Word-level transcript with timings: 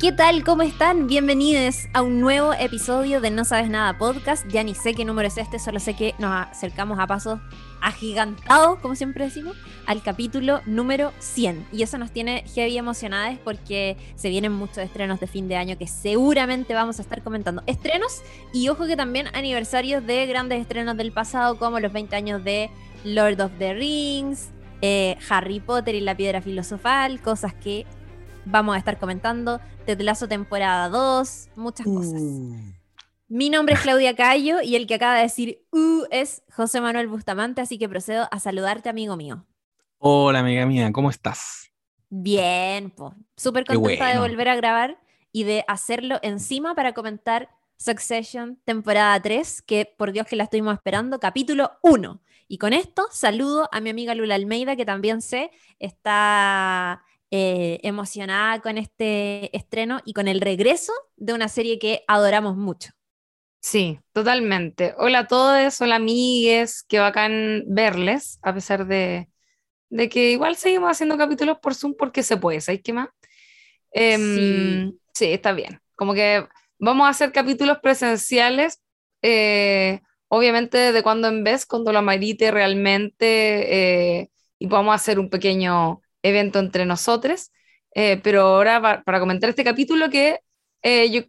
¿Qué 0.00 0.10
tal? 0.10 0.42
¿Cómo 0.42 0.62
están? 0.62 1.06
Bienvenidos 1.06 1.86
a 1.92 2.02
un 2.02 2.20
nuevo 2.20 2.52
episodio 2.52 3.20
de 3.20 3.30
No 3.30 3.44
Sabes 3.44 3.70
Nada 3.70 3.96
Podcast. 3.96 4.44
Ya 4.48 4.64
ni 4.64 4.74
sé 4.74 4.92
qué 4.92 5.04
número 5.04 5.28
es 5.28 5.38
este, 5.38 5.60
solo 5.60 5.78
sé 5.78 5.94
que 5.94 6.16
nos 6.18 6.32
acercamos 6.32 6.98
a 6.98 7.06
pasos 7.06 7.38
agigantados, 7.80 8.80
como 8.80 8.96
siempre 8.96 9.24
decimos, 9.24 9.56
al 9.86 10.02
capítulo 10.02 10.62
número 10.66 11.12
100. 11.20 11.68
Y 11.72 11.84
eso 11.84 11.96
nos 11.96 12.10
tiene 12.10 12.44
heavy 12.54 12.76
emocionadas 12.76 13.38
porque 13.44 13.96
se 14.16 14.30
vienen 14.30 14.52
muchos 14.52 14.78
estrenos 14.78 15.20
de 15.20 15.28
fin 15.28 15.46
de 15.46 15.56
año 15.56 15.78
que 15.78 15.86
seguramente 15.86 16.74
vamos 16.74 16.98
a 16.98 17.02
estar 17.02 17.22
comentando. 17.22 17.62
Estrenos 17.66 18.20
y 18.52 18.68
ojo 18.70 18.86
que 18.86 18.96
también 18.96 19.28
aniversarios 19.32 20.04
de 20.04 20.26
grandes 20.26 20.60
estrenos 20.60 20.96
del 20.96 21.12
pasado, 21.12 21.56
como 21.56 21.78
los 21.78 21.92
20 21.92 22.16
años 22.16 22.42
de 22.42 22.68
Lord 23.04 23.40
of 23.40 23.52
the 23.58 23.74
Rings, 23.74 24.50
eh, 24.82 25.16
Harry 25.28 25.60
Potter 25.60 25.94
y 25.94 26.00
la 26.00 26.16
Piedra 26.16 26.42
Filosofal, 26.42 27.22
cosas 27.22 27.54
que 27.54 27.86
vamos 28.44 28.74
a 28.74 28.78
estar 28.78 28.98
comentando. 28.98 29.60
Tetlazo 29.86 30.28
temporada 30.28 30.88
2, 30.88 31.48
muchas 31.56 31.86
cosas. 31.86 32.20
Uh. 32.20 32.74
Mi 33.28 33.50
nombre 33.50 33.74
es 33.74 33.80
Claudia 33.80 34.14
Cayo 34.14 34.60
y 34.62 34.76
el 34.76 34.86
que 34.86 34.94
acaba 34.94 35.16
de 35.16 35.22
decir 35.22 35.66
uh 35.72 36.04
es 36.10 36.42
José 36.52 36.80
Manuel 36.80 37.08
Bustamante, 37.08 37.60
así 37.60 37.78
que 37.78 37.88
procedo 37.88 38.28
a 38.30 38.38
saludarte, 38.38 38.88
amigo 38.88 39.16
mío. 39.16 39.46
Hola, 39.98 40.40
amiga 40.40 40.66
mía, 40.66 40.92
¿cómo 40.92 41.10
estás? 41.10 41.72
Bien, 42.10 42.90
pues. 42.90 43.12
Súper 43.36 43.64
contenta 43.64 44.08
de 44.08 44.18
volver 44.18 44.48
a 44.48 44.56
grabar 44.56 45.00
y 45.32 45.44
de 45.44 45.64
hacerlo 45.66 46.18
encima 46.22 46.74
para 46.74 46.92
comentar 46.92 47.48
Succession, 47.76 48.60
temporada 48.64 49.20
3, 49.20 49.62
que 49.62 49.92
por 49.96 50.12
Dios 50.12 50.26
que 50.26 50.36
la 50.36 50.44
estuvimos 50.44 50.74
esperando, 50.74 51.18
capítulo 51.18 51.72
1. 51.82 52.20
Y 52.46 52.58
con 52.58 52.72
esto 52.72 53.08
saludo 53.10 53.68
a 53.72 53.80
mi 53.80 53.90
amiga 53.90 54.14
Lula 54.14 54.34
Almeida, 54.36 54.76
que 54.76 54.84
también 54.84 55.22
sé 55.22 55.50
está 55.78 57.02
eh, 57.36 57.80
emocionada 57.82 58.60
con 58.60 58.78
este 58.78 59.50
estreno 59.56 60.00
y 60.04 60.12
con 60.12 60.28
el 60.28 60.40
regreso 60.40 60.92
de 61.16 61.32
una 61.32 61.48
serie 61.48 61.80
que 61.80 62.04
adoramos 62.06 62.56
mucho. 62.56 62.92
Sí, 63.60 63.98
totalmente. 64.12 64.94
Hola 64.98 65.18
a 65.20 65.26
todos, 65.26 65.80
hola 65.80 65.96
amigues, 65.96 66.84
qué 66.86 67.00
bacán 67.00 67.64
verles, 67.66 68.38
a 68.40 68.54
pesar 68.54 68.86
de, 68.86 69.28
de 69.88 70.08
que 70.08 70.30
igual 70.30 70.54
seguimos 70.54 70.92
haciendo 70.92 71.18
capítulos 71.18 71.58
por 71.60 71.74
Zoom 71.74 71.96
porque 71.98 72.22
se 72.22 72.36
puede, 72.36 72.60
¿sabes 72.60 72.82
qué 72.84 72.92
más? 72.92 73.08
Em, 73.90 74.92
sí. 75.12 75.32
está 75.32 75.50
bien. 75.50 75.80
Como 75.96 76.14
que 76.14 76.46
vamos 76.78 77.08
a 77.08 77.10
hacer 77.10 77.32
capítulos 77.32 77.78
presenciales, 77.82 78.80
eh, 79.22 80.02
obviamente 80.28 80.92
de 80.92 81.02
cuando 81.02 81.26
en 81.26 81.42
vez, 81.42 81.66
cuando 81.66 81.92
lo 81.92 81.98
amerite 81.98 82.52
realmente, 82.52 84.20
eh, 84.20 84.30
y 84.56 84.66
vamos 84.68 84.92
a 84.92 84.94
hacer 84.94 85.18
un 85.18 85.30
pequeño 85.30 86.00
evento 86.24 86.58
entre 86.58 86.84
nosotros. 86.86 87.52
Eh, 87.94 88.18
pero 88.24 88.40
ahora 88.42 88.80
pa- 88.82 89.02
para 89.04 89.20
comentar 89.20 89.48
este 89.50 89.62
capítulo 89.62 90.10
que 90.10 90.40
eh, 90.82 91.08
yo 91.10 91.20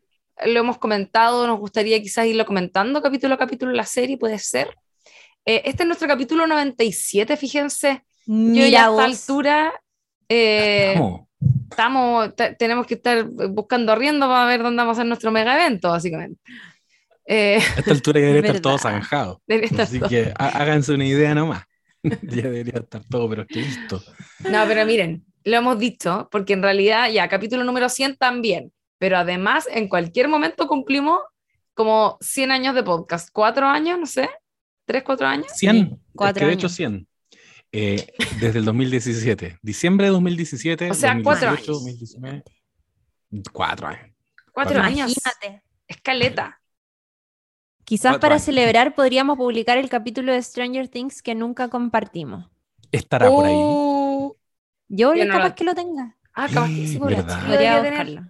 lo 0.52 0.60
hemos 0.60 0.80
comentado, 0.80 1.46
nos 1.46 1.60
gustaría 1.60 2.02
quizás 2.02 2.26
irlo 2.26 2.46
comentando 2.46 3.02
capítulo 3.04 3.36
a 3.36 3.38
capítulo 3.38 3.70
en 3.72 3.78
la 3.78 3.86
serie, 3.86 4.18
puede 4.18 4.40
ser. 4.40 4.68
Eh, 5.46 5.62
este 5.66 5.84
es 5.84 5.88
nuestro 5.88 6.08
capítulo 6.08 6.48
97, 6.48 7.38
fíjense. 7.38 8.04
Yo 8.26 8.34
Mira 8.34 8.68
ya 8.68 8.80
a 8.80 8.90
esta 8.90 8.92
vos. 8.92 9.04
altura 9.04 9.74
eh, 10.28 11.00
estamos, 11.70 12.36
te- 12.36 12.56
tenemos 12.56 12.88
que 12.88 12.96
estar 12.96 13.24
buscando 13.26 13.92
arriendo 13.92 14.28
para 14.28 14.46
ver 14.46 14.64
dónde 14.64 14.78
vamos 14.82 14.98
a 14.98 15.02
hacer 15.02 15.08
nuestro 15.08 15.32
mega 15.32 15.54
evento, 15.56 15.90
básicamente. 15.92 16.42
Eh, 17.28 17.60
A 17.76 17.80
esta 17.80 17.92
altura 17.92 18.20
ya 18.20 18.26
debería 18.28 18.52
estar 18.52 18.62
todo 18.62 18.78
zanjado. 18.80 19.42
Así 19.80 20.00
todo. 20.00 20.10
que 20.10 20.34
há- 20.38 20.50
háganse 20.62 20.94
una 20.94 21.06
idea 21.06 21.36
nomás. 21.36 21.64
ya 22.24 22.44
debería 22.44 22.80
estar 22.80 23.04
todo, 23.10 23.30
pero 23.30 23.42
es 23.44 23.48
que 23.48 23.62
listo. 23.62 24.02
No, 24.50 24.66
pero 24.68 24.86
miren, 24.86 25.26
lo 25.44 25.58
hemos 25.58 25.80
dicho, 25.80 26.28
porque 26.32 26.54
en 26.54 26.64
realidad 26.64 27.10
ya, 27.12 27.28
capítulo 27.28 27.64
número 27.64 27.90
100 27.90 28.18
también, 28.18 28.72
pero 28.98 29.18
además 29.18 29.68
en 29.72 29.88
cualquier 29.88 30.28
momento 30.28 30.68
cumplimos 30.68 31.20
como 31.74 32.18
100 32.22 32.52
años 32.52 32.76
de 32.76 32.84
podcast, 32.84 33.30
cuatro 33.32 33.68
años, 33.68 34.00
no 34.00 34.06
sé, 34.06 34.30
tres, 34.86 35.04
cuatro 35.04 35.28
años. 35.28 35.48
100. 35.56 35.76
es 35.76 35.90
cuatro 36.14 36.40
que 36.42 36.46
de 36.46 36.54
hecho 36.54 36.68
años. 36.68 36.76
100. 36.76 37.08
Eh, 37.78 38.08
desde 38.40 38.60
el 38.60 38.66
2017. 38.66 39.60
Diciembre 39.62 40.06
de 40.08 40.14
2017. 40.14 40.92
O 40.92 40.94
sea, 40.94 41.20
cuatro 41.22 41.50
2018, 41.50 41.72
años. 41.72 41.84
2019. 41.84 42.44
Cuatro 43.52 43.88
años. 43.88 44.16
Cuatro 44.54 44.82
años. 44.82 45.12
Imagínate. 45.12 45.64
Escaleta. 45.88 46.62
Quizás 47.86 48.18
para 48.18 48.40
celebrar 48.40 48.96
podríamos 48.96 49.38
publicar 49.38 49.78
el 49.78 49.90
capítulo 49.90 50.34
de 50.34 50.42
Stranger 50.42 50.88
Things 50.88 51.22
que 51.22 51.36
nunca 51.36 51.70
compartimos. 51.70 52.50
Estará 52.92 53.30
por 53.30 53.46
ahí. 53.46 53.54
Uh, 53.56 54.34
Yo 54.88 55.14
Yo 55.16 55.26
no 55.26 55.32
capaz 55.34 55.50
lo- 55.50 55.56
que 55.56 55.64
lo 55.64 55.76
tenga. 55.76 56.16
ah, 56.34 56.48
capaz 56.48 56.68
que 56.70 56.88
sí, 56.88 57.00
Podría 57.48 57.82
buscarlo. 57.82 58.22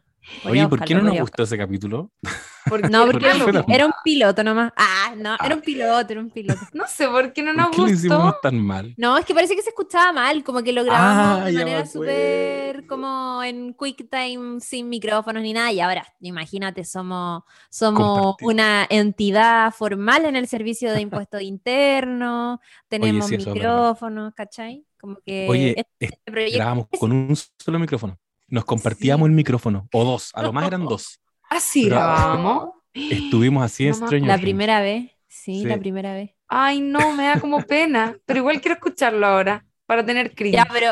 Oye, 0.43 0.67
¿por 0.67 0.83
qué 0.83 0.95
no 0.95 1.01
nos 1.01 1.17
gustó 1.19 1.43
ese 1.43 1.57
capítulo? 1.57 2.11
No, 2.89 3.05
porque 3.05 3.25
¿Por 3.25 3.35
era, 3.35 3.45
un- 3.45 3.71
era 3.71 3.85
un 3.85 3.93
piloto 4.03 4.43
nomás. 4.43 4.73
Ah, 4.75 5.13
no, 5.15 5.37
era 5.43 5.53
un 5.55 5.61
piloto, 5.61 6.11
era 6.13 6.19
un 6.19 6.31
piloto. 6.31 6.65
No 6.73 6.87
sé 6.87 7.07
por 7.07 7.31
qué 7.31 7.43
no 7.43 7.53
¿Por 7.53 7.61
nos 7.61 7.77
lo 7.77 7.89
hicimos 7.89 8.17
gustó. 8.17 8.39
tan 8.41 8.59
mal? 8.59 8.95
No, 8.97 9.17
es 9.19 9.25
que 9.25 9.35
parece 9.35 9.55
que 9.55 9.61
se 9.61 9.69
escuchaba 9.69 10.11
mal, 10.11 10.43
como 10.43 10.63
que 10.63 10.73
lo 10.73 10.83
grabamos 10.83 11.41
Ah, 11.41 11.45
de 11.45 11.53
ya 11.53 11.59
me 11.59 11.65
manera 11.65 11.85
súper 11.85 12.87
como 12.87 13.43
en 13.43 13.73
QuickTime 13.73 14.59
sin 14.61 14.89
micrófonos 14.89 15.43
ni 15.43 15.53
nada. 15.53 15.71
Y 15.71 15.79
ahora, 15.79 16.07
imagínate, 16.21 16.83
somos, 16.85 17.43
somos 17.69 18.35
una 18.41 18.87
entidad 18.89 19.71
formal 19.71 20.25
en 20.25 20.35
el 20.35 20.47
servicio 20.47 20.91
de 20.91 21.01
impuestos 21.01 21.41
internos, 21.43 22.59
tenemos 22.89 23.29
sí, 23.29 23.37
micrófonos, 23.37 24.33
¿cachai? 24.33 24.85
Como 24.99 25.17
que 25.23 25.47
Oye, 25.49 25.75
este 25.77 26.19
proyecto 26.31 26.57
grabamos 26.57 26.87
con 26.99 27.11
un 27.11 27.35
solo 27.59 27.77
micrófono. 27.79 28.17
Nos 28.47 28.65
compartíamos 28.65 29.27
el 29.27 29.33
micrófono. 29.33 29.87
O 29.93 30.03
dos. 30.03 30.31
A 30.33 30.43
lo 30.43 30.53
más 30.53 30.67
eran 30.67 30.85
dos. 30.89 31.19
Así 31.49 31.85
grabamos. 31.85 32.69
Estuvimos 32.93 33.63
así 33.63 33.85
en 33.87 33.91
No 33.91 33.99
me 33.99 34.05
Stranger 34.07 34.27
la 34.27 34.37
primera 34.37 34.81
vez, 34.81 35.11
sí, 35.27 35.61
Sí. 35.61 35.65
la 35.65 35.77
primera 35.77 36.13
vez. 36.13 36.31
Ay, 36.47 36.79
no, 36.79 37.13
me 37.13 37.23
da 37.25 37.39
como 37.39 37.61
pena. 37.61 38.15
Pero 38.25 38.39
igual 38.39 38.61
quiero 38.61 38.75
escucharlo 38.75 39.25
ahora 39.25 39.65
para 39.85 40.05
tener 40.05 40.33
cringe. 40.33 40.55
Ya, 40.55 40.65
pero 40.71 40.91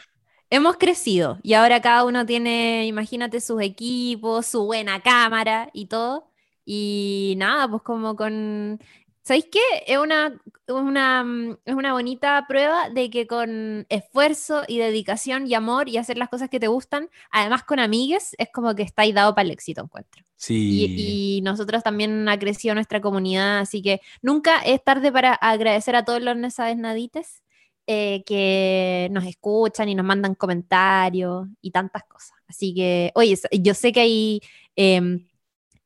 hemos 0.50 0.78
crecido 0.78 1.40
y 1.44 1.54
ahora 1.54 1.82
cada 1.82 2.04
uno 2.06 2.26
tiene, 2.26 2.86
imagínate, 2.88 3.40
sus 3.40 3.62
equipos, 3.62 4.46
su 4.46 4.66
buena 4.66 5.00
cámara 5.02 5.70
y 5.74 5.86
todo. 5.86 6.30
Y 6.66 7.36
nada, 7.38 7.68
pues 7.68 7.82
como 7.84 8.16
con... 8.16 8.80
¿Sabéis 9.24 9.46
qué? 9.52 9.60
Es 9.88 9.98
una, 9.98 10.38
una, 10.68 11.24
mm, 11.24 11.58
es 11.66 11.76
una 11.76 11.94
bonita 11.94 12.46
prueba 12.48 12.90
de 12.90 13.10
que 13.10 13.26
con 13.26 13.86
esfuerzo 13.90 14.64
y 14.68 14.78
dedicación 14.78 15.48
y 15.48 15.54
amor 15.54 15.88
y 15.88 15.98
hacer 15.98 16.18
las 16.18 16.30
cosas 16.30 16.50
que 16.50 16.60
te 16.60 16.68
gustan, 16.68 17.10
además 17.32 17.64
con 17.64 17.80
amigues, 17.80 18.36
es 18.38 18.50
como 18.54 18.76
que 18.76 18.84
estáis 18.84 19.16
dado 19.16 19.34
para 19.34 19.46
el 19.46 19.52
éxito, 19.52 19.82
encuentro. 19.82 20.24
Sí. 20.36 20.94
Y, 20.98 21.38
y 21.38 21.42
nosotros 21.42 21.84
también 21.84 22.28
ha 22.28 22.38
crecido 22.38 22.76
nuestra 22.76 23.00
comunidad, 23.00 23.60
así 23.60 23.82
que 23.82 24.02
nunca 24.22 24.60
es 24.60 24.84
tarde 24.84 25.12
para 25.12 25.34
agradecer 25.34 25.96
a 25.96 26.04
todos 26.04 26.22
los 26.22 26.36
No 26.36 26.52
Sabes 26.52 26.76
Nadites 26.76 27.44
eh, 27.86 28.24
que 28.26 29.10
nos 29.12 29.26
escuchan 29.26 29.90
y 29.90 29.96
nos 29.96 30.06
mandan 30.06 30.36
comentarios 30.36 31.48
y 31.62 31.72
tantas 31.72 32.04
cosas. 32.04 32.32
Así 32.48 32.74
que, 32.74 33.12
oye, 33.16 33.38
yo 33.52 33.74
sé 33.74 33.92
que 33.92 34.00
hay 34.00 34.42
em, 34.78 35.28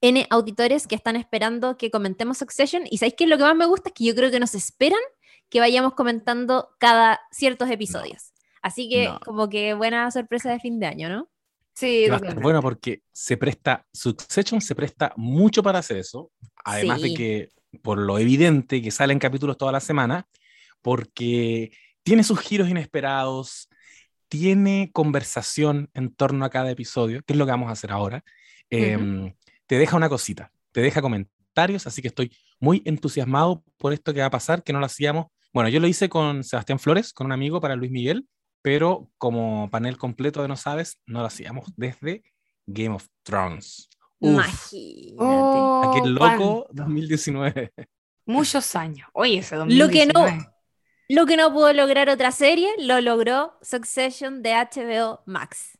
N 0.07 0.27
auditores 0.29 0.87
que 0.87 0.95
están 0.95 1.15
esperando 1.15 1.77
que 1.77 1.91
comentemos 1.91 2.37
Succession 2.37 2.83
y 2.89 2.97
¿sabéis 2.97 3.15
qué? 3.17 3.27
Lo 3.27 3.37
que 3.37 3.43
más 3.43 3.55
me 3.55 3.65
gusta 3.65 3.89
es 3.89 3.93
que 3.93 4.03
yo 4.05 4.15
creo 4.15 4.31
que 4.31 4.39
nos 4.39 4.55
esperan 4.55 4.99
que 5.49 5.59
vayamos 5.59 5.93
comentando 5.93 6.69
cada 6.79 7.19
ciertos 7.31 7.69
episodios. 7.69 8.33
Así 8.61 8.89
que 8.89 9.05
No. 9.05 9.19
como 9.21 9.49
que 9.49 9.73
buena 9.73 10.09
sorpresa 10.11 10.51
de 10.51 10.59
fin 10.59 10.79
de 10.79 10.87
año, 10.87 11.09
¿no? 11.09 11.29
Sí, 11.73 12.07
va 12.09 12.15
a 12.15 12.17
estar 12.17 12.39
bueno 12.41 12.61
porque 12.61 13.01
se 13.11 13.37
presta, 13.37 13.85
Succession 13.93 14.59
se 14.61 14.73
presta 14.75 15.13
mucho 15.15 15.61
para 15.61 15.79
hacer 15.79 15.97
eso, 15.97 16.31
además 16.65 17.01
Sí. 17.01 17.09
de 17.09 17.15
que, 17.15 17.49
por 17.83 17.99
lo 17.99 18.17
evidente 18.17 18.81
que 18.81 18.89
salen 18.91 19.19
capítulos 19.19 19.57
toda 19.57 19.71
la 19.71 19.79
semana, 19.79 20.27
porque 20.81 21.71
tiene 22.03 22.23
sus 22.23 22.39
giros 22.39 22.69
inesperados, 22.69 23.69
tiene 24.27 24.89
conversación 24.91 25.89
en 25.93 26.13
torno 26.13 26.45
a 26.45 26.49
cada 26.49 26.71
episodio, 26.71 27.21
que 27.25 27.33
es 27.33 27.37
lo 27.39 27.45
que 27.45 27.51
vamos 27.51 27.69
a 27.69 27.73
hacer 27.73 27.91
ahora. 27.91 28.23
Em, 28.69 29.33
te 29.67 29.77
deja 29.77 29.95
una 29.97 30.09
cosita, 30.09 30.51
te 30.71 30.81
deja 30.81 31.01
comentarios, 31.01 31.85
así 31.87 32.01
que 32.01 32.07
estoy 32.07 32.31
muy 32.59 32.81
entusiasmado 32.85 33.63
por 33.77 33.93
esto 33.93 34.13
que 34.13 34.21
va 34.21 34.27
a 34.27 34.31
pasar, 34.31 34.63
que 34.63 34.73
no 34.73 34.79
lo 34.79 34.85
hacíamos. 34.85 35.27
Bueno, 35.53 35.69
yo 35.69 35.79
lo 35.79 35.87
hice 35.87 36.09
con 36.09 36.43
Sebastián 36.43 36.79
Flores, 36.79 37.13
con 37.13 37.25
un 37.27 37.31
amigo 37.33 37.61
para 37.61 37.75
Luis 37.75 37.91
Miguel, 37.91 38.27
pero 38.61 39.09
como 39.17 39.69
panel 39.69 39.97
completo 39.97 40.41
de 40.41 40.47
No 40.47 40.55
Sabes, 40.57 40.99
no 41.05 41.19
lo 41.21 41.25
hacíamos 41.27 41.65
desde 41.77 42.23
Game 42.65 42.95
of 42.95 43.07
Thrones. 43.23 43.89
Uf, 44.19 44.31
Imagínate. 44.33 45.15
Oh, 45.19 45.91
aquel 45.95 46.13
loco 46.13 46.25
cuánto. 46.65 46.67
2019. 46.73 47.71
Muchos 48.25 48.75
años. 48.75 49.07
Oye, 49.13 49.37
ese 49.39 49.55
Lo 49.55 49.89
que 49.89 50.05
no- 50.07 50.13
2019. 50.21 50.53
Lo 51.09 51.25
que 51.25 51.37
no 51.37 51.53
pudo 51.53 51.71
lograr 51.71 52.09
otra 52.09 52.31
serie, 52.31 52.69
lo 52.79 52.99
logró 52.99 53.53
Succession 53.61 54.43
de 54.43 54.53
HBO 54.55 55.21
Max. 55.25 55.77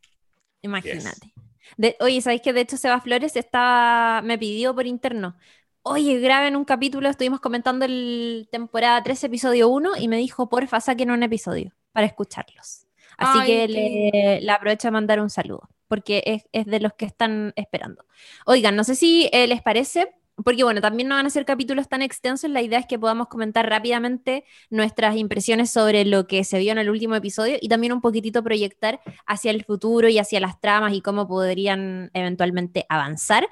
Imagínate. 0.61 1.33
De, 1.77 1.95
oye, 1.99 2.21
¿sabéis 2.21 2.41
que 2.41 2.53
de 2.53 2.61
hecho 2.61 2.77
Seba 2.77 3.01
Flores 3.01 3.35
estaba, 3.35 4.21
me 4.21 4.37
pidió 4.37 4.73
por 4.75 4.87
interno? 4.87 5.37
Oye, 5.83 6.19
graben 6.19 6.55
un 6.57 6.65
capítulo, 6.65 7.09
estuvimos 7.09 7.39
comentando 7.39 7.85
el 7.85 8.49
temporada 8.51 9.01
3, 9.03 9.23
episodio 9.23 9.69
1, 9.69 9.91
y 9.97 10.07
me 10.09 10.17
dijo, 10.17 10.49
porfa, 10.49 10.81
saquen 10.81 11.11
un 11.11 11.23
episodio 11.23 11.73
para 11.93 12.05
escucharlos. 12.07 12.85
Así 13.17 13.41
Ay, 13.41 13.43
que 13.43 13.67
le, 13.67 14.41
le 14.41 14.51
aprovecho 14.51 14.89
a 14.89 14.91
mandar 14.91 15.19
un 15.21 15.29
saludo. 15.29 15.69
porque 15.87 16.21
es, 16.25 16.43
es 16.51 16.65
de 16.65 16.79
los 16.81 16.93
que 16.93 17.05
están 17.05 17.53
esperando. 17.55 18.05
Oigan, 18.45 18.75
no 18.75 18.83
sé 18.83 18.95
si 18.95 19.29
eh, 19.31 19.47
les 19.47 19.61
parece, 19.61 20.13
porque 20.43 20.63
bueno, 20.63 20.81
también 20.81 21.09
no 21.09 21.15
van 21.15 21.25
a 21.25 21.29
ser 21.29 21.45
capítulos 21.45 21.87
tan 21.87 22.01
extensos, 22.01 22.49
la 22.49 22.61
idea 22.61 22.79
es 22.79 22.85
que 22.85 22.99
podamos 22.99 23.27
comentar 23.27 23.67
rápidamente 23.67 24.43
nuestras 24.69 25.15
impresiones 25.15 25.71
sobre 25.71 26.05
lo 26.05 26.27
que 26.27 26.43
se 26.43 26.59
vio 26.59 26.71
en 26.71 26.77
el 26.77 26.89
último 26.89 27.15
episodio 27.15 27.57
y 27.59 27.69
también 27.69 27.93
un 27.93 28.01
poquitito 28.01 28.43
proyectar 28.43 28.99
hacia 29.25 29.51
el 29.51 29.63
futuro 29.63 30.09
y 30.09 30.19
hacia 30.19 30.39
las 30.39 30.59
tramas 30.61 30.93
y 30.93 31.01
cómo 31.01 31.27
podrían 31.27 32.11
eventualmente 32.13 32.85
avanzar. 32.87 33.47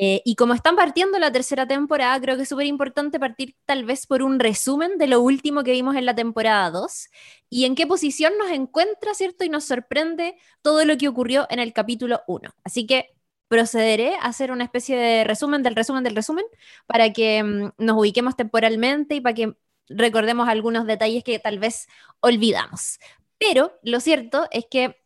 Eh, 0.00 0.22
y 0.24 0.36
como 0.36 0.54
están 0.54 0.76
partiendo 0.76 1.18
la 1.18 1.32
tercera 1.32 1.66
temporada, 1.66 2.20
creo 2.20 2.36
que 2.36 2.44
es 2.44 2.48
súper 2.48 2.66
importante 2.66 3.18
partir 3.18 3.56
tal 3.64 3.84
vez 3.84 4.06
por 4.06 4.22
un 4.22 4.38
resumen 4.38 4.98
de 4.98 5.08
lo 5.08 5.20
último 5.20 5.64
que 5.64 5.72
vimos 5.72 5.96
en 5.96 6.06
la 6.06 6.14
temporada 6.14 6.70
2 6.70 7.08
y 7.48 7.64
en 7.64 7.74
qué 7.74 7.88
posición 7.88 8.32
nos 8.38 8.50
encuentra, 8.50 9.14
¿cierto? 9.14 9.44
Y 9.44 9.48
nos 9.48 9.64
sorprende 9.64 10.36
todo 10.62 10.84
lo 10.84 10.96
que 10.96 11.08
ocurrió 11.08 11.46
en 11.50 11.58
el 11.58 11.72
capítulo 11.72 12.20
1. 12.28 12.54
Así 12.62 12.86
que 12.86 13.10
procederé 13.50 14.14
a 14.14 14.26
hacer 14.26 14.52
una 14.52 14.62
especie 14.62 14.96
de 14.96 15.24
resumen 15.24 15.64
del 15.64 15.74
resumen 15.74 16.04
del 16.04 16.14
resumen 16.14 16.44
para 16.86 17.12
que 17.12 17.42
mm, 17.42 17.70
nos 17.78 17.96
ubiquemos 17.98 18.36
temporalmente 18.36 19.16
y 19.16 19.20
para 19.20 19.34
que 19.34 19.54
recordemos 19.88 20.48
algunos 20.48 20.86
detalles 20.86 21.24
que 21.24 21.40
tal 21.40 21.58
vez 21.58 21.88
olvidamos. 22.20 23.00
Pero 23.38 23.72
lo 23.82 23.98
cierto 23.98 24.46
es 24.52 24.66
que 24.70 24.99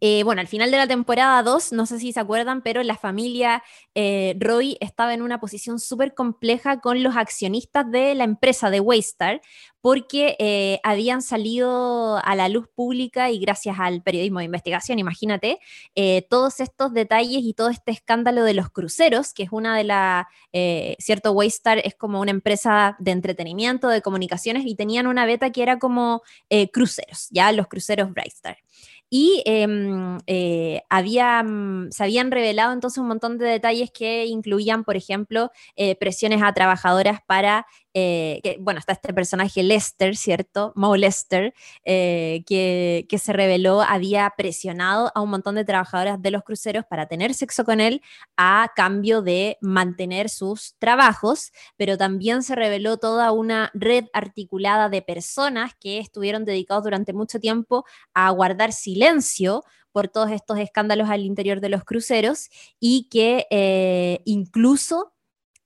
eh, 0.00 0.22
bueno, 0.22 0.40
al 0.40 0.46
final 0.46 0.70
de 0.70 0.76
la 0.76 0.86
temporada 0.86 1.42
2, 1.42 1.72
no 1.72 1.84
sé 1.86 1.98
si 1.98 2.12
se 2.12 2.20
acuerdan, 2.20 2.62
pero 2.62 2.82
la 2.82 2.96
familia 2.96 3.62
eh, 3.94 4.36
Roy 4.38 4.76
estaba 4.80 5.12
en 5.12 5.22
una 5.22 5.40
posición 5.40 5.80
súper 5.80 6.14
compleja 6.14 6.80
con 6.80 7.02
los 7.02 7.16
accionistas 7.16 7.90
de 7.90 8.14
la 8.14 8.24
empresa 8.24 8.70
de 8.70 8.80
Waystar, 8.80 9.40
porque 9.80 10.36
eh, 10.38 10.80
habían 10.82 11.22
salido 11.22 12.18
a 12.18 12.34
la 12.36 12.48
luz 12.48 12.68
pública 12.74 13.30
y 13.30 13.38
gracias 13.38 13.76
al 13.78 14.02
periodismo 14.02 14.40
de 14.40 14.44
investigación, 14.44 14.98
imagínate, 14.98 15.58
todos 16.28 16.60
estos 16.60 16.92
detalles 16.92 17.42
y 17.42 17.54
todo 17.54 17.68
este 17.68 17.92
escándalo 17.92 18.42
de 18.44 18.54
los 18.54 18.70
cruceros, 18.70 19.32
que 19.32 19.44
es 19.44 19.50
una 19.52 19.76
de 19.76 19.84
las, 19.84 20.26
cierto, 20.98 21.32
Waystar 21.32 21.78
es 21.78 21.94
como 21.94 22.20
una 22.20 22.32
empresa 22.32 22.96
de 22.98 23.12
entretenimiento, 23.12 23.88
de 23.88 24.02
comunicaciones, 24.02 24.64
y 24.66 24.74
tenían 24.74 25.06
una 25.06 25.26
beta 25.26 25.50
que 25.50 25.62
era 25.62 25.78
como 25.78 26.22
cruceros, 26.72 27.28
ya 27.30 27.52
los 27.52 27.68
cruceros 27.68 28.12
Brightstar 28.12 28.58
y 29.10 29.42
em, 29.46 30.18
eh, 30.26 30.82
mm, 31.44 31.90
se 31.90 32.02
habían 32.04 32.30
revelado 32.30 32.72
entonces 32.72 32.98
un 32.98 33.08
montón 33.08 33.38
de 33.38 33.46
detalles 33.46 33.90
que 33.90 34.26
incluían, 34.26 34.84
por 34.84 34.96
ejemplo, 34.96 35.50
eh, 35.76 35.96
presiones 35.96 36.42
a 36.42 36.52
trabajadoras 36.52 37.20
para 37.26 37.66
eh, 38.44 38.56
bueno, 38.60 38.78
está 38.78 38.92
este 38.92 39.12
personaje 39.12 39.62
Lester, 39.62 40.16
¿cierto? 40.16 40.72
Mo 40.76 40.96
Lester, 40.96 41.54
eh, 41.84 42.44
que, 42.46 43.06
que, 43.08 43.18
se 43.18 43.32
reveló 43.32 43.82
había 43.82 44.32
presionado 44.36 45.10
a 45.14 45.20
un 45.20 45.30
montón 45.30 45.54
de 45.54 45.64
trabajadoras 45.64 46.20
de 46.22 46.30
los 46.30 46.42
cruceros 46.44 46.84
para 46.84 47.06
tener 47.06 47.34
sexo 47.34 47.64
con 47.64 47.80
él 47.80 48.02
a 48.36 48.70
cambio 48.76 49.22
de 49.22 49.58
mantener 49.60 50.28
sus 50.28 50.76
trabajos, 50.78 51.52
pero 51.76 51.96
también 51.98 52.42
se 52.42 52.54
reveló 52.54 52.98
toda 52.98 53.32
una 53.32 53.70
red 53.74 54.04
articulada 54.12 54.88
de 54.88 55.02
personas 55.02 55.72
que 55.80 55.98
estuvieron 55.98 56.44
dedicados 56.44 56.84
durante 56.84 57.12
mucho 57.12 57.40
tiempo 57.40 57.84
a 58.14 58.30
guardar 58.30 58.72
silencio 58.72 59.64
por 59.92 60.08
todos 60.08 60.30
estos 60.30 60.58
escándalos 60.58 61.08
al 61.10 61.22
interior 61.22 61.60
de 61.60 61.70
los 61.70 61.84
cruceros 61.84 62.50
y 62.78 63.08
que 63.10 63.46
eh, 63.50 64.20
incluso 64.24 65.12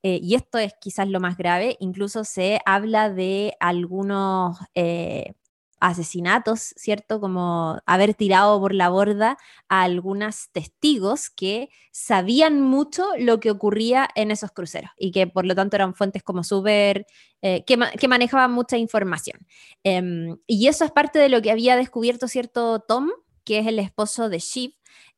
eh, 0.02 0.18
y 0.22 0.34
esto 0.34 0.58
es 0.58 0.74
quizás 0.80 1.08
lo 1.08 1.20
más 1.20 1.36
grave, 1.36 1.76
incluso 1.80 2.24
se 2.24 2.60
habla 2.64 3.10
de 3.10 3.54
algunos 3.60 4.58
eh, 4.74 5.34
asesinatos, 5.82 6.74
¿cierto? 6.76 7.20
Como 7.20 7.78
haber 7.86 8.14
tirado 8.14 8.60
por 8.60 8.72
la 8.72 8.88
borda 8.88 9.36
a 9.68 9.82
algunos 9.82 10.48
testigos 10.52 11.28
que 11.28 11.70
sabían 11.90 12.60
mucho 12.62 13.04
lo 13.18 13.40
que 13.40 13.50
ocurría 13.50 14.08
en 14.14 14.30
esos 14.30 14.52
cruceros 14.52 14.92
y 14.96 15.10
que 15.10 15.26
por 15.26 15.44
lo 15.44 15.54
tanto 15.56 15.76
eran 15.76 15.94
fuentes 15.94 16.22
como 16.22 16.44
súper, 16.44 17.06
eh, 17.42 17.64
que, 17.64 17.76
que, 17.98 18.08
manejaban 18.08 18.52
mucha 18.52 18.78
información. 18.78 19.38
Em, 19.82 20.36
y 20.46 20.68
eso 20.68 20.84
es 20.84 20.92
parte 20.92 21.18
de 21.18 21.28
lo 21.28 21.42
que 21.42 21.50
había 21.50 21.76
descubierto, 21.76 22.28
¿cierto? 22.28 22.78
Tom, 22.80 23.10
que 23.44 23.58
es 23.58 23.66
el 23.66 23.80
esposo 23.80 24.28
de 24.28 24.38
Shiv, 24.38 24.72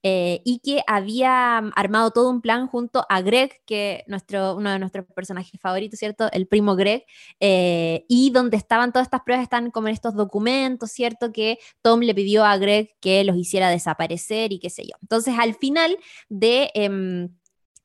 eh, 0.06 0.42
y 0.44 0.58
que 0.58 0.82
había 0.86 1.62
mm, 1.62 1.72
armado 1.74 2.10
todo 2.10 2.28
un 2.28 2.42
plan 2.42 2.66
junto 2.66 3.06
a 3.08 3.22
Greg, 3.22 3.62
que 3.64 4.04
nuestro, 4.06 4.54
uno 4.54 4.70
de 4.70 4.78
nuestros 4.78 5.06
personajes 5.06 5.58
favoritos, 5.58 5.98
¿cierto? 5.98 6.28
El 6.30 6.46
primo 6.46 6.76
Greg, 6.76 7.06
eh, 7.40 8.04
y 8.06 8.30
donde 8.30 8.58
estaban 8.58 8.92
todas 8.92 9.06
estas 9.06 9.22
pruebas, 9.22 9.44
están 9.44 9.70
como 9.70 9.88
en 9.88 9.94
estos 9.94 10.14
documentos, 10.14 10.90
¿cierto? 10.92 11.32
Que 11.32 11.58
Tom 11.80 12.00
le 12.00 12.14
pidió 12.14 12.44
a 12.44 12.58
Greg 12.58 12.94
que 13.00 13.24
los 13.24 13.34
hiciera 13.34 13.70
desaparecer 13.70 14.52
y 14.52 14.58
qué 14.58 14.68
sé 14.68 14.84
yo. 14.84 14.94
Entonces, 15.00 15.34
al 15.38 15.54
final 15.54 15.96
de... 16.28 16.70
Em, 16.74 17.30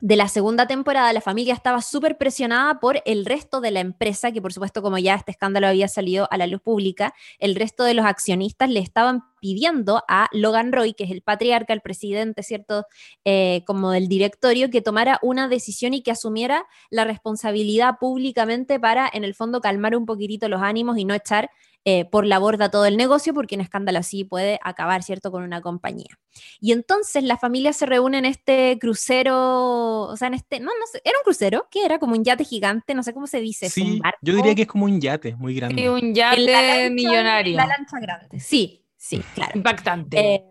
de 0.01 0.15
la 0.15 0.29
segunda 0.29 0.65
temporada, 0.65 1.11
la 1.11 1.19
familia 1.19 1.53
estaba 1.53 1.81
súper 1.81 2.17
presionada 2.17 2.79
por 2.79 3.01
el 3.05 3.25
resto 3.25 3.59
de 3.59 3.71
la 3.71 3.81
empresa, 3.81 4.31
que 4.31 4.41
por 4.41 4.53
supuesto 4.53 4.81
como 4.81 4.97
ya 4.97 5.15
este 5.15 5.31
escándalo 5.31 5.67
había 5.67 5.89
salido 5.89 6.27
a 6.31 6.37
la 6.37 6.47
luz 6.47 6.61
pública, 6.61 7.13
el 7.37 7.55
resto 7.55 7.83
de 7.83 7.93
los 7.93 8.05
accionistas 8.05 8.69
le 8.69 8.79
estaban 8.79 9.23
pidiendo 9.41 10.03
a 10.07 10.29
Logan 10.31 10.71
Roy, 10.71 10.93
que 10.93 11.03
es 11.03 11.11
el 11.11 11.21
patriarca, 11.21 11.73
el 11.73 11.81
presidente, 11.81 12.43
¿cierto? 12.43 12.85
Eh, 13.25 13.63
como 13.65 13.91
del 13.91 14.07
directorio, 14.07 14.69
que 14.69 14.81
tomara 14.81 15.19
una 15.21 15.49
decisión 15.49 15.93
y 15.93 16.01
que 16.01 16.11
asumiera 16.11 16.65
la 16.89 17.03
responsabilidad 17.03 17.95
públicamente 17.99 18.79
para, 18.79 19.09
en 19.11 19.25
el 19.25 19.35
fondo, 19.35 19.59
calmar 19.59 19.97
un 19.97 20.05
poquitito 20.05 20.47
los 20.47 20.61
ánimos 20.61 20.97
y 20.97 21.03
no 21.03 21.13
echar 21.13 21.49
eh, 21.85 22.03
por 22.03 22.25
la 22.25 22.39
borda 22.39 22.69
todo 22.69 22.85
el 22.85 22.97
negocio, 22.97 23.33
porque 23.33 23.55
un 23.55 23.61
escándalo 23.61 23.99
así 23.99 24.25
puede 24.25 24.59
acabar, 24.63 25.01
¿cierto?, 25.01 25.31
con 25.31 25.43
una 25.43 25.61
compañía. 25.61 26.19
Y 26.59 26.73
entonces 26.73 27.23
la 27.23 27.37
familia 27.37 27.71
se 27.71 27.85
reúne 27.85 28.17
en 28.17 28.25
este 28.25 28.77
crucero, 28.79 30.01
o 30.01 30.17
sea, 30.17 30.27
en 30.27 30.33
este, 30.33 30.59
no, 30.59 30.71
no 30.77 30.87
sé, 30.91 31.01
era 31.05 31.17
un 31.17 31.23
crucero, 31.23 31.67
que 31.71 31.85
era 31.85 31.97
como 31.97 32.15
un 32.15 32.23
yate 32.25 32.43
gigante, 32.43 32.93
no 32.93 33.01
sé 33.01 33.13
cómo 33.13 33.27
se 33.27 33.39
dice. 33.39 33.69
Sí, 33.69 34.01
yo 34.21 34.35
diría 34.35 34.55
que 34.55 34.63
es 34.63 34.67
como 34.67 34.85
un 34.85 34.99
yate, 34.99 35.35
muy 35.37 35.55
grande. 35.55 35.81
Sí, 35.81 35.87
un 35.87 36.13
yate 36.13 36.89
millonario. 36.91 37.55
La 37.55 37.65
lancha 37.65 37.97
grande, 38.01 38.39
sí, 38.41 38.85
sí, 38.97 39.21
claro. 39.33 39.53
Impactante. 39.55 40.19
Eh, 40.19 40.43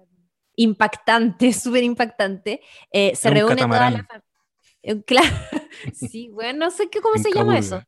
impactante, 0.57 1.53
súper 1.53 1.85
impactante. 1.85 2.63
Eh, 2.91 3.15
se 3.15 3.29
reúne 3.29 3.57
toda 3.57 3.91
la 3.91 4.05
familia. 4.05 5.05
Claro, 5.05 5.29
sí, 5.93 6.31
bueno, 6.33 6.67
no 6.67 6.71
sé 6.71 6.89
qué, 6.89 7.03
cómo 7.03 7.23
se 7.23 7.31
llama 7.33 7.59
eso, 7.59 7.83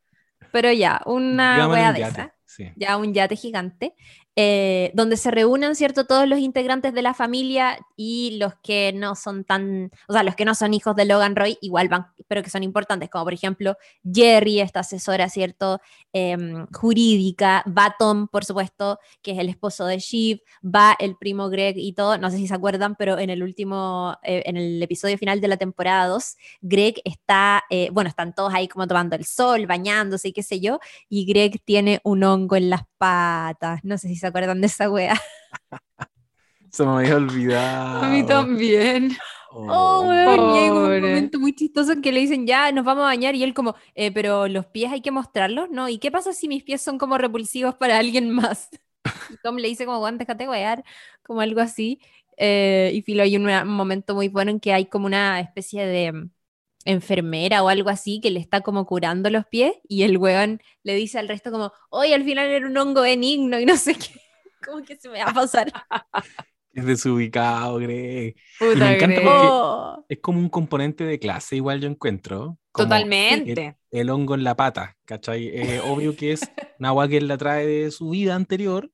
pero 0.51 0.71
ya, 0.71 1.01
una 1.07 1.67
wea 1.67 1.91
de 1.91 2.01
esa 2.03 2.35
ya 2.75 2.97
un 2.97 3.13
yate 3.13 3.35
gigante, 3.35 3.95
eh, 4.35 4.91
donde 4.93 5.17
se 5.17 5.31
reúnen, 5.31 5.75
¿cierto?, 5.75 6.05
todos 6.05 6.27
los 6.27 6.39
integrantes 6.39 6.93
de 6.93 7.01
la 7.01 7.13
familia 7.13 7.77
y 7.97 8.37
los 8.39 8.53
que 8.63 8.93
no 8.95 9.15
son 9.15 9.43
tan, 9.43 9.91
o 10.07 10.13
sea, 10.13 10.23
los 10.23 10.35
que 10.35 10.45
no 10.45 10.55
son 10.55 10.73
hijos 10.73 10.95
de 10.95 11.05
Logan 11.05 11.35
Roy, 11.35 11.57
igual 11.61 11.89
van, 11.89 12.07
pero 12.27 12.41
que 12.43 12.49
son 12.49 12.63
importantes, 12.63 13.09
como 13.09 13.25
por 13.25 13.33
ejemplo 13.33 13.75
Jerry, 14.03 14.61
esta 14.61 14.81
asesora, 14.81 15.29
¿cierto?, 15.29 15.79
em, 16.13 16.65
jurídica, 16.73 17.63
va 17.67 17.95
Tom, 17.99 18.27
por 18.27 18.45
supuesto, 18.45 18.99
que 19.21 19.31
es 19.31 19.39
el 19.39 19.49
esposo 19.49 19.85
de 19.85 19.99
Shiv, 19.99 20.39
va 20.63 20.95
el 20.99 21.15
primo 21.17 21.49
Greg 21.49 21.75
y 21.77 21.93
todo, 21.93 22.17
no 22.17 22.29
sé 22.31 22.37
si 22.37 22.47
se 22.47 22.53
acuerdan, 22.53 22.95
pero 22.95 23.19
en 23.19 23.29
el 23.29 23.43
último, 23.43 24.15
eh, 24.23 24.43
en 24.45 24.57
el 24.57 24.81
episodio 24.81 25.17
final 25.17 25.41
de 25.41 25.47
la 25.49 25.57
temporada 25.57 26.07
2, 26.07 26.35
Greg 26.61 26.95
está, 27.05 27.63
eh, 27.69 27.89
bueno, 27.91 28.09
están 28.09 28.33
todos 28.33 28.53
ahí 28.53 28.67
como 28.67 28.87
tomando 28.87 29.15
el 29.15 29.25
sol, 29.25 29.65
bañándose 29.67 30.29
y 30.29 30.33
qué 30.33 30.43
sé 30.43 30.59
yo, 30.61 30.79
y 31.09 31.25
Greg 31.25 31.61
tiene 31.65 31.99
un 32.03 32.23
hongo 32.23 32.55
en 32.55 32.69
las 32.69 32.83
patas, 32.97 33.79
no 33.83 33.97
sé 33.97 34.07
si 34.09 34.15
se 34.21 34.27
acuerdan 34.27 34.61
de 34.61 34.67
esa 34.67 34.89
wea. 34.89 35.19
Se 36.71 36.85
me 36.85 36.91
había 36.91 37.17
olvidado. 37.17 38.05
A 38.05 38.07
mí 38.07 38.25
también. 38.25 39.17
Oh, 39.51 40.05
oh 40.05 40.09
hay 40.09 40.69
un 40.69 40.83
momento 40.83 41.37
muy 41.37 41.53
chistoso 41.53 41.91
en 41.91 42.01
que 42.01 42.13
le 42.13 42.21
dicen, 42.21 42.47
ya, 42.47 42.71
nos 42.71 42.85
vamos 42.85 43.01
a 43.01 43.07
bañar, 43.07 43.35
y 43.35 43.43
él 43.43 43.53
como, 43.53 43.75
eh, 43.95 44.09
pero 44.13 44.47
los 44.47 44.65
pies 44.67 44.89
hay 44.89 45.01
que 45.01 45.11
mostrarlos, 45.11 45.69
¿no? 45.69 45.89
¿Y 45.89 45.97
qué 45.97 46.09
pasa 46.11 46.31
si 46.31 46.47
mis 46.47 46.63
pies 46.63 46.81
son 46.81 46.97
como 46.97 47.17
repulsivos 47.17 47.75
para 47.75 47.97
alguien 47.97 48.31
más? 48.31 48.69
Y 49.29 49.37
Tom 49.43 49.57
le 49.57 49.67
dice 49.67 49.85
como, 49.85 49.99
bueno, 49.99 50.17
déjate 50.17 50.47
wear, 50.47 50.83
como 51.23 51.41
algo 51.41 51.59
así. 51.59 51.99
Eh, 52.37 52.91
y 52.93 53.01
Filo, 53.01 53.23
hay 53.23 53.35
un, 53.35 53.45
momento 53.67 54.15
muy 54.15 54.29
bueno 54.29 54.51
en 54.51 54.59
que 54.59 54.73
hay 54.73 54.85
como 54.85 55.07
una 55.07 55.39
especie 55.41 55.85
de 55.85 56.29
enfermera 56.85 57.63
o 57.63 57.69
algo 57.69 57.89
así 57.89 58.19
que 58.21 58.31
le 58.31 58.39
está 58.39 58.61
como 58.61 58.85
curando 58.85 59.29
los 59.29 59.45
pies 59.45 59.73
y 59.87 60.03
el 60.03 60.17
weón 60.17 60.61
le 60.83 60.95
dice 60.95 61.19
al 61.19 61.27
resto 61.27 61.51
como, 61.51 61.71
hoy 61.89 62.13
al 62.13 62.23
final 62.23 62.47
era 62.47 62.67
un 62.67 62.77
hongo 62.77 63.01
benigno 63.01 63.59
y 63.59 63.65
no 63.65 63.77
sé 63.77 63.95
qué. 63.95 64.19
¿Cómo 64.65 64.83
que 64.83 64.95
se 64.95 65.09
me 65.09 65.23
va 65.23 65.31
a 65.31 65.33
pasar? 65.33 65.71
Es 66.73 66.85
desubicado, 66.85 67.79
Greg. 67.79 68.37
me 68.61 68.95
encanta 68.95 69.21
porque 69.21 69.27
oh. 69.27 70.05
es 70.07 70.19
como 70.19 70.39
un 70.39 70.47
componente 70.47 71.03
de 71.03 71.19
clase, 71.19 71.57
igual 71.57 71.81
yo 71.81 71.89
encuentro. 71.89 72.57
Totalmente. 72.73 73.75
El, 73.89 74.09
hongo 74.09 74.35
en 74.35 74.45
la 74.45 74.55
pata, 74.55 74.95
¿cachai? 75.03 75.49
Es 75.49 75.81
obvio 75.83 76.15
que 76.15 76.31
es 76.31 76.49
una 76.79 76.87
agua 76.87 77.09
que 77.09 77.17
él 77.17 77.27
la 77.27 77.37
trae 77.37 77.65
de 77.65 77.91
su 77.91 78.11
vida 78.11 78.35
anterior 78.35 78.89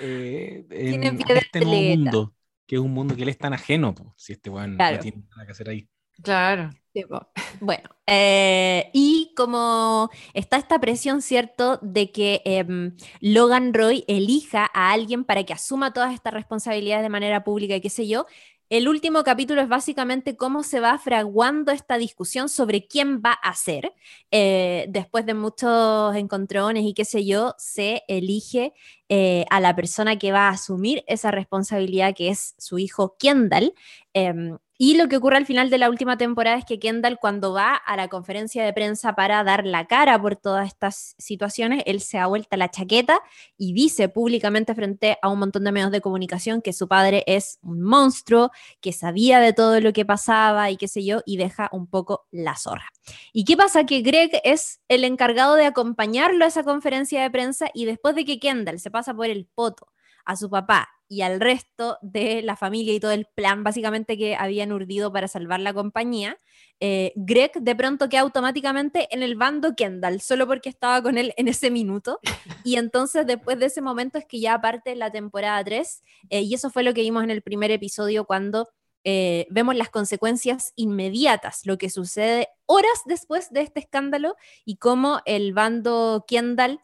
eh, 0.00 0.66
en 0.70 1.04
este 1.04 1.60
nuevo 1.60 1.82
mundo, 1.82 2.34
que 2.66 2.74
es 2.74 2.80
un 2.80 2.90
mundo 2.90 3.14
que 3.14 3.22
él 3.22 3.28
es 3.28 3.38
tan 3.38 3.52
ajeno, 3.52 3.94
si 4.16 4.32
este 4.32 4.50
weón 4.50 4.76
no 4.76 4.98
tiene 4.98 5.22
nada 5.30 5.46
que 5.46 5.52
hacer 5.52 5.68
ahí. 5.68 5.88
Claro. 6.22 6.70
Bueno, 7.60 7.88
eh, 8.06 8.90
y 8.92 9.32
como 9.36 10.10
está 10.32 10.58
esta 10.58 10.78
presión, 10.80 11.22
¿cierto?, 11.22 11.78
de 11.82 12.12
que 12.12 12.40
em, 12.44 12.96
Logan 13.20 13.74
Roy 13.74 14.04
elija 14.06 14.70
a 14.72 14.92
alguien 14.92 15.24
para 15.24 15.42
que 15.44 15.52
asuma 15.54 15.92
todas 15.92 16.14
estas 16.14 16.34
responsabilidades 16.34 17.02
de 17.02 17.08
manera 17.08 17.42
pública 17.44 17.74
y 17.76 17.80
qué 17.80 17.90
sé 17.90 18.06
yo, 18.06 18.26
el 18.70 18.88
último 18.88 19.24
capítulo 19.24 19.60
es 19.60 19.68
básicamente 19.68 20.36
cómo 20.36 20.62
se 20.62 20.80
va 20.80 20.98
fraguando 20.98 21.72
esta 21.72 21.98
discusión 21.98 22.48
sobre 22.48 22.86
quién 22.86 23.20
va 23.20 23.32
a 23.32 23.54
ser. 23.54 23.92
Eh, 24.30 24.86
después 24.88 25.26
de 25.26 25.34
muchos 25.34 26.14
encontrones 26.16 26.84
y 26.84 26.94
qué 26.94 27.04
sé 27.04 27.24
yo, 27.26 27.54
se 27.58 28.02
elige 28.08 28.72
eh, 29.08 29.44
a 29.50 29.60
la 29.60 29.76
persona 29.76 30.16
que 30.18 30.32
va 30.32 30.48
a 30.48 30.52
asumir 30.52 31.04
esa 31.06 31.30
responsabilidad, 31.30 32.14
que 32.14 32.28
es 32.30 32.54
su 32.58 32.78
hijo 32.78 33.16
Kendall. 33.18 33.74
Em, 34.14 34.56
y 34.76 34.96
lo 34.96 35.08
que 35.08 35.16
ocurre 35.16 35.36
al 35.36 35.46
final 35.46 35.70
de 35.70 35.78
la 35.78 35.88
última 35.88 36.16
temporada 36.16 36.56
es 36.56 36.64
que 36.64 36.80
Kendall 36.80 37.18
cuando 37.20 37.52
va 37.52 37.76
a 37.76 37.96
la 37.96 38.08
conferencia 38.08 38.64
de 38.64 38.72
prensa 38.72 39.14
para 39.14 39.44
dar 39.44 39.64
la 39.64 39.86
cara 39.86 40.20
por 40.20 40.34
todas 40.34 40.66
estas 40.66 41.14
situaciones, 41.16 41.84
él 41.86 42.00
se 42.00 42.18
ha 42.18 42.26
vuelto 42.26 42.56
la 42.56 42.70
chaqueta 42.70 43.20
y 43.56 43.72
dice 43.72 44.08
públicamente 44.08 44.74
frente 44.74 45.16
a 45.22 45.28
un 45.28 45.38
montón 45.38 45.62
de 45.62 45.70
medios 45.70 45.92
de 45.92 46.00
comunicación 46.00 46.60
que 46.60 46.72
su 46.72 46.88
padre 46.88 47.22
es 47.26 47.58
un 47.62 47.82
monstruo, 47.82 48.50
que 48.80 48.92
sabía 48.92 49.38
de 49.38 49.52
todo 49.52 49.80
lo 49.80 49.92
que 49.92 50.04
pasaba 50.04 50.70
y 50.70 50.76
qué 50.76 50.88
sé 50.88 51.04
yo, 51.04 51.22
y 51.24 51.36
deja 51.36 51.68
un 51.70 51.86
poco 51.86 52.26
la 52.32 52.56
zorra. 52.56 52.88
¿Y 53.32 53.44
qué 53.44 53.56
pasa? 53.56 53.84
Que 53.84 54.00
Greg 54.00 54.40
es 54.42 54.80
el 54.88 55.04
encargado 55.04 55.54
de 55.54 55.66
acompañarlo 55.66 56.44
a 56.44 56.48
esa 56.48 56.64
conferencia 56.64 57.22
de 57.22 57.30
prensa 57.30 57.70
y 57.74 57.84
después 57.84 58.16
de 58.16 58.24
que 58.24 58.40
Kendall 58.40 58.80
se 58.80 58.90
pasa 58.90 59.14
por 59.14 59.26
el 59.26 59.46
poto 59.46 59.86
a 60.24 60.36
su 60.36 60.50
papá 60.50 60.93
y 61.08 61.22
al 61.22 61.40
resto 61.40 61.98
de 62.02 62.42
la 62.42 62.56
familia 62.56 62.94
y 62.94 63.00
todo 63.00 63.12
el 63.12 63.26
plan 63.26 63.62
básicamente 63.62 64.16
que 64.16 64.36
habían 64.36 64.72
urdido 64.72 65.12
para 65.12 65.28
salvar 65.28 65.60
la 65.60 65.74
compañía, 65.74 66.38
eh, 66.80 67.12
Greg 67.16 67.52
de 67.60 67.76
pronto 67.76 68.08
queda 68.08 68.22
automáticamente 68.22 69.08
en 69.10 69.22
el 69.22 69.36
bando 69.36 69.74
Kendall, 69.76 70.20
solo 70.20 70.46
porque 70.46 70.68
estaba 70.68 71.02
con 71.02 71.18
él 71.18 71.32
en 71.36 71.48
ese 71.48 71.70
minuto. 71.70 72.20
Y 72.66 72.76
entonces 72.76 73.26
después 73.26 73.58
de 73.58 73.66
ese 73.66 73.82
momento 73.82 74.16
es 74.16 74.24
que 74.24 74.40
ya 74.40 74.58
parte 74.58 74.96
la 74.96 75.10
temporada 75.10 75.62
3, 75.62 76.02
eh, 76.30 76.40
y 76.40 76.54
eso 76.54 76.70
fue 76.70 76.82
lo 76.82 76.94
que 76.94 77.02
vimos 77.02 77.22
en 77.22 77.30
el 77.30 77.42
primer 77.42 77.70
episodio 77.70 78.24
cuando 78.24 78.68
eh, 79.04 79.46
vemos 79.50 79.76
las 79.76 79.90
consecuencias 79.90 80.72
inmediatas, 80.76 81.66
lo 81.66 81.76
que 81.76 81.90
sucede 81.90 82.48
horas 82.64 83.02
después 83.04 83.52
de 83.52 83.60
este 83.60 83.80
escándalo 83.80 84.34
y 84.64 84.76
cómo 84.76 85.20
el 85.26 85.52
bando 85.52 86.24
Kendall, 86.26 86.80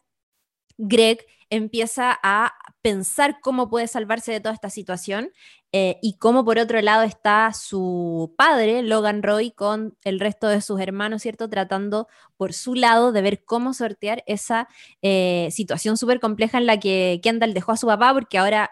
Greg, 0.77 1.25
empieza 1.49 2.17
a 2.21 2.53
pensar 2.81 3.39
cómo 3.41 3.69
puede 3.69 3.87
salvarse 3.87 4.31
de 4.31 4.39
toda 4.39 4.55
esta 4.55 4.69
situación 4.69 5.31
eh, 5.71 5.97
y 6.01 6.17
cómo 6.17 6.43
por 6.43 6.57
otro 6.59 6.81
lado 6.81 7.03
está 7.03 7.53
su 7.53 8.33
padre, 8.37 8.81
Logan 8.81 9.23
Roy, 9.23 9.51
con 9.51 9.97
el 10.03 10.19
resto 10.19 10.47
de 10.47 10.61
sus 10.61 10.79
hermanos, 10.81 11.21
¿cierto? 11.21 11.49
Tratando 11.49 12.07
por 12.37 12.53
su 12.53 12.75
lado 12.75 13.11
de 13.11 13.21
ver 13.21 13.45
cómo 13.45 13.73
sortear 13.73 14.23
esa 14.25 14.67
eh, 15.01 15.49
situación 15.51 15.97
súper 15.97 16.19
compleja 16.19 16.57
en 16.57 16.65
la 16.65 16.79
que 16.79 17.19
Kendall 17.23 17.53
dejó 17.53 17.71
a 17.73 17.77
su 17.77 17.87
papá, 17.87 18.13
porque 18.13 18.37
ahora, 18.37 18.71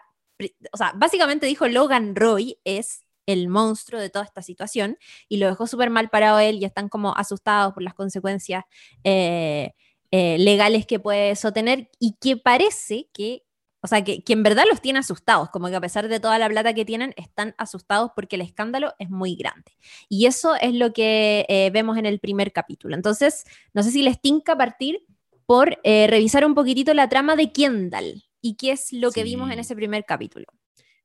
o 0.71 0.77
sea, 0.77 0.93
básicamente 0.95 1.45
dijo 1.45 1.67
Logan 1.67 2.15
Roy 2.15 2.57
es 2.63 3.05
el 3.27 3.47
monstruo 3.47 4.01
de 4.01 4.09
toda 4.09 4.25
esta 4.25 4.41
situación 4.41 4.97
y 5.27 5.37
lo 5.37 5.47
dejó 5.47 5.67
súper 5.67 5.91
mal 5.91 6.09
parado 6.09 6.39
él 6.39 6.57
y 6.57 6.65
están 6.65 6.89
como 6.89 7.15
asustados 7.15 7.73
por 7.73 7.83
las 7.83 7.93
consecuencias. 7.93 8.63
Eh, 9.03 9.73
legales 10.11 10.87
que 10.87 10.99
puede 10.99 11.29
eso 11.29 11.53
tener 11.53 11.91
y 11.99 12.15
que 12.19 12.35
parece 12.35 13.07
que 13.13 13.43
o 13.81 13.88
sea, 13.88 14.03
que, 14.03 14.21
en 14.27 14.43
verdad 14.43 14.65
los 14.69 14.81
tiene 14.81 15.00
asustados, 15.00 15.50
como 15.50 15.69
que 15.69 15.75
a 15.75 15.81
pesar 15.81 16.07
de 16.07 16.19
toda 16.19 16.38
la 16.38 16.50
plata 16.50 16.74
que 16.74 16.86
tienen, 16.86 17.13
están 17.15 17.55
asustados 17.57 18.12
porque 18.15 18.36
el 18.36 18.41
escándalo 18.41 18.93
es 19.00 19.09
muy 19.09 19.36
grande. 19.36 19.71
Y 20.09 20.25
eso 20.25 20.55
es 20.55 20.74
lo 20.74 20.91
que 20.91 21.45
eh, 21.48 21.69
vemos 21.71 21.98
en 21.98 22.05
el 22.05 22.19
primer 22.19 22.51
capítulo. 22.51 22.95
Entonces, 22.95 23.45
no 23.74 23.83
sé 23.83 23.91
si 23.91 24.03
les 24.03 24.19
tinca 24.19 24.57
partir 24.57 25.05
por 25.45 25.79
eh, 25.83 26.07
revisar 26.07 26.45
un 26.45 26.55
poquitito 26.55 26.93
la 26.93 27.07
trama 27.07 27.36
de 27.36 27.51
Kendall 27.51 28.24
y 28.41 28.55
qué 28.55 28.71
es 28.71 28.91
lo 28.91 29.12
que 29.12 29.24
vimos 29.24 29.50
en 29.51 29.59
ese 29.59 29.75
primer 29.75 30.05
capítulo. 30.05 30.45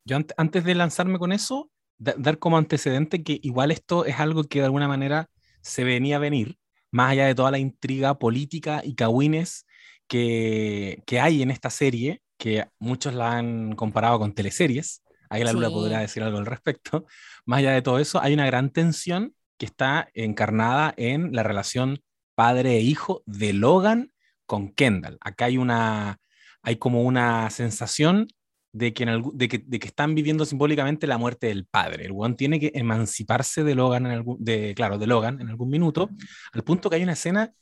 Yo 0.05 0.19
antes 0.37 0.65
de 0.65 0.75
lanzarme 0.75 1.19
con 1.19 1.33
eso, 1.33 1.71
dar 1.99 2.39
como 2.39 2.59
antecedente 2.59 3.23
que 3.23 3.39
igual 3.43 3.71
esto 3.71 4.05
es 4.05 4.19
algo 4.19 4.45
que 4.45 4.59
de 4.59 4.67
alguna 4.67 4.89
manera 4.89 5.31
se 5.63 5.85
venía 5.85 6.17
a 6.17 6.19
venir, 6.19 6.59
más 6.91 7.13
allá 7.13 7.27
de 7.27 7.35
toda 7.35 7.51
la 7.51 7.59
intriga 7.59 8.19
política 8.19 8.83
y 8.85 8.95
cagüines 8.95 9.65
que, 10.09 11.03
que 11.07 11.21
hay 11.21 11.41
en 11.41 11.51
esta 11.51 11.71
serie, 11.71 12.21
que 12.45 12.69
muchos 12.79 13.15
la 13.15 13.39
han 13.39 13.75
comparado 13.75 14.19
con 14.19 14.35
teleseries. 14.35 15.03
Ahí 15.31 15.43
la 15.43 15.55
Lula 15.55 15.71
podrá 15.71 16.01
decir 16.01 16.23
algo 16.23 16.37
al 16.37 16.45
respecto. 16.45 17.07
Más 17.47 17.61
allá 17.61 17.73
de 17.73 17.81
todo 17.81 17.99
eso, 17.99 18.21
hay 18.21 18.35
una 18.35 18.45
gran 18.45 18.69
tensión 18.69 19.35
que 19.57 19.65
está 19.65 20.11
encarnada 20.13 20.93
en 20.99 21.35
la 21.35 21.43
relación 21.43 22.03
padre 22.35 22.77
e 22.77 22.81
hijo 22.83 23.23
de 23.25 23.55
Logan 23.55 24.13
con 24.45 24.75
Kendall. 24.75 25.17
Acá 25.23 25.47
hay 25.47 25.57
una, 25.57 26.19
hay 26.61 26.77
como 26.77 27.05
una 27.05 27.49
sensación 27.49 28.29
de 28.75 28.93
que, 28.93 29.07
de, 29.07 29.49
que, 29.49 29.65
de 29.65 29.79
que, 29.79 29.89
están 29.89 30.15
viviendo 30.15 30.45
simbólicamente 30.45 31.07
la 31.07 31.17
muerte 31.17 31.47
del 31.47 31.65
padre. 31.65 32.05
El 32.05 32.13
one 32.15 32.35
tiene 32.35 32.61
que 32.61 32.73
emanciparse 32.75 33.65
de 33.65 33.75
Logan, 33.75 34.05
en 34.05 34.13
algún, 34.13 34.37
de, 34.45 34.75
claro, 34.75 34.99
de 34.99 35.07
Logan 35.07 35.41
en 35.41 35.49
algún 35.49 35.71
minuto, 35.71 36.11
al 36.53 36.63
punto 36.63 36.91
que 36.91 36.97
hay 36.97 37.05
una 37.05 37.15
escena, 37.15 37.55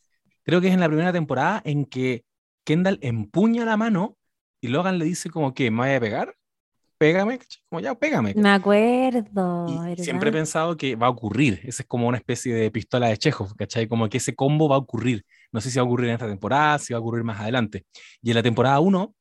creo 0.42 0.60
que 0.60 0.66
es 0.66 0.74
en 0.74 0.80
la 0.80 0.88
primera 0.88 1.12
temporada, 1.12 1.62
en 1.64 1.84
que 1.84 2.24
Kendall 2.64 2.98
empuña 3.00 3.64
la 3.64 3.76
mano 3.76 4.16
y 4.62 4.68
Logan 4.68 4.96
le 4.98 5.04
dice 5.04 5.28
como 5.28 5.52
que, 5.52 5.70
¿me 5.72 5.78
voy 5.78 5.90
a 5.90 6.00
pegar? 6.00 6.36
Pégame, 6.96 7.40
como 7.68 7.80
ya, 7.80 7.96
pégame. 7.96 8.32
Me 8.36 8.50
acuerdo. 8.50 9.66
siempre 9.96 10.30
he 10.30 10.32
pensado 10.32 10.76
que 10.76 10.94
va 10.94 11.08
a 11.08 11.10
ocurrir. 11.10 11.58
Esa 11.64 11.82
es 11.82 11.88
como 11.88 12.06
una 12.06 12.18
especie 12.18 12.54
de 12.54 12.70
pistola 12.70 13.08
de 13.08 13.16
Chekhov, 13.16 13.56
¿cachai? 13.56 13.88
Como 13.88 14.08
que 14.08 14.18
ese 14.18 14.36
combo 14.36 14.68
va 14.68 14.76
a 14.76 14.78
ocurrir. 14.78 15.26
No 15.50 15.60
sé 15.60 15.68
si 15.68 15.78
va 15.78 15.82
a 15.82 15.84
ocurrir 15.84 16.10
en 16.10 16.14
esta 16.14 16.28
temporada, 16.28 16.78
si 16.78 16.92
va 16.92 16.98
a 16.98 17.00
ocurrir 17.00 17.24
más 17.24 17.40
adelante. 17.40 17.86
Y 18.22 18.30
en 18.30 18.36
la 18.36 18.42
temporada 18.44 18.78
1, 18.78 19.12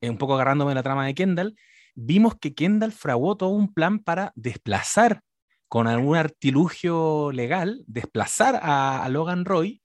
eh, 0.00 0.10
un 0.10 0.18
poco 0.18 0.34
agarrándome 0.34 0.74
la 0.74 0.82
trama 0.82 1.06
de 1.06 1.14
Kendall, 1.14 1.54
vimos 1.94 2.34
que 2.34 2.54
Kendall 2.54 2.90
fraguó 2.90 3.36
todo 3.36 3.50
un 3.50 3.72
plan 3.72 4.00
para 4.00 4.32
desplazar 4.34 5.20
con 5.68 5.86
algún 5.86 6.16
artilugio 6.16 7.30
legal, 7.30 7.84
desplazar 7.86 8.58
a, 8.60 9.08
Logan 9.10 9.44
Roy. 9.44 9.80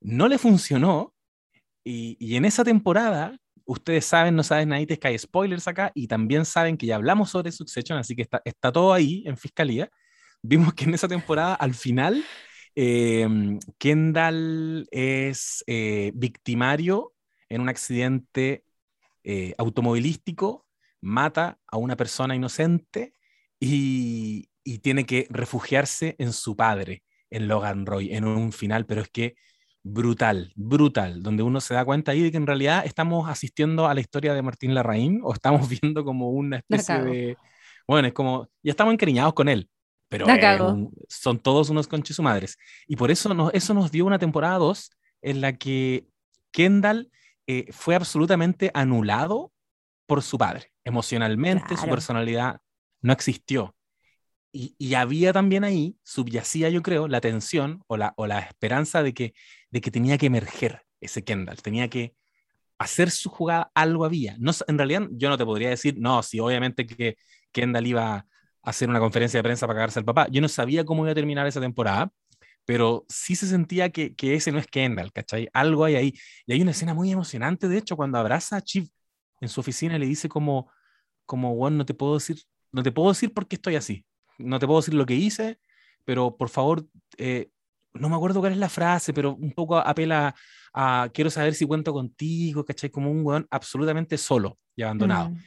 No 0.00 0.26
le 0.26 0.36
funcionó. 0.36 1.14
Y, 1.84 2.16
y 2.18 2.34
en 2.34 2.44
esa 2.44 2.64
temporada, 2.64 3.38
ustedes 3.68 4.06
saben, 4.06 4.34
no 4.34 4.42
saben 4.42 4.70
nadie, 4.70 4.86
que 4.86 5.08
hay 5.08 5.18
spoilers 5.18 5.68
acá 5.68 5.92
y 5.94 6.08
también 6.08 6.44
saben 6.46 6.76
que 6.78 6.86
ya 6.86 6.96
hablamos 6.96 7.30
sobre 7.30 7.52
Succession, 7.52 7.98
así 7.98 8.16
que 8.16 8.22
está, 8.22 8.40
está 8.44 8.72
todo 8.72 8.92
ahí 8.94 9.22
en 9.26 9.36
fiscalía. 9.36 9.90
Vimos 10.42 10.72
que 10.74 10.84
en 10.84 10.94
esa 10.94 11.06
temporada, 11.06 11.54
al 11.54 11.74
final, 11.74 12.24
em, 12.74 13.58
Kendall 13.78 14.88
es 14.90 15.62
eh, 15.66 16.12
victimario 16.14 17.14
en 17.50 17.60
un 17.60 17.68
accidente 17.68 18.64
eh, 19.24 19.54
automovilístico, 19.58 20.66
mata 21.02 21.58
a 21.66 21.76
una 21.76 21.96
persona 21.96 22.34
inocente 22.34 23.12
y 23.60 24.48
tiene 24.82 25.04
que 25.04 25.26
refugiarse 25.30 26.16
en 26.18 26.32
su 26.32 26.56
padre, 26.56 27.02
en 27.30 27.48
Logan 27.48 27.84
Roy, 27.84 28.14
en 28.14 28.24
un 28.24 28.52
final, 28.52 28.86
pero 28.86 29.02
es 29.02 29.08
que 29.10 29.36
brutal, 29.88 30.52
brutal, 30.54 31.22
donde 31.22 31.42
uno 31.42 31.60
se 31.60 31.74
da 31.74 31.84
cuenta 31.84 32.12
ahí 32.12 32.22
de 32.22 32.30
que 32.30 32.36
en 32.36 32.46
realidad 32.46 32.84
estamos 32.84 33.28
asistiendo 33.28 33.86
a 33.86 33.94
la 33.94 34.00
historia 34.00 34.34
de 34.34 34.42
Martín 34.42 34.74
Larraín 34.74 35.20
o 35.22 35.32
estamos 35.32 35.68
viendo 35.82 36.04
como 36.04 36.30
una 36.30 36.58
especie 36.58 37.02
de... 37.02 37.36
Bueno, 37.86 38.08
es 38.08 38.14
como, 38.14 38.48
ya 38.62 38.70
estamos 38.70 38.92
encariñados 38.92 39.32
con 39.32 39.48
él, 39.48 39.70
pero 40.08 40.26
son 41.08 41.38
todos 41.38 41.70
unos 41.70 41.88
conches 41.88 42.16
su 42.16 42.22
madres. 42.22 42.58
Y 42.86 42.96
por 42.96 43.10
eso 43.10 43.32
nos, 43.32 43.52
eso 43.54 43.72
nos 43.72 43.90
dio 43.90 44.04
una 44.04 44.18
temporada 44.18 44.58
2 44.58 44.90
en 45.22 45.40
la 45.40 45.54
que 45.54 46.06
Kendall 46.50 47.10
eh, 47.46 47.66
fue 47.72 47.94
absolutamente 47.94 48.70
anulado 48.74 49.52
por 50.06 50.22
su 50.22 50.36
padre. 50.36 50.72
Emocionalmente, 50.84 51.76
su 51.76 51.86
personalidad 51.86 52.60
no 53.00 53.12
existió. 53.12 53.74
Y, 54.60 54.94
había 54.94 55.32
también 55.32 55.62
ahí, 55.62 55.96
subyacía 56.02 56.68
yo 56.68 56.82
creo, 56.82 57.06
la 57.06 57.20
tensión 57.20 57.84
o 57.86 57.96
la, 57.96 58.12
o 58.16 58.26
la 58.26 58.40
esperanza 58.40 59.04
de 59.04 59.14
que, 59.14 59.34
de 59.70 59.80
que 59.80 59.92
tenía 59.92 60.18
que 60.18 60.26
emerger 60.26 60.82
ese 61.00 61.22
Kendall, 61.22 61.62
tenía 61.62 61.88
que 61.88 62.16
hacer 62.78 63.12
su 63.12 63.30
jugada, 63.30 63.70
algo 63.74 64.04
había. 64.04 64.36
No, 64.40 64.50
en 64.66 64.78
realidad 64.78 65.02
yo 65.12 65.28
no 65.28 65.38
te 65.38 65.44
podría 65.44 65.70
decir, 65.70 65.94
no, 65.98 66.24
si 66.24 66.40
obviamente 66.40 66.86
que 66.86 67.16
Kendall 67.52 67.86
iba 67.86 68.14
a 68.16 68.26
hacer 68.64 68.88
una 68.88 68.98
conferencia 68.98 69.38
de 69.38 69.44
prensa 69.44 69.66
para 69.68 69.76
cagarse 69.76 70.00
al 70.00 70.04
papá. 70.04 70.26
Yo 70.28 70.40
no 70.40 70.48
sabía 70.48 70.84
cómo 70.84 71.04
iba 71.04 71.12
a 71.12 71.14
terminar 71.14 71.46
esa 71.46 71.60
temporada, 71.60 72.10
pero 72.64 73.06
sí 73.08 73.36
se 73.36 73.46
sentía 73.46 73.90
que, 73.90 74.16
que 74.16 74.34
ese 74.34 74.50
no 74.50 74.58
es 74.58 74.66
Kendall, 74.66 75.12
¿cachai? 75.12 75.48
Algo 75.52 75.84
hay 75.84 75.94
ahí. 75.96 76.14
Y 76.46 76.54
hay 76.54 76.62
una 76.62 76.72
escena 76.72 76.94
muy 76.94 77.12
emocionante, 77.12 77.68
de 77.68 77.78
hecho, 77.78 77.96
cuando 77.96 78.18
abraza 78.18 78.56
a 78.56 78.62
Chief 78.62 78.88
en 79.40 79.48
su 79.48 79.60
oficina 79.60 79.96
y 79.96 80.00
le 80.00 80.06
dice 80.06 80.28
como, 80.28 80.70
como, 81.26 81.54
bueno, 81.54 81.78
no 81.78 81.86
te 81.86 81.94
puedo 81.94 82.14
decir, 82.14 82.38
no 82.72 82.82
te 82.82 82.90
puedo 82.92 83.10
decir 83.10 83.32
por 83.32 83.46
qué 83.46 83.54
estoy 83.56 83.76
así 83.76 84.04
no 84.38 84.58
te 84.58 84.66
puedo 84.66 84.80
decir 84.80 84.94
lo 84.94 85.06
que 85.06 85.14
hice, 85.14 85.58
pero 86.04 86.36
por 86.36 86.48
favor, 86.48 86.86
eh, 87.18 87.50
no 87.94 88.08
me 88.08 88.16
acuerdo 88.16 88.40
cuál 88.40 88.52
es 88.52 88.58
la 88.58 88.68
frase, 88.68 89.12
pero 89.12 89.34
un 89.34 89.52
poco 89.52 89.76
apela 89.76 90.34
a, 90.72 91.10
quiero 91.12 91.30
saber 91.30 91.54
si 91.54 91.66
cuento 91.66 91.92
contigo, 91.92 92.64
¿cachai? 92.64 92.90
Como 92.90 93.10
un 93.10 93.24
weón 93.24 93.46
absolutamente 93.50 94.16
solo 94.16 94.58
y 94.76 94.82
abandonado. 94.82 95.30
Mm. 95.30 95.38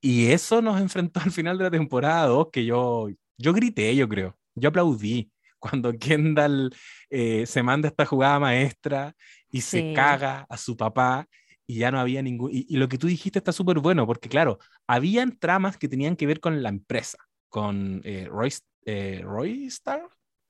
Y 0.00 0.26
eso 0.26 0.60
nos 0.60 0.80
enfrentó 0.80 1.20
al 1.20 1.30
final 1.30 1.56
de 1.58 1.64
la 1.64 1.70
temporada 1.70 2.26
2, 2.26 2.48
que 2.52 2.64
yo, 2.64 3.08
yo 3.38 3.52
grité, 3.52 3.94
yo 3.96 4.08
creo, 4.08 4.36
yo 4.54 4.68
aplaudí 4.68 5.30
cuando 5.58 5.96
Kendall 5.96 6.74
eh, 7.08 7.46
se 7.46 7.62
manda 7.62 7.88
esta 7.88 8.04
jugada 8.04 8.38
maestra 8.38 9.14
y 9.50 9.62
se 9.62 9.94
caga 9.94 10.46
a 10.48 10.56
su 10.58 10.76
papá 10.76 11.26
y 11.66 11.76
ya 11.76 11.90
no 11.90 11.98
había 11.98 12.20
ningún... 12.20 12.50
Y, 12.52 12.66
y 12.68 12.76
lo 12.76 12.88
que 12.88 12.98
tú 12.98 13.06
dijiste 13.06 13.38
está 13.38 13.52
súper 13.52 13.78
bueno, 13.78 14.06
porque 14.06 14.28
claro, 14.28 14.58
habían 14.86 15.38
tramas 15.38 15.78
que 15.78 15.88
tenían 15.88 16.16
que 16.16 16.26
ver 16.26 16.40
con 16.40 16.62
la 16.62 16.68
empresa, 16.68 17.16
con 17.54 18.00
eh, 18.02 18.26
Roy, 18.28 18.52
eh, 18.84 19.20
Roystar. 19.24 20.02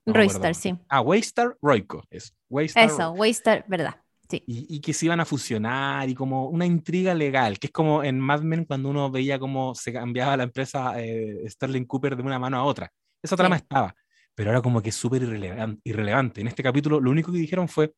No 0.07 0.13
Roystar, 0.13 0.55
sí. 0.55 0.75
Ah, 0.89 1.01
Waystar, 1.01 1.55
Royco. 1.61 2.03
Eso, 2.09 2.33
Waystar, 2.49 2.85
Eso, 2.85 3.11
Waystar, 3.11 3.63
verdad. 3.67 4.01
Sí. 4.27 4.43
y, 4.47 4.65
y 4.77 4.79
que 4.81 4.91
se 4.91 5.05
iban 5.05 5.19
a 5.19 5.25
fusionar 5.25 6.09
y 6.09 6.15
como 6.15 6.49
una 6.49 6.65
intriga 6.65 7.13
legal, 7.13 7.59
que 7.59 7.67
es 7.67 7.71
como 7.71 8.03
en 8.03 8.19
Mad 8.19 8.41
Men 8.41 8.65
cuando 8.65 8.89
uno 8.89 9.11
veía 9.11 9.37
cómo 9.37 9.75
se 9.75 9.93
cambiaba 9.93 10.35
la 10.35 10.45
empresa 10.45 10.99
eh, 10.99 11.43
Sterling 11.47 11.85
Cooper 11.85 12.15
de 12.15 12.23
una 12.23 12.39
mano 12.39 12.57
a 12.57 12.63
otra. 12.63 12.91
Esa 13.21 13.35
trama 13.37 13.55
Sí. 13.57 13.61
estaba, 13.61 13.95
pero 14.33 14.49
ahora 14.49 14.63
como 14.63 14.81
que 14.81 14.89
es 14.89 14.95
súper 14.95 15.21
irrelevan- 15.21 15.79
irrelevante. 15.83 16.41
En 16.41 16.47
este 16.47 16.63
capítulo 16.63 16.99
lo 16.99 17.11
único 17.11 17.31
que 17.31 17.37
dijeron 17.37 17.67
fue, 17.67 17.93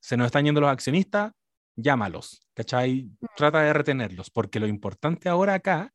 se 0.00 0.16
nos 0.16 0.26
están 0.26 0.44
yendo 0.44 0.60
los 0.60 0.70
accionistas, 0.70 1.32
llámalos, 1.74 2.46
¿cachai? 2.54 3.10
Trata 3.36 3.62
de 3.62 3.72
retenerlos, 3.72 4.30
porque 4.30 4.60
lo 4.60 4.68
importante 4.68 5.28
ahora 5.28 5.54
acá 5.54 5.92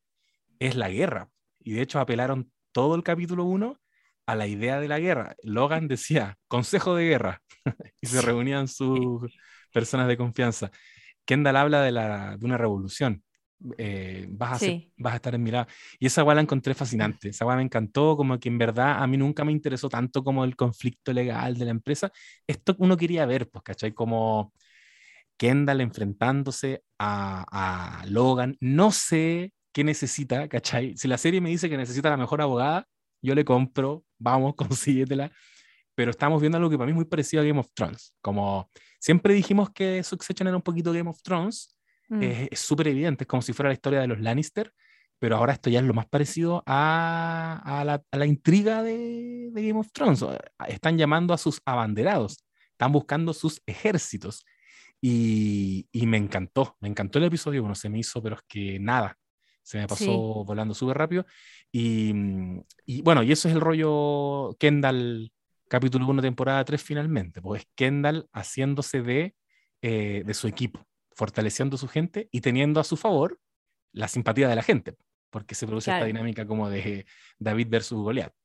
es 0.59 0.75
la 0.75 0.89
guerra. 0.89 1.29
Y 1.61 1.71
de 1.73 1.81
hecho 1.81 1.99
apelaron 2.01 2.51
todo 2.71 2.95
el 2.95 3.03
capítulo 3.03 3.45
1 3.45 3.79
a 4.25 4.35
la 4.35 4.47
idea 4.47 4.79
de 4.79 4.87
la 4.87 4.99
guerra. 4.99 5.35
Logan 5.43 5.87
decía, 5.87 6.37
consejo 6.47 6.95
de 6.95 7.05
guerra, 7.05 7.41
y 8.01 8.07
se 8.07 8.21
reunían 8.21 8.67
sus 8.67 9.23
personas 9.73 10.07
de 10.07 10.17
confianza. 10.17 10.71
Kendall 11.25 11.57
habla 11.57 11.81
de, 11.83 11.91
la, 11.91 12.37
de 12.37 12.45
una 12.45 12.57
revolución. 12.57 13.23
Eh, 13.77 14.27
vas, 14.29 14.53
a 14.53 14.59
ser- 14.59 14.79
vas 14.97 15.13
a 15.13 15.15
estar 15.17 15.35
en 15.35 15.43
mi 15.43 15.51
lado. 15.51 15.67
Y 15.99 16.07
esa 16.07 16.23
weá 16.23 16.35
la 16.35 16.41
encontré 16.41 16.73
fascinante. 16.75 17.29
Esa 17.29 17.45
weá 17.45 17.55
me 17.57 17.63
encantó, 17.63 18.15
como 18.17 18.39
que 18.39 18.49
en 18.49 18.57
verdad 18.57 19.01
a 19.03 19.07
mí 19.07 19.17
nunca 19.17 19.43
me 19.45 19.51
interesó 19.51 19.89
tanto 19.89 20.23
como 20.23 20.43
el 20.45 20.55
conflicto 20.55 21.13
legal 21.13 21.57
de 21.57 21.65
la 21.65 21.71
empresa. 21.71 22.11
Esto 22.47 22.75
uno 22.79 22.97
quería 22.97 23.25
ver, 23.25 23.49
pues, 23.49 23.63
¿cachai? 23.63 23.93
Como 23.93 24.53
Kendall 25.37 25.81
enfrentándose 25.81 26.83
a, 26.99 27.99
a 28.01 28.05
Logan. 28.07 28.57
No 28.59 28.91
sé 28.91 29.53
qué 29.77 29.83
necesita, 29.83 30.47
¿cachai? 30.47 30.97
Si 30.97 31.07
la 31.07 31.19
serie 31.19 31.39
me 31.39 31.51
dice 31.51 31.69
que 31.69 31.77
necesita 31.77 32.09
la 32.09 32.17
mejor 32.17 32.41
abogada, 32.41 32.87
yo 33.21 33.35
le 33.35 33.45
compro, 33.45 34.03
vamos, 34.17 34.55
consíguetela. 34.57 35.31
Pero 35.93 36.09
estamos 36.09 36.41
viendo 36.41 36.57
algo 36.57 36.67
que 36.71 36.77
para 36.77 36.87
mí 36.87 36.93
es 36.93 36.95
muy 36.95 37.05
parecido 37.05 37.43
a 37.43 37.45
Game 37.45 37.59
of 37.59 37.69
Thrones. 37.75 38.15
Como 38.19 38.71
siempre 38.99 39.35
dijimos 39.35 39.69
que 39.69 40.01
Succession 40.01 40.47
era 40.47 40.57
un 40.57 40.63
poquito 40.63 40.91
Game 40.91 41.09
of 41.09 41.21
Thrones, 41.21 41.75
Mm. 42.09 42.23
es 42.23 42.47
es 42.53 42.59
súper 42.61 42.87
evidente, 42.87 43.25
es 43.25 43.27
como 43.27 43.41
si 43.41 43.51
fuera 43.51 43.67
la 43.67 43.73
historia 43.73 43.99
de 43.99 44.07
los 44.07 44.19
Lannister, 44.21 44.71
pero 45.19 45.35
ahora 45.35 45.51
esto 45.51 45.69
ya 45.69 45.79
es 45.81 45.85
lo 45.85 45.93
más 45.93 46.05
parecido 46.07 46.63
a, 46.65 47.61
a 47.65 47.83
la, 47.83 48.01
a 48.11 48.17
la 48.17 48.25
intriga 48.25 48.81
de, 48.81 49.49
de 49.51 49.67
Game 49.67 49.79
of 49.79 49.91
Thrones. 49.91 50.23
Están 50.69 50.97
llamando 50.97 51.33
a 51.33 51.37
sus 51.37 51.61
abanderados, 51.65 52.37
están 52.71 52.93
buscando 52.93 53.33
sus 53.33 53.61
ejércitos. 53.67 54.43
Y, 55.01 55.87
y 55.91 56.07
me 56.07 56.15
encantó, 56.17 56.77
me 56.79 56.87
encantó 56.87 57.19
el 57.19 57.25
episodio, 57.25 57.61
bueno, 57.61 57.75
se 57.75 57.89
me 57.89 57.99
hizo, 57.99 58.23
pero 58.23 58.37
es 58.37 58.41
que 58.47 58.79
nada, 58.79 59.17
se 59.67 59.77
me 59.79 59.85
pasó 59.87 60.05
Sí. 60.05 60.43
volando 60.45 60.73
súper 60.73 60.97
rápido. 60.97 61.25
Y, 61.73 62.13
mm, 62.13 62.61
y 62.85 63.01
bueno, 63.01 63.21
y 63.21 63.33
eso 63.33 63.49
es 63.49 63.53
el 63.53 63.59
rollo 63.59 64.55
Kendall, 64.59 65.29
capítulo 65.67 66.07
1, 66.07 66.21
temporada 66.21 66.63
3, 66.63 66.81
finalmente, 66.81 67.41
pues 67.41 67.63
es 67.63 67.67
Kendall 67.75 68.29
haciéndose 68.31 69.01
de, 69.01 69.35
eh, 69.81 70.23
de 70.25 70.33
su 70.33 70.47
equipo, 70.47 70.85
fortaleciendo 71.11 71.75
su 71.75 71.89
gente 71.89 72.29
y 72.31 72.39
teniendo 72.39 72.79
a 72.79 72.85
su 72.85 72.95
favor 72.95 73.39
la 73.91 74.07
simpatía 74.07 74.47
de 74.47 74.55
la 74.55 74.63
gente, 74.63 74.95
porque 75.29 75.53
se 75.53 75.67
produce 75.67 75.85
Claro. 75.91 76.05
esta 76.05 76.07
dinámica 76.07 76.47
como 76.47 76.69
de 76.69 77.05
David 77.37 77.67
versus 77.69 78.01
Goliat. 78.01 78.31
O 78.31 78.35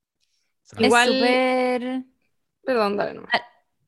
sea, 0.65 0.79
Es 0.81 0.87
Igual- 0.87 1.09
súper... 1.13 2.05
Perdón, 2.65 2.97
dale 2.97 3.15
nomás. 3.15 3.31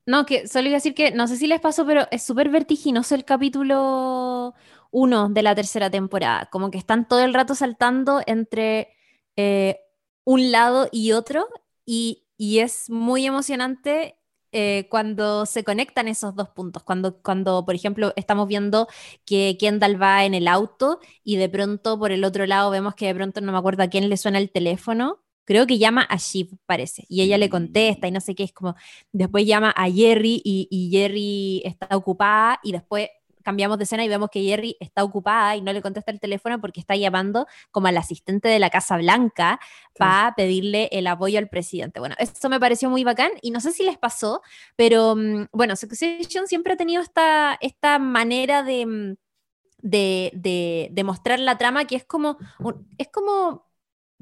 No, 0.06 0.24
que 0.26 0.46
solo 0.46 0.68
iba 0.68 0.76
a 0.76 0.78
decir 0.78 0.94
que 0.94 1.10
no 1.12 1.26
sé 1.26 1.36
si 1.36 1.46
les 1.46 1.60
pasó, 1.60 1.84
pero 1.86 2.06
es 2.10 2.22
súper 2.22 2.48
vertiginoso 2.50 3.14
el 3.16 3.24
capítulo 3.24 4.54
1 4.94 5.28
de 5.30 5.42
la 5.42 5.54
tercera 5.54 5.90
temporada. 5.90 6.48
Como 6.50 6.70
que 6.70 6.78
están 6.78 7.06
todo 7.08 7.20
el 7.24 7.34
rato 7.34 7.54
saltando 7.54 8.22
entre 8.26 8.88
eh, 9.36 9.80
un 10.24 10.52
lado 10.52 10.88
y 10.92 11.12
otro, 11.12 11.48
y, 11.84 12.24
y 12.38 12.60
es 12.60 12.88
muy 12.88 13.26
emocionante 13.26 14.16
eh, 14.56 14.86
cuando 14.88 15.46
se 15.46 15.64
conectan 15.64 16.06
esos 16.06 16.36
dos 16.36 16.48
puntos. 16.50 16.84
Cuando, 16.84 17.20
cuando, 17.22 17.64
por 17.64 17.74
ejemplo, 17.74 18.12
estamos 18.14 18.46
viendo 18.46 18.86
que 19.24 19.56
Kendall 19.58 20.00
va 20.00 20.24
en 20.24 20.32
el 20.34 20.46
auto 20.46 21.00
y 21.24 21.36
de 21.36 21.48
pronto 21.48 21.98
por 21.98 22.12
el 22.12 22.24
otro 22.24 22.46
lado 22.46 22.70
vemos 22.70 22.94
que 22.94 23.06
de 23.06 23.14
pronto 23.16 23.40
no 23.40 23.50
me 23.50 23.58
acuerdo 23.58 23.82
a 23.82 23.88
quién 23.88 24.08
le 24.08 24.16
suena 24.16 24.38
el 24.38 24.50
teléfono. 24.52 25.20
Creo 25.44 25.66
que 25.66 25.78
llama 25.78 26.02
a 26.02 26.16
Shiv, 26.18 26.56
parece. 26.66 27.04
Y 27.08 27.22
ella 27.22 27.36
le 27.36 27.50
contesta 27.50 28.06
y 28.06 28.12
no 28.12 28.20
sé 28.20 28.34
qué. 28.36 28.44
Es 28.44 28.52
como, 28.52 28.76
Después 29.12 29.44
llama 29.44 29.70
a 29.76 29.90
Jerry 29.90 30.40
y, 30.44 30.68
y 30.70 30.90
Jerry 30.90 31.62
está 31.64 31.88
ocupada 31.96 32.60
y 32.62 32.72
después 32.72 33.08
cambiamos 33.44 33.78
de 33.78 33.84
escena 33.84 34.04
y 34.04 34.08
vemos 34.08 34.30
que 34.30 34.42
Jerry 34.42 34.76
está 34.80 35.04
ocupada 35.04 35.54
y 35.54 35.60
no 35.60 35.72
le 35.72 35.82
contesta 35.82 36.10
el 36.10 36.18
teléfono 36.18 36.60
porque 36.60 36.80
está 36.80 36.96
llamando 36.96 37.46
como 37.70 37.86
al 37.86 37.96
asistente 37.96 38.48
de 38.48 38.58
la 38.58 38.70
Casa 38.70 38.96
Blanca 38.96 39.60
para 39.96 40.34
pedirle 40.34 40.88
el 40.90 41.06
apoyo 41.06 41.38
al 41.38 41.48
presidente. 41.48 42.00
Bueno, 42.00 42.16
eso 42.18 42.48
me 42.48 42.58
pareció 42.58 42.90
muy 42.90 43.04
bacán 43.04 43.30
y 43.42 43.52
no 43.52 43.60
sé 43.60 43.70
si 43.70 43.84
les 43.84 43.98
pasó, 43.98 44.42
pero 44.74 45.14
mm, 45.14 45.46
bueno, 45.52 45.76
Succession 45.76 46.48
siempre 46.48 46.72
ha 46.72 46.76
tenido 46.76 47.02
esta, 47.02 47.56
esta 47.60 47.98
manera 48.00 48.62
de, 48.62 48.86
mm, 48.86 49.14
de, 49.78 50.30
de, 50.34 50.88
de 50.90 51.04
mostrar 51.04 51.38
la 51.38 51.58
trama 51.58 51.84
que 51.84 51.96
es 51.96 52.04
como, 52.04 52.38
es 52.98 53.08
como 53.08 53.66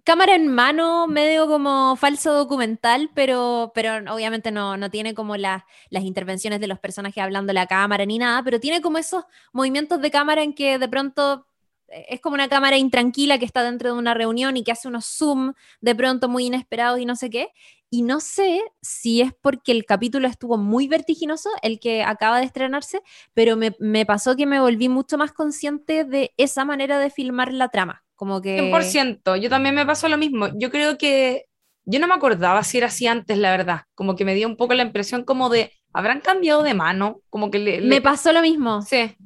cámara 0.04 0.34
en 0.34 0.48
mano, 0.48 1.06
medio 1.06 1.46
como 1.46 1.96
falso 1.96 2.32
documental, 2.34 3.10
pero, 3.14 3.72
pero 3.74 4.12
obviamente 4.12 4.50
no, 4.50 4.76
no 4.76 4.90
tiene 4.90 5.14
como 5.14 5.36
las 5.36 5.62
las 5.90 6.04
intervenciones 6.04 6.60
de 6.60 6.66
los 6.66 6.78
personajes 6.78 7.22
hablando 7.22 7.52
la 7.52 7.66
cámara 7.66 8.04
ni 8.06 8.18
nada, 8.18 8.42
pero 8.42 8.60
tiene 8.60 8.80
como 8.80 8.98
esos 8.98 9.24
movimientos 9.52 10.00
de 10.00 10.10
cámara 10.10 10.42
en 10.42 10.54
que 10.54 10.78
de 10.78 10.88
pronto 10.88 11.46
eh, 11.88 12.06
es 12.10 12.20
como 12.20 12.34
una 12.34 12.48
cámara 12.48 12.76
intranquila 12.78 13.38
que 13.38 13.44
está 13.44 13.62
dentro 13.62 13.92
de 13.92 13.98
una 13.98 14.14
reunión 14.14 14.56
y 14.56 14.64
que 14.64 14.72
hace 14.72 14.88
unos 14.88 15.06
zoom 15.06 15.52
de 15.80 15.94
pronto 15.94 16.28
muy 16.28 16.46
inesperados 16.46 16.98
y 17.00 17.06
no 17.06 17.16
sé 17.16 17.30
qué. 17.30 17.48
Y 17.90 18.02
no 18.02 18.20
sé 18.20 18.62
si 18.80 19.20
es 19.20 19.32
porque 19.42 19.70
el 19.72 19.84
capítulo 19.84 20.26
estuvo 20.26 20.56
muy 20.56 20.88
vertiginoso, 20.88 21.50
el 21.60 21.78
que 21.78 22.02
acaba 22.04 22.38
de 22.38 22.46
estrenarse, 22.46 23.02
pero 23.34 23.54
me, 23.56 23.76
me 23.80 24.06
pasó 24.06 24.34
que 24.34 24.46
me 24.46 24.60
volví 24.60 24.88
mucho 24.88 25.18
más 25.18 25.32
consciente 25.32 26.04
de 26.04 26.32
esa 26.38 26.64
manera 26.64 26.98
de 26.98 27.10
filmar 27.10 27.52
la 27.52 27.68
trama. 27.68 28.02
Como 28.22 28.40
que... 28.40 28.56
100%, 28.70 29.36
yo 29.36 29.50
también 29.50 29.74
me 29.74 29.84
pasó 29.84 30.08
lo 30.08 30.16
mismo. 30.16 30.48
Yo 30.56 30.70
creo 30.70 30.96
que 30.96 31.46
yo 31.84 31.98
no 31.98 32.06
me 32.06 32.14
acordaba 32.14 32.62
si 32.62 32.78
era 32.78 32.86
así 32.86 33.08
antes, 33.08 33.36
la 33.36 33.50
verdad. 33.50 33.80
Como 33.96 34.14
que 34.14 34.24
me 34.24 34.34
dio 34.36 34.46
un 34.46 34.56
poco 34.56 34.74
la 34.74 34.84
impresión 34.84 35.24
como 35.24 35.48
de, 35.48 35.72
¿habrán 35.92 36.20
cambiado 36.20 36.62
de 36.62 36.74
mano? 36.74 37.20
Como 37.30 37.50
que 37.50 37.58
le... 37.58 37.80
le- 37.80 37.88
Me 37.88 38.00
pasó 38.00 38.32
lo 38.32 38.40
mismo. 38.42 38.80
Sí, 38.82 39.16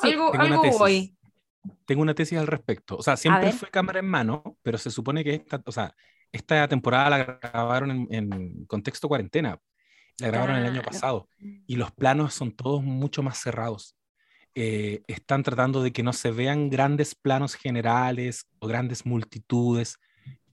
Sí. 0.00 0.12
algo, 0.12 0.30
Tengo 0.30 0.44
una 0.44 0.54
algo 0.54 0.62
tesis. 0.62 0.78
voy. 0.78 1.16
Tengo 1.84 2.02
una 2.02 2.14
tesis 2.14 2.38
al 2.38 2.46
respecto. 2.46 2.96
O 2.96 3.02
sea, 3.02 3.16
siempre 3.16 3.50
fue 3.50 3.68
cámara 3.70 3.98
en 3.98 4.06
mano, 4.06 4.56
pero 4.62 4.78
se 4.78 4.92
supone 4.92 5.24
que 5.24 5.34
esta, 5.34 5.60
o 5.66 5.72
sea, 5.72 5.92
esta 6.30 6.68
temporada 6.68 7.10
la 7.10 7.18
grabaron 7.42 7.90
en, 7.90 8.32
en 8.32 8.64
contexto 8.66 9.08
cuarentena. 9.08 9.58
La 10.20 10.28
grabaron 10.28 10.54
el 10.56 10.66
año 10.66 10.82
pasado. 10.82 11.28
Y 11.66 11.74
los 11.74 11.90
planos 11.90 12.34
son 12.34 12.52
todos 12.52 12.84
mucho 12.84 13.24
más 13.24 13.38
cerrados. 13.42 13.96
Eh, 14.60 15.02
están 15.06 15.44
tratando 15.44 15.82
de 15.84 15.92
que 15.92 16.02
no 16.02 16.12
se 16.12 16.32
vean 16.32 16.68
grandes 16.68 17.14
planos 17.14 17.54
generales 17.54 18.46
o 18.58 18.66
grandes 18.66 19.06
multitudes. 19.06 19.98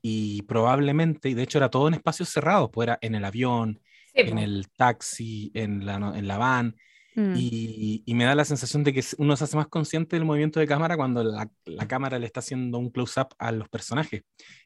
Y 0.01 0.43
probablemente, 0.43 1.29
y 1.29 1.33
de 1.33 1.41
hecho 1.41 1.57
era 1.57 1.69
todo 1.69 1.87
en 1.87 1.95
espacios 1.95 2.29
cerrados, 2.29 2.69
pues 2.71 2.87
era 2.87 2.99
en 3.01 3.15
el 3.15 3.25
avión, 3.25 3.79
Sí, 4.13 4.21
en 4.21 4.37
el 4.37 4.67
taxi, 4.77 5.51
en 5.55 5.85
la, 5.85 5.95
en 6.15 6.27
la 6.27 6.37
van. 6.37 6.75
Mm. 7.15 7.33
Y, 7.35 8.03
y 8.05 8.13
me 8.13 8.25
da 8.25 8.35
la 8.35 8.45
sensación 8.45 8.83
de 8.83 8.93
que 8.93 9.03
uno 9.17 9.35
se 9.35 9.45
hace 9.45 9.57
más 9.57 9.67
consciente 9.67 10.15
del 10.15 10.25
movimiento 10.25 10.59
de 10.59 10.67
cámara 10.67 10.95
cuando 10.97 11.23
la, 11.23 11.49
la 11.65 11.87
cámara 11.87 12.19
le 12.19 12.27
está 12.27 12.41
haciendo 12.41 12.77
un 12.77 12.91
close-up 12.91 13.29
a 13.39 13.51
los 13.51 13.67
personajes. 13.69 14.21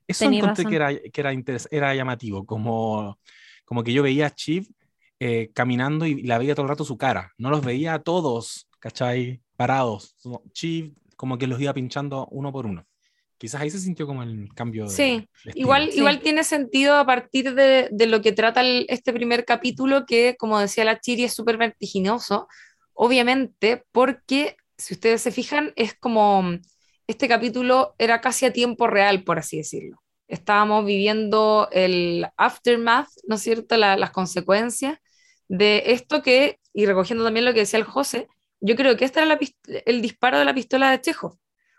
Eso 0.08 0.26
Tenís 0.26 0.40
encontré 0.44 0.64
razón. 0.66 0.70
que 0.72 0.76
era, 0.76 1.12
que 1.14 1.22
era, 1.22 1.34
interes- 1.34 1.68
era 1.72 1.96
llamativo, 1.96 2.46
como, 2.46 3.18
como 3.66 3.84
que 3.84 3.94
yo 3.94 4.04
veía 4.04 4.26
a 4.28 4.32
Chief 4.36 4.68
eh, 5.20 5.52
caminando 5.54 6.06
y 6.06 6.24
la 6.24 6.38
veía 6.38 6.56
todo 6.56 6.66
el 6.66 6.70
rato 6.70 6.84
su 6.84 6.98
cara. 6.98 7.32
No 7.38 7.50
los 7.50 7.64
veía 7.64 7.94
a 7.96 8.00
todos, 8.04 8.68
¿cachai? 8.80 9.42
Parados. 9.56 10.16
Como 10.22 10.44
Chief 10.54 10.94
como 11.16 11.38
que 11.38 11.48
los 11.48 11.60
iba 11.60 11.74
pinchando 11.74 12.28
uno 12.32 12.52
por 12.52 12.66
uno. 12.66 12.86
Quizás 13.38 13.62
ahí 13.62 13.70
se 13.70 13.80
sintió 13.80 14.06
como 14.08 14.24
el 14.24 14.50
cambio 14.54 14.86
de, 14.86 14.90
Sí, 14.90 15.30
de. 15.46 15.52
Igual, 15.56 15.92
Sí. 15.92 16.00
igual 16.00 16.20
tiene 16.22 16.44
sentido 16.44 16.96
a 16.96 17.06
partir 17.06 17.54
de, 17.56 17.90
de 17.92 18.06
lo 18.08 18.22
que 18.22 18.32
trata 18.32 18.62
el- 18.62 18.86
este 18.90 19.14
primer 19.14 19.46
capítulo, 19.46 20.06
que 20.06 20.36
como 20.38 20.60
decía 20.60 20.86
la 20.86 21.00
Chiri, 21.00 21.26
es 21.26 21.34
súper 21.34 21.58
vertiginoso, 21.58 22.48
obviamente, 22.94 23.84
porque 23.92 24.56
si 24.78 24.94
ustedes 24.94 25.22
se 25.22 25.32
fijan, 25.32 25.74
es 25.76 25.94
como 25.94 26.44
este 27.08 27.28
capítulo 27.28 27.96
era 27.98 28.22
casi 28.22 28.46
a 28.46 28.54
tiempo 28.54 28.88
real, 28.88 29.24
por 29.24 29.40
así 29.40 29.58
decirlo. 29.58 29.98
Estábamos 30.28 30.86
viviendo 30.86 31.68
el 31.72 32.28
aftermath, 32.38 33.08
¿no 33.28 33.36
es 33.36 33.42
cierto? 33.42 33.78
La- 33.78 33.98
las 33.98 34.12
consecuencias 34.12 35.00
de 35.48 35.84
esto 35.88 36.22
que, 36.22 36.60
y 36.74 36.86
recogiendo 36.86 37.24
también 37.24 37.46
lo 37.46 37.54
que 37.54 37.62
decía 37.62 37.80
el 37.80 37.86
José, 37.86 38.28
yo 38.62 38.76
creo 38.76 38.98
que 38.98 39.06
este 39.06 39.20
era 39.20 39.28
la 39.28 39.40
el 39.86 40.02
disparo 40.02 40.40
de 40.40 40.46
la 40.46 40.54
pistola 40.54 40.92
de 40.92 41.02
Chekhov. 41.02 41.38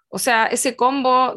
O 0.08 0.18
sea, 0.18 0.46
ese 0.46 0.74
combo 0.76 1.34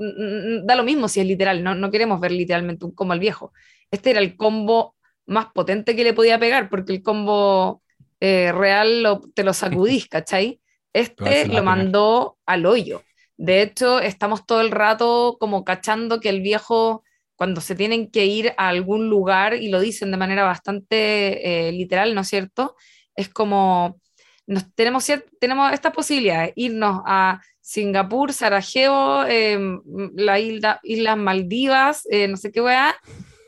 da 0.65 0.75
lo 0.75 0.84
mismo 0.84 1.08
si 1.08 1.19
es 1.19 1.27
literal, 1.27 1.63
no, 1.63 1.75
no 1.75 1.91
queremos 1.91 2.19
ver 2.19 2.32
literalmente 2.32 2.86
un 2.86 2.93
combo 2.95 3.13
al 3.13 3.19
viejo. 3.19 3.53
Este 3.91 4.12
era 4.12 4.19
el 4.19 4.36
combo 4.36 4.95
más 5.25 5.47
potente 5.53 5.95
que 5.95 6.03
le 6.03 6.13
podía 6.13 6.39
pegar, 6.39 6.69
porque 6.69 6.93
el 6.93 7.03
combo 7.03 7.82
eh, 8.19 8.51
real 8.51 9.03
lo- 9.03 9.21
te 9.36 9.43
lo 9.43 9.53
sacudís, 9.53 10.08
¿cachai? 10.10 10.60
Este 10.93 11.47
lo 11.47 11.63
mandó 11.63 12.38
al 12.45 12.65
hoyo. 12.65 13.06
De 13.38 13.62
hecho, 13.62 13.99
estamos 13.99 14.45
todo 14.45 14.62
el 14.62 14.71
rato 14.71 15.38
como 15.39 15.63
cachando 15.63 16.19
que 16.19 16.29
el 16.29 16.41
viejo, 16.41 17.03
cuando 17.36 17.62
se 17.62 17.75
tienen 17.75 18.10
que 18.12 18.25
ir 18.25 18.53
a 18.58 18.69
algún 18.69 19.10
lugar 19.10 19.56
y 19.56 19.69
lo 19.69 19.79
dicen 19.79 20.12
de 20.12 20.17
manera 20.17 20.43
bastante 20.43 21.67
eh, 21.69 21.71
literal, 21.71 22.13
¿no 22.15 22.21
es 22.21 22.27
cierto? 22.29 22.75
Es 23.15 23.29
como, 23.29 23.99
nos, 24.45 24.73
tenemos, 24.75 25.06
tenemos 25.39 25.71
esta 25.71 25.91
posibilidad, 25.91 26.49
irnos 26.56 27.01
a 27.06 27.41
Singapur, 27.62 28.34
Sarajevo, 28.34 29.23
em, 29.25 29.82
la 30.15 30.39
isla, 30.39 30.79
Islas 30.84 31.17
Maldivas, 31.17 32.08
eh, 32.10 32.27
no 32.27 32.38
sé 32.38 32.51
qué 32.51 32.62
weá, 32.62 32.95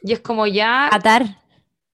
y 0.04 0.14
es 0.14 0.20
como 0.20 0.48
ya... 0.48 0.88
Qatar. 0.92 1.42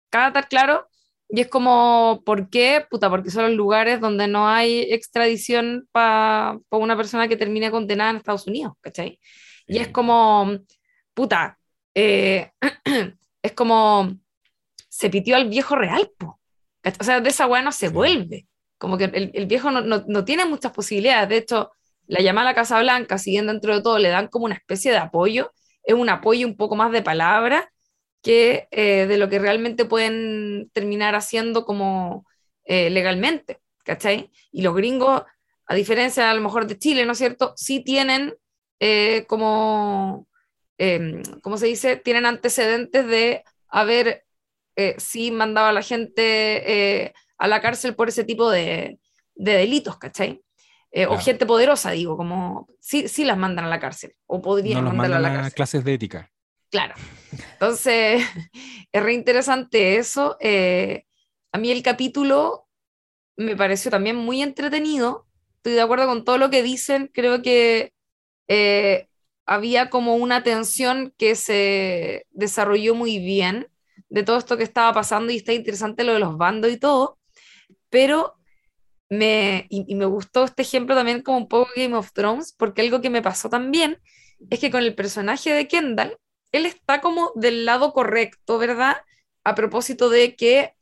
Qatar, 0.09 0.47
claro, 0.47 0.87
y 1.29 1.39
es 1.39 1.47
como, 1.47 2.21
¿por 2.25 2.49
qué? 2.49 2.85
Puta, 2.89 3.09
porque 3.09 3.31
son 3.31 3.43
los 3.43 3.53
lugares 3.53 4.01
donde 4.01 4.27
no 4.27 4.49
hay 4.49 4.81
extradición 4.91 5.87
para 5.93 6.59
una 6.69 6.97
persona 6.97 7.29
que 7.29 7.37
termine 7.37 7.71
condenada 7.71 8.09
en 8.11 8.17
Estados 8.17 8.47
Unidos, 8.47 8.73
¿cachai? 8.81 9.17
Y 9.65 9.77
es 9.77 9.87
como, 9.87 10.59
puta, 11.13 11.57
eh, 11.95 12.51
es 13.41 13.51
como, 13.53 14.13
se 14.89 15.09
pitió 15.09 15.37
al 15.37 15.47
viejo 15.47 15.75
real, 15.75 16.11
po. 16.17 16.39
O 16.99 17.03
sea, 17.03 17.21
de 17.21 17.29
esa 17.29 17.47
weá 17.47 17.61
no 17.61 17.71
se 17.71 17.87
vuelve. 17.87 18.45
Como 18.81 18.97
que 18.97 19.03
el, 19.03 19.29
el 19.35 19.45
viejo 19.45 19.69
no, 19.69 19.81
no, 19.81 20.03
no, 20.07 20.25
tiene 20.25 20.43
muchas 20.45 20.71
posibilidades. 20.71 21.29
De 21.29 21.37
hecho, 21.37 21.71
la 22.07 22.19
llama 22.19 22.41
a 22.41 22.45
la 22.45 22.55
Casa 22.55 22.79
Blanca, 22.81 23.19
siguiendo 23.19 23.51
dentro 23.51 23.75
de 23.75 23.83
todo, 23.83 23.99
le 23.99 24.09
dan 24.09 24.27
como 24.27 24.45
una 24.45 24.55
especie 24.55 24.89
de 24.89 24.97
apoyo. 24.97 25.53
Es 25.83 25.93
un 25.93 26.09
apoyo 26.09 26.47
un 26.47 26.57
poco 26.57 26.75
más 26.75 26.91
de 26.91 27.03
palabra 27.03 27.71
que 28.23 28.67
eh, 28.71 29.05
de 29.05 29.17
lo 29.19 29.29
que 29.29 29.37
realmente 29.37 29.85
pueden 29.85 30.71
terminar 30.73 31.13
haciendo 31.13 31.63
como 31.63 32.25
eh, 32.63 32.89
legalmente, 32.89 33.59
¿cachai? 33.85 34.31
Y 34.51 34.63
los 34.63 34.73
gringos, 34.73 35.21
a 35.67 35.75
diferencia 35.75 36.31
a 36.31 36.33
lo 36.33 36.41
mejor 36.41 36.65
de 36.65 36.79
Chile, 36.79 37.05
¿no 37.05 37.11
es 37.11 37.19
cierto? 37.19 37.53
Sí 37.57 37.83
tienen 37.83 38.33
eh, 38.79 39.25
como, 39.27 40.27
em, 40.79 41.21
¿cómo 41.43 41.59
se 41.59 41.67
dice? 41.67 41.97
Tienen 41.97 42.25
antecedentes 42.25 43.05
de 43.05 43.43
haber 43.67 44.25
sí 44.97 45.29
mandado 45.29 45.67
a 45.67 45.73
la 45.73 45.83
gente 45.83 47.13
a 47.41 47.47
la 47.47 47.59
cárcel 47.59 47.95
por 47.95 48.07
ese 48.07 48.23
tipo 48.23 48.51
de, 48.51 48.99
de 49.33 49.53
delitos, 49.53 49.97
¿cachai? 49.97 50.43
O 51.07 51.17
gente 51.17 51.45
poderosa, 51.45 51.91
digo, 51.91 52.17
como 52.17 52.67
sí, 52.79 53.07
sí 53.07 53.23
las 53.23 53.37
mandan 53.37 53.65
a 53.65 53.69
la 53.69 53.79
cárcel, 53.79 54.13
o 54.27 54.41
podrían 54.41 54.83
no 54.83 54.91
mandarla 54.91 55.17
a 55.17 55.31
la 55.31 55.33
cárcel. 55.33 55.53
clases 55.53 55.83
de 55.83 55.93
ética. 55.93 56.31
Claro. 56.69 56.93
Entonces, 57.53 58.23
es 58.91 59.03
re 59.03 59.13
interesante 59.13 59.97
eso. 59.97 60.37
Eh, 60.39 61.05
a 61.51 61.57
mí 61.57 61.71
el 61.71 61.81
capítulo 61.81 62.67
me 63.37 63.55
pareció 63.55 63.89
también 63.89 64.17
muy 64.17 64.43
entretenido. 64.43 65.25
Estoy 65.57 65.73
de 65.73 65.81
acuerdo 65.81 66.05
con 66.05 66.23
todo 66.23 66.37
lo 66.37 66.49
que 66.49 66.61
dicen. 66.61 67.09
Creo 67.11 67.41
que 67.41 67.93
eh, 68.47 69.07
había 69.45 69.89
como 69.89 70.15
una 70.15 70.43
tensión 70.43 71.13
que 71.17 71.35
se 71.35 72.27
desarrolló 72.29 72.93
muy 72.93 73.17
bien 73.17 73.67
de 74.09 74.23
todo 74.23 74.37
esto 74.37 74.57
que 74.57 74.63
estaba 74.63 74.93
pasando 74.93 75.31
y 75.31 75.37
está 75.37 75.53
interesante 75.53 76.03
lo 76.03 76.13
de 76.13 76.19
los 76.19 76.37
bandos 76.37 76.71
y 76.71 76.77
todo. 76.77 77.17
Pero 77.91 78.33
me, 79.09 79.67
y, 79.69 79.93
me 79.93 80.05
gustó 80.05 80.45
este 80.45 80.63
ejemplo 80.63 80.95
también 80.95 81.21
como 81.21 81.37
un 81.37 81.47
poco 81.47 81.69
Game 81.75 81.95
of 81.95 82.13
Thrones, 82.13 82.55
porque 82.57 82.81
algo 82.81 83.01
que 83.01 83.11
me 83.11 83.21
pasó 83.21 83.49
también 83.49 83.99
es 84.49 84.59
que 84.59 84.71
con 84.71 84.81
el 84.81 84.95
personaje 84.95 85.53
de 85.53 85.67
Kendall, 85.67 86.17
él 86.51 86.65
está 86.65 87.01
como 87.01 87.31
del 87.35 87.65
lado 87.65 87.93
correcto, 87.93 88.57
¿verdad? 88.57 88.97
A 89.43 89.53
propósito 89.53 90.09
de 90.09 90.35
que 90.35 90.73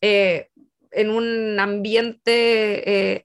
eh, 0.00 0.50
en 0.90 1.10
un 1.10 1.58
ambiente 1.60 3.14
eh, 3.14 3.24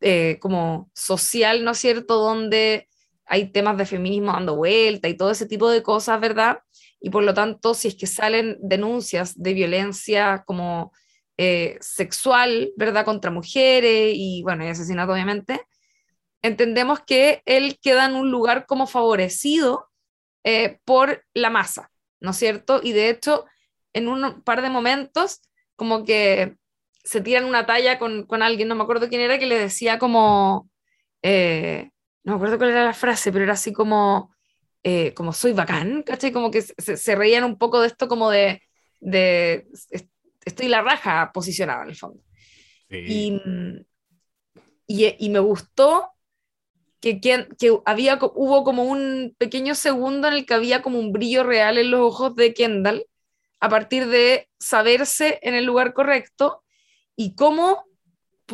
eh, 0.00 0.38
como 0.40 0.90
social, 0.94 1.64
¿no 1.64 1.72
es 1.72 1.78
cierto?, 1.78 2.18
donde 2.18 2.88
hay 3.26 3.50
temas 3.50 3.76
de 3.76 3.86
feminismo 3.86 4.32
dando 4.32 4.56
vuelta 4.56 5.08
y 5.08 5.16
todo 5.16 5.30
ese 5.30 5.46
tipo 5.46 5.68
de 5.70 5.82
cosas, 5.82 6.20
¿verdad? 6.20 6.60
Y 7.00 7.10
por 7.10 7.24
lo 7.24 7.34
tanto, 7.34 7.74
si 7.74 7.88
es 7.88 7.94
que 7.94 8.06
salen 8.06 8.58
denuncias 8.60 9.40
de 9.40 9.54
violencia 9.54 10.44
como 10.46 10.92
sexual, 11.80 12.72
¿verdad?, 12.76 13.04
contra 13.04 13.30
mujeres 13.30 14.12
y, 14.14 14.42
bueno, 14.42 14.64
y 14.64 14.68
asesinato, 14.68 15.12
obviamente, 15.12 15.60
entendemos 16.42 17.00
que 17.00 17.42
él 17.46 17.78
queda 17.80 18.06
en 18.06 18.14
un 18.14 18.30
lugar 18.30 18.66
como 18.66 18.86
favorecido 18.86 19.88
eh, 20.44 20.78
por 20.84 21.24
la 21.34 21.50
masa, 21.50 21.90
¿no 22.20 22.30
es 22.30 22.36
cierto? 22.36 22.80
Y 22.82 22.92
de 22.92 23.10
hecho, 23.10 23.46
en 23.92 24.08
un 24.08 24.42
par 24.42 24.62
de 24.62 24.70
momentos, 24.70 25.40
como 25.76 26.04
que 26.04 26.56
se 27.04 27.20
tiran 27.20 27.44
una 27.44 27.66
talla 27.66 27.98
con, 27.98 28.24
con 28.26 28.42
alguien, 28.42 28.68
no 28.68 28.74
me 28.74 28.82
acuerdo 28.82 29.08
quién 29.08 29.20
era, 29.20 29.38
que 29.38 29.46
le 29.46 29.58
decía 29.58 29.98
como, 29.98 30.70
eh, 31.22 31.90
no 32.24 32.32
me 32.32 32.36
acuerdo 32.36 32.58
cuál 32.58 32.70
era 32.70 32.84
la 32.84 32.94
frase, 32.94 33.32
pero 33.32 33.44
era 33.44 33.54
así 33.54 33.72
como, 33.72 34.34
eh, 34.82 35.14
como 35.14 35.32
soy 35.32 35.52
bacán, 35.52 36.02
¿cachai? 36.02 36.32
Como 36.32 36.50
que 36.50 36.62
se, 36.62 36.96
se, 36.96 37.14
reían 37.16 37.44
un 37.44 37.58
poco 37.58 37.80
de 37.80 37.88
esto 37.88 38.08
como 38.08 38.30
de, 38.30 38.62
de 39.00 39.68
estoy 40.48 40.68
la 40.68 40.82
raja 40.82 41.30
posicionada 41.32 41.84
en 41.84 41.90
el 41.90 41.96
fondo. 41.96 42.22
Sí. 42.90 42.96
Y, 43.06 43.42
y, 44.86 45.16
y, 45.18 45.28
me 45.30 45.38
gustó 45.38 46.10
que, 47.00 47.20
que, 47.20 47.48
que, 47.58 47.78
había, 47.84 48.18
hubo 48.34 48.64
como 48.64 48.84
un 48.84 49.34
pequeño 49.38 49.74
segundo 49.74 50.28
en 50.28 50.34
el 50.34 50.46
que 50.46 50.54
había 50.54 50.82
como 50.82 50.98
un 50.98 51.12
brillo 51.12 51.44
real 51.44 51.78
en 51.78 51.90
los 51.90 52.00
ojos 52.00 52.34
de 52.34 52.54
Kendall 52.54 53.06
a 53.60 53.68
partir 53.68 54.06
de 54.06 54.48
saberse 54.58 55.38
en 55.42 55.54
el 55.54 55.64
lugar 55.64 55.92
correcto 55.92 56.64
y 57.16 57.34
cómo 57.34 57.84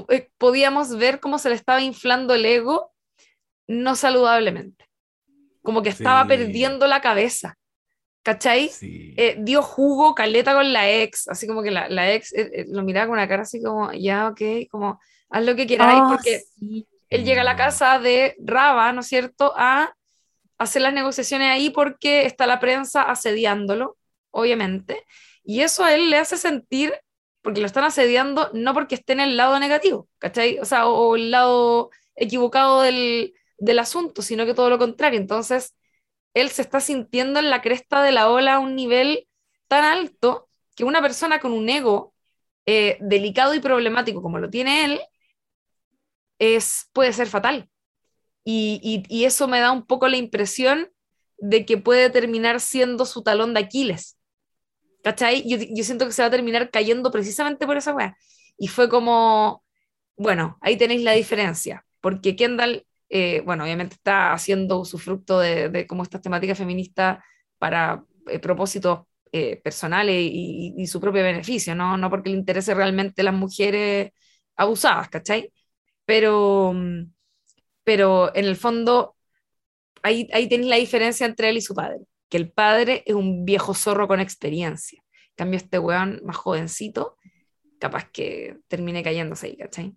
eh, 0.08 0.30
podíamos 0.38 0.96
ver 0.96 1.20
cómo 1.20 1.38
se 1.38 1.50
le 1.50 1.54
estaba 1.54 1.82
inflando 1.82 2.34
el 2.34 2.44
ego 2.44 2.92
no 3.66 3.96
saludablemente. 3.96 4.88
Como 5.62 5.82
que 5.82 5.88
estaba 5.90 6.22
sí. 6.22 6.28
perdiendo 6.28 6.86
la 6.86 7.00
cabeza. 7.00 7.56
¿Cachai? 8.24 8.70
Sí. 8.70 9.12
Eh, 9.18 9.36
dio 9.38 9.60
jugo 9.62 10.14
caleta 10.14 10.54
con 10.54 10.72
la 10.72 10.90
ex, 10.90 11.28
así 11.28 11.46
como 11.46 11.62
que 11.62 11.70
la, 11.70 11.88
la 11.90 12.10
ex 12.10 12.32
eh, 12.32 12.64
lo 12.68 12.82
miraba 12.82 13.06
con 13.06 13.12
una 13.18 13.28
cara 13.28 13.42
así 13.42 13.62
como, 13.62 13.92
ya, 13.92 14.28
ok, 14.28 14.40
como, 14.70 14.98
haz 15.28 15.44
lo 15.44 15.54
que 15.54 15.66
queráis, 15.66 16.00
Oh, 16.02 16.08
porque 16.08 16.42
sí. 16.58 16.86
él 17.10 17.24
llega 17.24 17.42
a 17.42 17.44
la 17.44 17.54
casa 17.54 17.98
de 17.98 18.34
Raba, 18.38 18.92
¿no 18.94 19.02
es 19.02 19.08
cierto?, 19.08 19.52
a 19.56 19.94
hacer 20.56 20.80
las 20.80 20.94
negociaciones 20.94 21.50
ahí 21.50 21.68
porque 21.68 22.24
está 22.24 22.46
la 22.46 22.60
prensa 22.60 23.02
asediándolo, 23.02 23.98
obviamente, 24.30 25.04
y 25.44 25.60
eso 25.60 25.84
a 25.84 25.94
él 25.94 26.08
le 26.08 26.16
hace 26.16 26.38
sentir, 26.38 26.94
porque 27.42 27.60
lo 27.60 27.66
están 27.66 27.84
asediando, 27.84 28.50
no 28.54 28.72
porque 28.72 28.94
esté 28.94 29.12
en 29.12 29.20
el 29.20 29.36
lado 29.36 29.58
negativo, 29.58 30.08
¿cachai? 30.18 30.58
O 30.60 30.64
sea, 30.64 30.86
o, 30.86 31.10
o 31.10 31.16
el 31.16 31.30
lado 31.30 31.90
equivocado 32.16 32.80
del, 32.80 33.34
del 33.58 33.78
asunto, 33.80 34.22
sino 34.22 34.46
que 34.46 34.54
todo 34.54 34.70
lo 34.70 34.78
contrario. 34.78 35.20
Entonces, 35.20 35.74
él 36.34 36.50
se 36.50 36.62
está 36.62 36.80
sintiendo 36.80 37.38
en 37.40 37.50
la 37.50 37.62
cresta 37.62 38.02
de 38.02 38.12
la 38.12 38.28
ola 38.28 38.54
a 38.54 38.58
un 38.58 38.74
nivel 38.74 39.26
tan 39.68 39.84
alto 39.84 40.48
que 40.76 40.84
una 40.84 41.00
persona 41.00 41.38
con 41.38 41.52
un 41.52 41.68
ego 41.68 42.14
eh, 42.66 42.98
delicado 43.00 43.54
y 43.54 43.60
problemático 43.60 44.20
como 44.20 44.38
lo 44.38 44.50
tiene 44.50 44.84
él, 44.84 45.00
es, 46.38 46.88
puede 46.92 47.12
ser 47.12 47.28
fatal. 47.28 47.70
Y, 48.44 49.04
y, 49.08 49.24
eso 49.24 49.48
me 49.48 49.60
da 49.60 49.72
un 49.72 49.86
poco 49.86 50.06
la 50.08 50.18
impresión 50.18 50.90
de 51.38 51.64
que 51.64 51.78
puede 51.78 52.10
terminar 52.10 52.60
siendo 52.60 53.06
su 53.06 53.22
talón 53.22 53.54
de 53.54 53.60
Aquiles. 53.60 54.18
¿Cachai? 55.02 55.48
Yo, 55.48 55.56
yo 55.58 55.84
siento 55.84 56.06
que 56.06 56.12
se 56.12 56.22
va 56.22 56.28
a 56.28 56.30
terminar 56.30 56.70
cayendo 56.70 57.10
precisamente 57.10 57.66
por 57.66 57.78
esa 57.78 57.94
weá. 57.94 58.16
Y 58.58 58.68
fue 58.68 58.88
como, 58.90 59.64
bueno, 60.16 60.58
ahí 60.60 60.76
tenéis 60.76 61.02
la 61.02 61.12
diferencia, 61.12 61.86
porque 62.00 62.36
Kendall, 62.36 62.86
eh, 63.16 63.42
bueno, 63.42 63.62
obviamente 63.62 63.94
está 63.94 64.32
haciendo 64.32 64.84
su 64.84 64.98
fruto 64.98 65.38
de, 65.38 65.68
de 65.68 65.86
como 65.86 66.02
estas 66.02 66.20
temáticas 66.20 66.58
feministas 66.58 67.22
para 67.58 68.04
eh, 68.26 68.40
propósitos 68.40 69.02
eh, 69.30 69.60
personales 69.62 70.16
y, 70.16 70.74
y, 70.76 70.82
y, 70.82 70.86
su 70.88 71.00
propio 71.00 71.22
beneficio, 71.22 71.76
¿no? 71.76 71.96
no 71.96 72.10
porque 72.10 72.30
le 72.30 72.36
interese 72.36 72.74
realmente 72.74 73.22
las 73.22 73.32
mujeres 73.32 74.10
abusadas, 74.56 75.10
¿cachai? 75.10 75.52
Pero, 76.04 76.74
pero 77.84 78.34
en 78.34 78.46
el 78.46 78.56
fondo, 78.56 79.14
ahí, 80.02 80.28
ahí 80.32 80.48
tenéis 80.48 80.70
la 80.70 80.76
diferencia 80.76 81.24
entre 81.24 81.50
él 81.50 81.58
y 81.58 81.60
su 81.60 81.72
padre, 81.72 82.00
que 82.28 82.36
el 82.36 82.50
padre 82.50 83.04
es 83.06 83.14
un 83.14 83.44
viejo 83.44 83.74
zorro 83.74 84.08
con 84.08 84.18
experiencia. 84.18 85.00
En 85.28 85.34
cambio, 85.36 85.58
este 85.58 85.78
weón 85.78 86.20
más 86.24 86.36
jovencito, 86.36 87.16
capaz 87.78 88.10
que 88.10 88.56
termine 88.66 89.04
cayéndose 89.04 89.46
ahí, 89.46 89.56
¿cachai? 89.56 89.94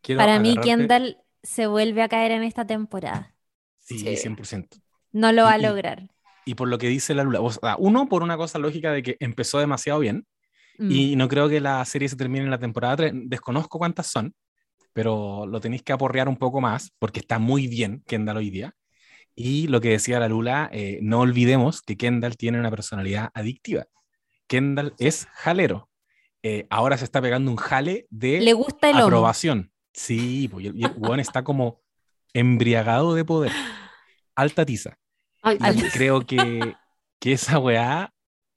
Quiero 0.00 0.20
Para 0.20 0.34
agarrarte... 0.34 0.60
mí, 0.60 0.64
Kendall 0.64 1.22
se 1.42 1.66
vuelve 1.66 2.02
a 2.02 2.08
caer 2.08 2.32
en 2.32 2.42
esta 2.42 2.66
temporada. 2.66 3.34
Sí, 3.78 3.98
sí. 3.98 4.06
100%. 4.06 4.80
No 5.12 5.32
lo 5.32 5.44
va 5.44 5.58
y, 5.58 5.64
a 5.64 5.68
lograr. 5.68 6.08
Y, 6.44 6.52
y, 6.52 6.54
por 6.54 6.68
lo 6.68 6.78
que 6.78 6.88
dice 6.88 7.14
la 7.14 7.24
Lula, 7.24 7.40
o 7.40 7.50
sea, 7.50 7.76
uno, 7.78 8.08
por 8.08 8.22
una 8.22 8.36
cosa 8.36 8.58
lógica 8.58 8.92
de 8.92 9.02
que 9.02 9.16
empezó 9.20 9.58
demasiado 9.58 10.00
bien, 10.00 10.26
mm. 10.78 10.90
y 10.90 11.16
no 11.16 11.28
creo 11.28 11.48
que 11.48 11.60
la 11.60 11.84
serie 11.84 12.08
se 12.08 12.16
termine 12.16 12.44
en 12.44 12.50
la 12.50 12.58
temporada 12.58 12.96
3, 12.96 13.12
desconozco 13.26 13.78
cuántas 13.78 14.06
son, 14.06 14.34
pero 14.92 15.46
lo 15.46 15.60
tenéis 15.60 15.82
que 15.82 15.92
aporrear 15.92 16.28
un 16.28 16.36
poco 16.36 16.60
más, 16.60 16.92
porque 16.98 17.20
está 17.20 17.38
muy 17.38 17.66
bien 17.66 18.02
Kendall 18.06 18.38
hoy 18.38 18.50
día. 18.50 18.74
Y 19.34 19.66
lo 19.68 19.80
que 19.80 19.90
decía 19.90 20.20
la 20.20 20.28
Lula, 20.28 20.68
eh, 20.72 20.98
no 21.02 21.20
olvidemos 21.20 21.80
que 21.80 21.96
Kendall 21.96 22.36
tiene 22.36 22.60
una 22.60 22.70
personalidad 22.70 23.30
adictiva. 23.32 23.86
Kendall 24.46 24.94
es 24.98 25.26
jalero. 25.32 25.88
Eh, 26.42 26.66
ahora 26.68 26.98
se 26.98 27.04
está 27.04 27.22
pegando 27.22 27.50
un 27.50 27.56
jale 27.56 28.06
de 28.10 28.40
Le 28.40 28.52
gusta 28.52 28.90
el 28.90 28.96
aprobación. 28.96 29.71
Sí, 29.92 30.48
pues, 30.48 30.64
y 30.74 30.84
el 30.84 30.90
Juan 30.92 31.20
está 31.20 31.44
como 31.44 31.80
embriagado 32.32 33.14
de 33.14 33.24
poder. 33.24 33.52
Alta 34.34 34.64
tiza. 34.64 34.96
Ay, 35.42 35.58
y 35.60 35.82
creo 35.90 36.24
que, 36.26 36.74
que 37.20 37.32
esa 37.32 37.58
weá 37.58 38.12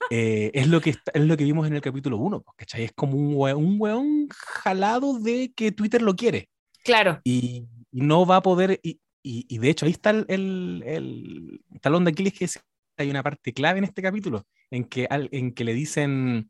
eh, 0.10 0.52
es, 0.54 0.67
lo 0.67 0.80
que 0.82 0.91
está- 0.91 1.12
es 1.13 1.24
lo 1.26 1.36
que 1.36 1.43
vimos 1.43 1.67
en 1.67 1.74
el 1.74 1.82
capítulo 1.82 2.17
1, 2.17 2.43
¿cachai? 2.56 2.84
Es 2.84 2.91
como 2.93 3.17
un 3.17 3.34
weón, 3.36 3.58
un 3.65 3.76
weón 3.80 4.28
jalado 4.32 5.19
de 5.19 5.52
que 5.56 5.71
Twitter 5.71 6.02
lo 6.02 6.15
quiere 6.15 6.48
Claro, 6.84 7.19
y, 7.24 7.67
y 7.91 8.02
no 8.02 8.26
va 8.26 8.38
a 8.38 8.41
poder, 8.41 8.80
y, 8.84 9.00
y- 9.24 9.45
y 9.50 9.58
de 9.58 9.69
hecho 9.69 9.86
ahí 9.88 9.91
está 9.91 10.12
el, 10.12 10.26
el, 10.30 10.84
el 10.86 11.62
talón 11.82 12.06
de 12.06 12.12
Aquiles 12.12 12.34
que 12.34 12.45
es- 12.45 12.60
hay 12.98 13.10
una 13.10 13.24
parte 13.24 13.52
clave 13.52 13.80
en 13.80 13.86
este 13.86 14.02
capítulo, 14.04 14.45
en 14.71 14.86
que, 14.86 15.08
en 15.10 15.52
que 15.54 15.63
le 15.65 15.74
dicen, 15.74 16.50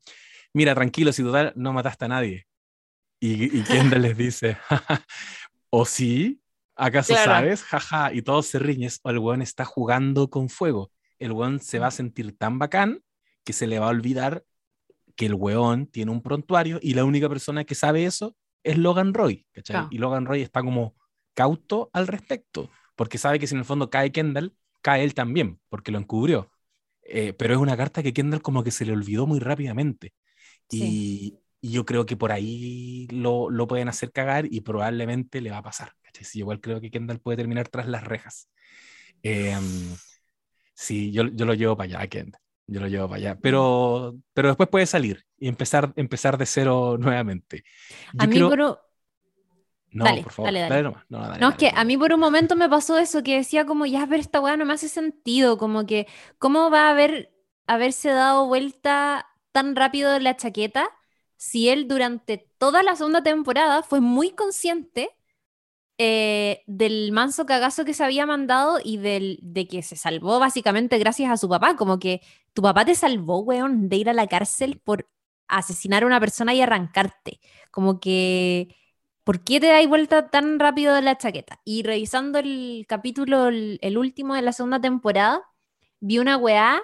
mira, 0.53 0.75
tranquilo, 0.75 1.11
si 1.13 1.23
total 1.23 1.53
no 1.55 1.73
mataste 1.73 2.05
a 2.05 2.09
nadie. 2.09 2.45
Y, 3.25 3.57
y 3.59 3.63
Kendall 3.63 4.03
les 4.03 4.17
dice, 4.17 4.57
¿o 5.71 5.83
sí? 5.85 6.41
¿Acaso 6.75 7.13
Claro. 7.13 7.31
sabes? 7.31 7.63
Jaja, 7.63 8.13
y 8.13 8.21
todos 8.21 8.45
se 8.45 8.59
riñen, 8.59 8.91
o 9.01 9.09
el 9.09 9.17
weón 9.17 9.41
está 9.41 9.65
jugando 9.65 10.29
con 10.29 10.47
fuego. 10.49 10.91
El 11.17 11.31
weón 11.31 11.59
se 11.59 11.79
va 11.79 11.87
a 11.87 11.91
sentir 11.91 12.37
tan 12.37 12.59
bacán 12.59 13.01
que 13.43 13.53
se 13.53 13.65
le 13.65 13.79
va 13.79 13.87
a 13.87 13.89
olvidar 13.89 14.43
que 15.15 15.25
el 15.25 15.33
weón 15.33 15.87
tiene 15.87 16.11
un 16.11 16.21
prontuario 16.21 16.77
y 16.81 16.93
la 16.93 17.05
única 17.05 17.27
persona 17.27 17.63
que 17.63 17.73
sabe 17.73 18.05
eso 18.05 18.35
es 18.63 18.77
Logan 18.77 19.13
Roy, 19.13 19.45
¿cachai? 19.53 19.73
Claro. 19.73 19.87
Y 19.89 19.97
Logan 19.97 20.25
Roy 20.25 20.41
está 20.41 20.61
como 20.61 20.95
cauto 21.33 21.89
al 21.93 22.07
respecto, 22.07 22.69
porque 22.95 23.17
sabe 23.17 23.39
que 23.39 23.47
si 23.47 23.55
en 23.55 23.59
el 23.59 23.65
fondo 23.65 23.89
cae 23.89 24.11
Kendall, 24.11 24.55
cae 24.81 25.03
él 25.03 25.15
también, 25.15 25.59
porque 25.69 25.91
lo 25.91 25.97
encubrió. 25.97 26.51
Eh, 27.01 27.33
pero 27.33 27.55
es 27.55 27.59
una 27.59 27.77
carta 27.77 28.03
que 28.03 28.13
Kendall 28.13 28.41
como 28.41 28.63
que 28.63 28.71
se 28.71 28.85
le 28.85 28.91
olvidó 28.91 29.25
muy 29.25 29.39
rápidamente. 29.39 30.13
Y, 30.69 31.39
y 31.65 31.71
yo 31.71 31.83
creo 31.85 32.05
que 32.05 32.15
por 32.15 32.31
ahí 32.31 33.07
lo, 33.11 33.49
lo 33.49 33.67
pueden 33.67 33.89
hacer 33.89 34.11
cagar 34.11 34.45
y 34.51 34.61
probablemente 34.61 35.41
le 35.41 35.49
va 35.51 35.57
a 35.57 35.63
pasar. 35.63 35.93
Sí, 36.21 36.39
igual 36.39 36.61
creo 36.61 36.79
que 36.79 36.91
Kendall 36.91 37.19
puede 37.19 37.37
terminar 37.37 37.67
tras 37.69 37.87
las 37.87 38.03
rejas. 38.03 38.49
Em, 39.23 39.61
sí, 40.75 41.11
yo, 41.11 41.23
yo 41.27 41.45
lo 41.45 41.53
llevo 41.55 41.75
para 41.75 41.99
allá, 41.99 42.07
Kendall. 42.07 42.39
Yo 42.67 42.81
lo 42.81 42.87
llevo 42.87 43.07
para 43.09 43.17
allá. 43.17 43.39
Pero, 43.41 44.15
pero 44.33 44.49
después 44.49 44.69
puede 44.69 44.85
salir 44.85 45.23
y 45.39 45.47
empezar, 45.47 45.91
empezar 45.95 46.37
de 46.37 46.45
cero 46.45 46.97
nuevamente. 46.99 47.63
Yo 48.13 48.19
A 48.19 48.27
mí, 48.27 48.35
creo- 48.35 48.49
por 48.49 48.61
un- 48.61 48.77
No, 49.91 50.05
Dale, 50.05 50.23
por 50.23 50.31
favor, 50.33 50.51
dale, 50.51 50.59
dale, 50.61 50.69
dale. 50.69 50.83
nomás. 50.83 51.03
No, 51.09 51.19
dale, 51.21 51.39
No, 51.39 51.49
es 51.49 51.55
que 51.55 51.71
a 51.73 51.83
mí 51.85 51.97
por 51.97 52.13
un 52.13 52.19
momento 52.19 52.55
me 52.55 52.69
pasó 52.69 52.97
eso, 52.97 53.23
que 53.23 53.37
decía 53.37 53.65
como, 53.65 53.85
ya, 53.85 54.05
pero 54.07 54.21
esta 54.21 54.41
weá 54.41 54.57
no 54.57 54.65
me 54.65 54.73
hace 54.73 54.89
sentido, 54.89 55.57
como 55.57 55.85
que, 55.85 56.07
¿cómo 56.37 56.69
va 56.69 56.87
a 56.87 56.91
haber, 56.91 57.31
haberse 57.67 58.09
dado 58.09 58.47
vuelta 58.47 59.27
tan 59.53 59.75
rápido 59.75 60.19
la 60.19 60.35
chaqueta 60.35 60.89
si 61.37 61.69
él 61.69 61.87
durante 61.87 62.49
toda 62.57 62.83
la 62.83 62.95
segunda 62.95 63.23
temporada 63.23 63.83
fue 63.83 64.01
muy 64.01 64.31
consciente 64.31 65.09
eh, 65.97 66.63
del 66.67 67.11
manso 67.13 67.45
cagazo 67.45 67.85
que 67.85 67.93
se 67.93 68.03
había 68.03 68.25
mandado 68.25 68.79
y 68.83 68.97
del, 68.97 69.39
de 69.41 69.67
que 69.67 69.81
se 69.81 69.95
salvó 69.95 70.39
básicamente 70.39 70.97
gracias 70.97 71.31
a 71.31 71.37
su 71.37 71.47
papá, 71.47 71.75
como 71.77 71.99
que 71.99 72.21
tu 72.53 72.61
papá 72.61 72.83
te 72.85 72.95
salvó, 72.95 73.39
weón, 73.39 73.87
de 73.89 73.97
ir 73.97 74.09
a 74.09 74.13
la 74.13 74.27
cárcel 74.27 74.81
por 74.83 75.09
asesinar 75.47 76.03
a 76.03 76.07
una 76.07 76.19
persona 76.19 76.53
y 76.53 76.61
arrancarte, 76.61 77.39
como 77.71 77.99
que... 77.99 78.75
¿Por 79.23 79.43
qué 79.43 79.59
te 79.59 79.67
dais 79.67 79.89
vuelta 79.89 80.29
tan 80.29 80.59
rápido 80.59 80.93
de 80.93 81.01
la 81.01 81.17
chaqueta? 81.17 81.59
Y 81.65 81.81
revisando 81.81 82.37
el 82.37 82.85
capítulo, 82.87 83.47
el, 83.47 83.79
el 83.81 83.97
último 83.97 84.35
de 84.35 84.43
la 84.43 84.53
segunda 84.53 84.79
temporada, 84.79 85.41
vi 85.99 86.19
una 86.19 86.37
weá 86.37 86.79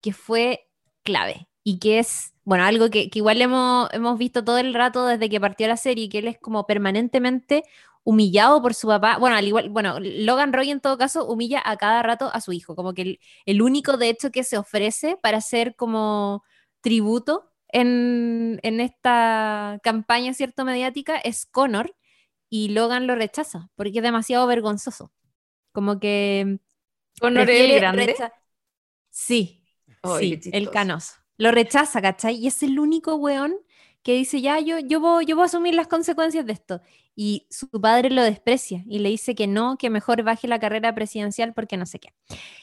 que 0.00 0.12
fue 0.12 0.68
clave 1.02 1.48
y 1.64 1.78
que 1.80 1.98
es, 1.98 2.34
bueno, 2.50 2.64
algo 2.64 2.90
que, 2.90 3.10
que 3.10 3.20
igual 3.20 3.40
hemos, 3.42 3.88
hemos 3.92 4.18
visto 4.18 4.44
todo 4.44 4.58
el 4.58 4.74
rato 4.74 5.06
desde 5.06 5.28
que 5.30 5.40
partió 5.40 5.68
la 5.68 5.76
serie, 5.76 6.08
que 6.08 6.18
él 6.18 6.28
es 6.28 6.38
como 6.38 6.66
permanentemente 6.66 7.62
humillado 8.04 8.60
por 8.62 8.74
su 8.74 8.88
papá. 8.88 9.18
Bueno, 9.18 9.36
al 9.36 9.46
igual, 9.46 9.70
bueno, 9.70 9.98
Logan 10.00 10.52
Roy 10.52 10.70
en 10.70 10.80
todo 10.80 10.98
caso 10.98 11.26
humilla 11.26 11.62
a 11.64 11.76
cada 11.76 12.02
rato 12.02 12.30
a 12.32 12.40
su 12.40 12.52
hijo, 12.52 12.74
como 12.76 12.94
que 12.94 13.02
el, 13.02 13.20
el 13.46 13.62
único 13.62 13.96
de 13.96 14.08
hecho 14.10 14.30
que 14.32 14.44
se 14.44 14.58
ofrece 14.58 15.16
para 15.22 15.38
hacer 15.38 15.76
como 15.76 16.42
tributo 16.80 17.52
en, 17.68 18.58
en 18.62 18.80
esta 18.80 19.78
campaña, 19.82 20.34
¿cierto? 20.34 20.64
Mediática 20.64 21.18
es 21.18 21.46
Connor 21.46 21.94
y 22.48 22.70
Logan 22.70 23.06
lo 23.06 23.14
rechaza 23.14 23.70
porque 23.76 23.98
es 23.98 24.02
demasiado 24.02 24.46
vergonzoso. 24.46 25.12
Como 25.72 26.00
que 26.00 26.60
Connor 27.20 27.50
es 27.50 27.74
grande. 27.74 28.06
recha- 28.08 28.32
Sí, 29.10 29.64
sí, 30.02 30.48
el 30.52 30.70
canoso. 30.70 31.14
Lo 31.40 31.52
rechaza, 31.52 32.02
¿cachai? 32.02 32.36
Y 32.36 32.48
es 32.48 32.62
el 32.62 32.78
único 32.78 33.14
weón 33.14 33.54
que 34.02 34.12
dice, 34.12 34.42
ya, 34.42 34.60
yo, 34.60 34.78
yo, 34.78 35.00
voy, 35.00 35.24
yo 35.24 35.36
voy 35.36 35.44
a 35.44 35.46
asumir 35.46 35.74
las 35.74 35.88
consecuencias 35.88 36.44
de 36.44 36.52
esto. 36.52 36.82
Y 37.16 37.46
su 37.48 37.66
padre 37.80 38.10
lo 38.10 38.22
desprecia 38.22 38.84
y 38.86 38.98
le 38.98 39.08
dice 39.08 39.34
que 39.34 39.46
no, 39.46 39.78
que 39.78 39.88
mejor 39.88 40.22
baje 40.22 40.48
la 40.48 40.60
carrera 40.60 40.94
presidencial 40.94 41.54
porque 41.54 41.78
no 41.78 41.86
sé 41.86 41.98
qué. 41.98 42.12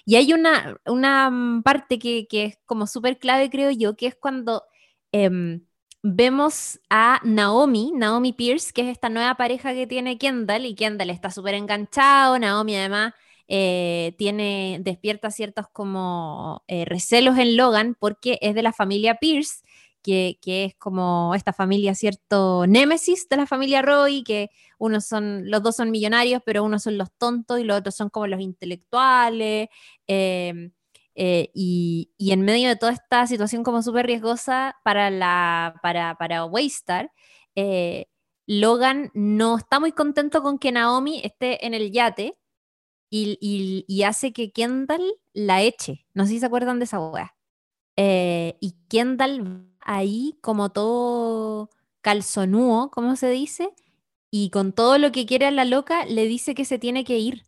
Y 0.05 0.15
hay 0.15 0.31
una, 0.31 0.77
una 0.85 1.31
mm, 1.31 1.63
parte 1.63 1.97
que, 1.97 2.27
que 2.27 2.45
es 2.45 2.59
como 2.67 2.85
súper 2.85 3.17
clave, 3.17 3.49
creo 3.49 3.71
yo, 3.71 3.95
que 3.95 4.05
es 4.05 4.15
cuando 4.15 4.63
em, 5.11 5.65
vemos 6.03 6.79
a 6.91 7.19
Naomi, 7.23 7.93
Naomi 7.95 8.31
Pierce, 8.31 8.71
que 8.71 8.83
es 8.83 8.89
esta 8.89 9.09
nueva 9.09 9.33
pareja 9.37 9.73
que 9.73 9.87
tiene 9.87 10.19
Kendall, 10.19 10.67
y 10.67 10.75
Kendall 10.75 11.09
está 11.09 11.31
súper 11.31 11.55
enganchado, 11.55 12.37
Naomi 12.37 12.75
además 12.75 13.15
eh, 13.47 14.13
tiene, 14.17 14.79
despierta 14.81 15.31
ciertos 15.31 15.67
como 15.71 16.63
eh, 16.67 16.83
recelos 16.86 17.38
en 17.38 17.55
Logan 17.55 17.95
porque 17.97 18.38
es 18.41 18.53
de 18.55 18.62
la 18.62 18.73
familia 18.73 19.15
Pierce, 19.15 19.62
que, 20.03 20.38
que 20.41 20.65
es 20.65 20.75
como 20.75 21.33
esta 21.36 21.53
familia, 21.53 21.95
cierto, 21.95 22.67
némesis 22.67 23.27
de 23.29 23.38
la 23.38 23.45
familia 23.47 23.81
Roy, 23.81 24.23
que 24.23 24.49
unos 24.77 25.05
son, 25.05 25.49
los 25.49 25.63
dos 25.63 25.75
son 25.77 25.91
millonarios, 25.91 26.41
pero 26.45 26.63
unos 26.63 26.83
son 26.83 26.97
los 26.97 27.12
tontos 27.17 27.60
y 27.60 27.63
los 27.63 27.77
otros 27.79 27.95
son 27.95 28.10
como 28.10 28.27
los 28.27 28.41
intelectuales. 28.41 29.69
eh, 30.07 30.71
eh, 31.19 31.49
y, 31.55 32.12
y 32.17 32.31
en 32.31 32.41
medio 32.41 32.69
de 32.69 32.75
toda 32.75 32.91
esta 32.91 33.25
situación 33.25 33.63
como 33.63 33.81
súper 33.81 34.05
riesgosa 34.05 34.75
para, 34.83 35.10
la, 35.10 35.73
para, 35.81 36.15
para 36.15 36.45
Waystar, 36.45 37.12
Logan 38.45 39.10
no 39.15 39.57
está 39.57 39.79
muy 39.79 39.91
contento 39.93 40.43
con 40.43 40.60
que 40.60 40.71
Naomi 40.71 41.21
esté 41.23 41.65
en 41.65 41.73
el 41.73 41.91
yate 41.91 42.38
y, 43.10 43.38
y- 43.41 43.86
y 43.88 44.04
hace 44.04 44.34
que 44.34 44.52
Kendall 44.52 45.04
la 45.34 45.62
eche. 45.63 46.06
No 46.13 46.26
sé 46.26 46.32
si 46.34 46.39
se 46.39 46.46
acuerdan 46.48 46.80
de 46.80 46.86
esa 46.86 47.00
weá. 47.00 47.36
Eh, 47.98 48.58
y 48.62 48.74
Kendall 48.89 49.67
ahí 49.82 50.38
como 50.41 50.72
todo 50.72 51.70
calzonúo, 52.02 52.91
¿cómo 52.91 53.15
se 53.15 53.30
dice? 53.32 53.70
Y 54.32 54.50
con 54.52 54.74
todo 54.74 54.98
lo 55.00 55.12
que 55.12 55.26
quiere 55.28 55.48
a 55.48 55.52
la 55.52 55.65
loca, 55.65 56.06
le 56.06 56.26
dice 56.28 56.56
que 56.56 56.65
se 56.65 56.80
tiene 56.80 57.04
que 57.06 57.20
ir. 57.20 57.43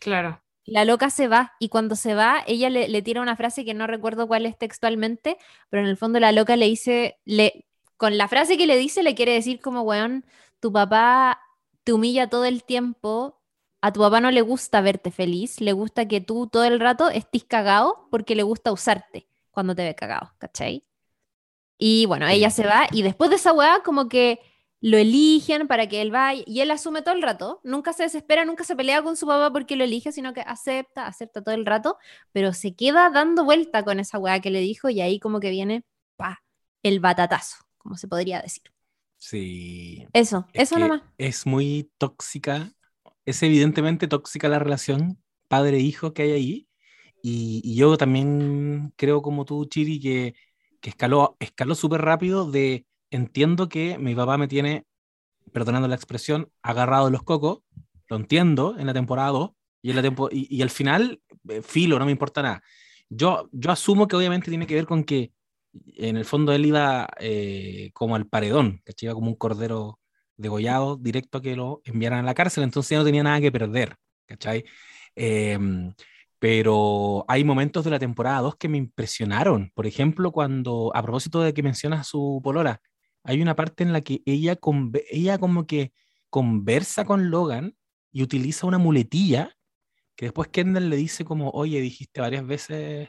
Claro. 0.00 0.42
La 0.64 0.84
loca 0.84 1.10
se 1.10 1.26
va 1.28 1.54
y 1.58 1.68
cuando 1.70 1.96
se 1.96 2.14
va, 2.14 2.42
ella 2.46 2.70
le, 2.70 2.88
le 2.88 3.02
tira 3.02 3.20
una 3.20 3.36
frase 3.36 3.64
que 3.64 3.74
no 3.74 3.86
recuerdo 3.88 4.28
cuál 4.28 4.46
es 4.46 4.56
textualmente, 4.56 5.36
pero 5.70 5.82
en 5.82 5.88
el 5.88 5.96
fondo 5.96 6.20
la 6.20 6.30
loca 6.32 6.56
le 6.56 6.66
dice, 6.66 7.18
le, 7.24 7.66
con 7.96 8.16
la 8.16 8.28
frase 8.28 8.56
que 8.56 8.66
le 8.68 8.76
dice, 8.76 9.02
le 9.02 9.14
quiere 9.16 9.32
decir 9.32 9.60
como, 9.60 9.82
weón, 9.82 10.24
tu 10.60 10.72
papá 10.72 11.40
te 11.84 11.92
humilla 11.92 12.28
todo 12.30 12.44
el 12.44 12.62
tiempo, 12.64 13.41
a 13.82 13.92
tu 13.92 14.00
papá 14.00 14.20
no 14.20 14.30
le 14.30 14.40
gusta 14.42 14.80
verte 14.80 15.10
feliz, 15.10 15.60
le 15.60 15.72
gusta 15.72 16.08
que 16.08 16.20
tú 16.20 16.46
todo 16.46 16.64
el 16.64 16.80
rato 16.80 17.10
estés 17.10 17.44
cagado 17.44 18.08
porque 18.10 18.34
le 18.36 18.44
gusta 18.44 18.72
usarte 18.72 19.28
cuando 19.50 19.74
te 19.74 19.84
ve 19.84 19.94
cagado, 19.94 20.32
¿cachai? 20.38 20.84
Y 21.78 22.06
bueno, 22.06 22.28
ella 22.28 22.50
se 22.50 22.64
va 22.64 22.86
y 22.92 23.02
después 23.02 23.28
de 23.30 23.36
esa 23.36 23.52
weá 23.52 23.82
como 23.84 24.08
que 24.08 24.40
lo 24.80 24.96
eligen 24.98 25.68
para 25.68 25.88
que 25.88 26.00
él 26.02 26.10
vaya 26.10 26.42
y 26.46 26.60
él 26.60 26.70
asume 26.70 27.02
todo 27.02 27.14
el 27.14 27.22
rato, 27.22 27.60
nunca 27.64 27.92
se 27.92 28.04
desespera, 28.04 28.44
nunca 28.44 28.64
se 28.64 28.76
pelea 28.76 29.02
con 29.02 29.16
su 29.16 29.26
papá 29.26 29.52
porque 29.52 29.76
lo 29.76 29.84
elige, 29.84 30.12
sino 30.12 30.32
que 30.32 30.42
acepta, 30.42 31.06
acepta 31.06 31.42
todo 31.42 31.54
el 31.54 31.66
rato, 31.66 31.98
pero 32.32 32.52
se 32.52 32.74
queda 32.74 33.10
dando 33.10 33.44
vuelta 33.44 33.84
con 33.84 34.00
esa 34.00 34.18
weá 34.18 34.40
que 34.40 34.50
le 34.50 34.60
dijo 34.60 34.88
y 34.90 35.00
ahí 35.00 35.18
como 35.18 35.40
que 35.40 35.50
viene, 35.50 35.84
pa, 36.16 36.42
el 36.82 37.00
batatazo, 37.00 37.56
como 37.78 37.96
se 37.96 38.08
podría 38.08 38.42
decir. 38.42 38.62
Sí. 39.18 40.06
Eso, 40.12 40.46
Es 40.52 40.64
eso 40.64 40.78
nomás. 40.78 41.02
Es 41.16 41.46
muy 41.46 41.90
tóxica, 41.98 42.72
es 43.26 43.42
evidentemente 43.42 44.08
tóxica 44.08 44.48
la 44.48 44.58
relación 44.58 45.18
padre-hijo 45.48 46.12
que 46.14 46.22
hay 46.22 46.32
ahí. 46.32 46.68
Y, 47.22 47.76
yo 47.76 47.96
también 47.96 48.92
creo 48.96 49.22
como 49.22 49.44
tú, 49.44 49.66
Chiri, 49.66 50.00
que, 50.00 50.34
que 50.80 50.90
escaló, 50.90 51.36
escaló 51.40 51.74
súper 51.74 52.02
rápido 52.02 52.50
de 52.50 52.86
entiendo 53.10 53.68
que 53.68 53.98
mi 53.98 54.14
papá 54.14 54.38
me 54.38 54.48
tiene, 54.48 54.86
perdonando 55.52 55.88
la 55.88 55.96
expresión, 55.96 56.50
agarrado 56.62 57.10
los 57.10 57.22
cocos, 57.22 57.60
lo 58.08 58.16
entiendo 58.16 58.76
en 58.78 58.86
la 58.86 58.94
temporada 58.94 59.30
2, 59.30 59.50
y, 59.82 59.90
en 59.90 59.96
la 59.96 60.02
tempo- 60.02 60.28
y, 60.32 60.54
y 60.54 60.62
al 60.62 60.70
final, 60.70 61.20
eh, 61.48 61.62
filo, 61.62 61.98
no 61.98 62.06
me 62.06 62.12
importa 62.12 62.42
nada. 62.42 62.62
Yo, 63.08 63.48
yo 63.52 63.70
asumo 63.70 64.08
que 64.08 64.16
obviamente 64.16 64.50
tiene 64.50 64.66
que 64.66 64.74
ver 64.74 64.86
con 64.86 65.04
que 65.04 65.32
en 65.96 66.16
el 66.16 66.24
fondo 66.24 66.52
él 66.52 66.66
iba 66.66 67.08
eh, 67.18 67.90
como 67.94 68.16
al 68.16 68.26
paredón, 68.26 68.82
que 68.84 68.94
iba 69.02 69.14
como 69.14 69.28
un 69.28 69.36
cordero 69.36 69.98
degollado 70.42 70.96
directo 70.96 71.38
a 71.38 71.42
que 71.42 71.56
lo 71.56 71.80
enviaran 71.84 72.20
a 72.20 72.22
la 72.24 72.34
cárcel, 72.34 72.64
entonces 72.64 72.90
ya 72.90 72.98
no 72.98 73.04
tenía 73.04 73.22
nada 73.22 73.40
que 73.40 73.52
perder. 73.52 73.96
Em, 75.14 75.94
pero 76.38 77.24
hay 77.28 77.44
momentos 77.44 77.84
de 77.84 77.90
la 77.90 77.98
temporada 77.98 78.40
2 78.40 78.56
que 78.56 78.68
me 78.68 78.78
impresionaron. 78.78 79.70
Por 79.74 79.86
ejemplo, 79.86 80.32
cuando, 80.32 80.90
a 80.94 81.02
propósito 81.02 81.40
de 81.40 81.54
que 81.54 81.62
mencionas 81.62 82.00
a 82.00 82.04
su 82.04 82.40
polora, 82.42 82.80
hay 83.24 83.40
una 83.40 83.56
parte 83.56 83.84
en 83.84 83.92
la 83.92 84.00
que 84.02 84.22
ella, 84.26 84.58
ella 85.10 85.38
como 85.38 85.66
que 85.66 85.92
conversa 86.30 87.04
con 87.04 87.30
Logan 87.30 87.76
y 88.10 88.22
utiliza 88.22 88.66
una 88.66 88.78
muletilla 88.78 89.56
que 90.16 90.26
después 90.26 90.48
Kendall 90.48 90.90
le 90.90 90.96
dice 90.96 91.24
como, 91.24 91.50
oye, 91.50 91.80
dijiste 91.80 92.20
varias 92.20 92.46
veces 92.46 93.08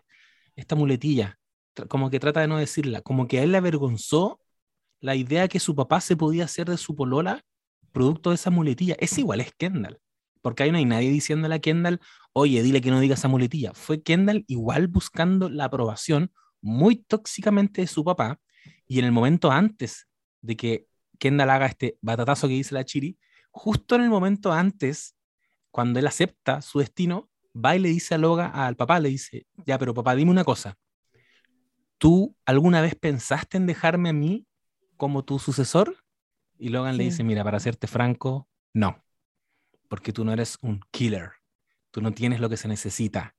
esta 0.56 0.76
muletilla, 0.76 1.39
como 1.89 2.10
que 2.10 2.19
trata 2.19 2.41
de 2.41 2.48
no 2.48 2.58
decirla, 2.58 3.02
como 3.02 3.28
que 3.28 3.39
a 3.39 3.43
él 3.43 3.52
le 3.52 3.58
avergonzó 3.58 4.39
la 5.04 5.16
idea 5.16 5.50
que 5.50 5.60
su 5.60 5.76
papá 5.76 6.00
se 6.00 6.16
podía 6.16 6.46
hacer 6.46 6.70
de 6.70 6.78
su 6.78 6.96
polola 6.96 7.44
producto 7.92 8.30
de 8.30 8.36
esa 8.36 8.50
muletilla. 8.50 8.96
Es 9.00 9.18
igual, 9.18 9.42
es 9.42 9.52
Kendall, 9.52 10.00
porque 10.42 10.63
ahí 10.63 10.72
no 10.72 10.78
hay 10.78 10.86
nadie 10.86 11.10
diciéndole 11.10 11.56
a 11.56 11.60
Kendall, 11.60 12.00
oye, 12.32 12.63
dile 12.63 12.80
que 12.80 12.89
no 12.89 13.02
diga 13.02 13.16
esa 13.16 13.28
muletilla. 13.28 13.74
Fue 13.74 14.02
Kendall 14.02 14.46
igual 14.48 14.88
buscando 14.88 15.50
la 15.50 15.66
aprobación 15.66 16.32
muy 16.62 16.96
tóxicamente 16.96 17.82
de 17.82 17.88
su 17.88 18.06
papá 18.06 18.39
y 18.88 19.00
en 19.00 19.04
el 19.04 19.12
momento 19.12 19.52
antes 19.52 20.08
de 20.42 20.56
que 20.56 20.88
Kendall 21.20 21.50
haga 21.50 21.66
este 21.66 21.98
batatazo 22.02 22.48
que 22.48 22.54
dice 22.54 22.74
la 22.74 22.86
Chiri, 22.86 23.20
justo 23.52 23.96
en 23.96 24.04
el 24.04 24.10
momento 24.10 24.54
antes, 24.54 25.18
cuando 25.70 26.00
él 26.00 26.08
acepta 26.08 26.62
su 26.62 26.80
destino, 26.80 27.30
va 27.54 27.76
y 27.76 27.80
le 27.80 27.89
dice 27.89 28.16
a 28.16 28.18
Logan, 28.18 28.52
al 28.54 28.78
papá, 28.78 29.02
le 29.02 29.10
dice, 29.10 29.48
ya, 29.66 29.78
pero 29.78 29.94
papá, 29.94 30.16
dime 30.16 30.32
una 30.32 30.46
cosa. 30.46 30.78
¿Tú 31.98 32.38
alguna 32.46 32.80
vez 32.80 32.96
pensaste 32.96 33.58
en 33.58 33.66
dejarme 33.66 34.08
a 34.08 34.13
mí 34.13 34.48
como 35.04 35.26
tu 35.26 35.38
sucesor? 35.38 35.98
Y 36.58 36.70
Logan 36.70 36.96
le 36.96 37.04
dice, 37.04 37.26
mira, 37.26 37.44
para 37.44 37.60
serte 37.60 37.88
franco, 37.88 38.48
no, 38.74 39.04
porque 39.89 40.13
tú 40.13 40.24
no 40.24 40.32
eres 40.32 40.58
un 40.62 40.80
killer, 40.92 41.32
tú 41.92 42.00
no 42.02 42.13
tienes 42.13 42.39
lo 42.39 42.48
que 42.48 42.56
se 42.56 42.70
necesita. 42.70 43.36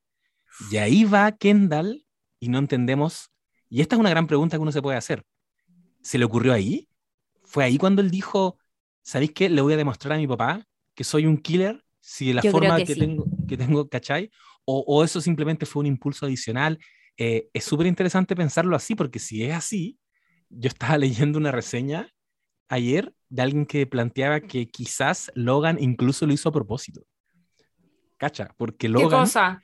Y 0.70 0.76
ahí 0.76 1.04
va 1.04 1.32
Kendall 1.32 2.04
y 2.38 2.50
no 2.50 2.58
entendemos, 2.58 3.30
y 3.70 3.80
esta 3.80 3.96
es 3.96 4.00
una 4.00 4.10
gran 4.10 4.26
pregunta 4.26 4.58
que 4.58 4.60
uno 4.60 4.72
se 4.72 4.82
puede 4.82 4.98
hacer. 4.98 5.24
¿Se 6.02 6.18
le 6.18 6.26
ocurrió 6.26 6.52
ahí? 6.52 6.86
¿Fue 7.44 7.64
ahí 7.64 7.78
cuando 7.78 8.02
él 8.02 8.10
dijo, 8.10 8.58
¿sabéis 9.00 9.32
qué? 9.32 9.48
Le 9.48 9.62
voy 9.62 9.72
a 9.72 9.78
demostrar 9.78 10.12
a 10.12 10.18
mi 10.18 10.26
papá 10.26 10.66
que 10.94 11.02
soy 11.02 11.24
un 11.24 11.38
killer 11.38 11.82
si 11.98 12.26
de 12.26 12.34
la 12.34 12.42
Yo 12.42 12.50
forma 12.50 12.76
que 12.76 12.84
que, 12.84 12.92
sí. 12.92 13.00
tengo, 13.00 13.24
que 13.48 13.56
tengo, 13.56 13.88
¿cachai? 13.88 14.30
O, 14.66 14.84
o 14.86 15.02
eso 15.02 15.18
simplemente 15.22 15.64
fue 15.64 15.80
un 15.80 15.86
impulso 15.86 16.26
adicional. 16.26 16.78
Eh, 17.16 17.48
es 17.54 17.64
súper 17.64 17.86
interesante 17.86 18.36
pensarlo 18.36 18.76
así, 18.76 18.94
porque 18.94 19.18
si 19.18 19.42
es 19.44 19.54
así, 19.54 19.98
yo 20.58 20.68
estaba 20.68 20.98
leyendo 20.98 21.38
una 21.38 21.52
reseña 21.52 22.08
ayer 22.68 23.14
de 23.30 23.42
alguien 23.42 23.66
que 23.66 23.86
planteaba 23.86 24.40
que 24.42 24.68
quizás 24.70 25.32
Logan 25.36 25.78
incluso 25.80 26.26
lo 26.26 26.32
hizo 26.34 26.50
a 26.50 26.52
propósito. 26.52 27.02
¿Cacha? 28.16 28.54
Porque 28.56 28.88
¿Qué 28.88 28.88
Logan 28.88 29.20
cosa? 29.20 29.62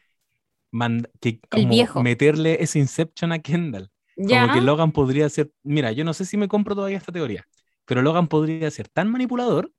manda- 0.71 1.11
que 1.21 1.41
como 1.51 1.69
viejo. 1.69 2.03
meterle 2.03 2.63
ese 2.63 2.79
Inception 2.79 3.33
a 3.33 3.39
Kendall. 3.41 3.91
Ya. 4.17 4.43
Como 4.43 4.55
que 4.55 4.61
Logan 4.61 4.93
podría 4.93 5.29
ser, 5.29 5.51
mira, 5.63 5.93
yo 5.93 6.05
no 6.05 6.15
sé 6.15 6.25
si 6.25 6.37
me 6.37 6.49
compro 6.49 6.75
todavía 6.75 6.99
esta 6.99 7.13
teoría, 7.13 7.45
pero 7.87 8.03
Logan 8.03 8.29
podría 8.29 8.71
ser 8.71 8.89
tan 8.89 9.11
manipulador 9.11 9.73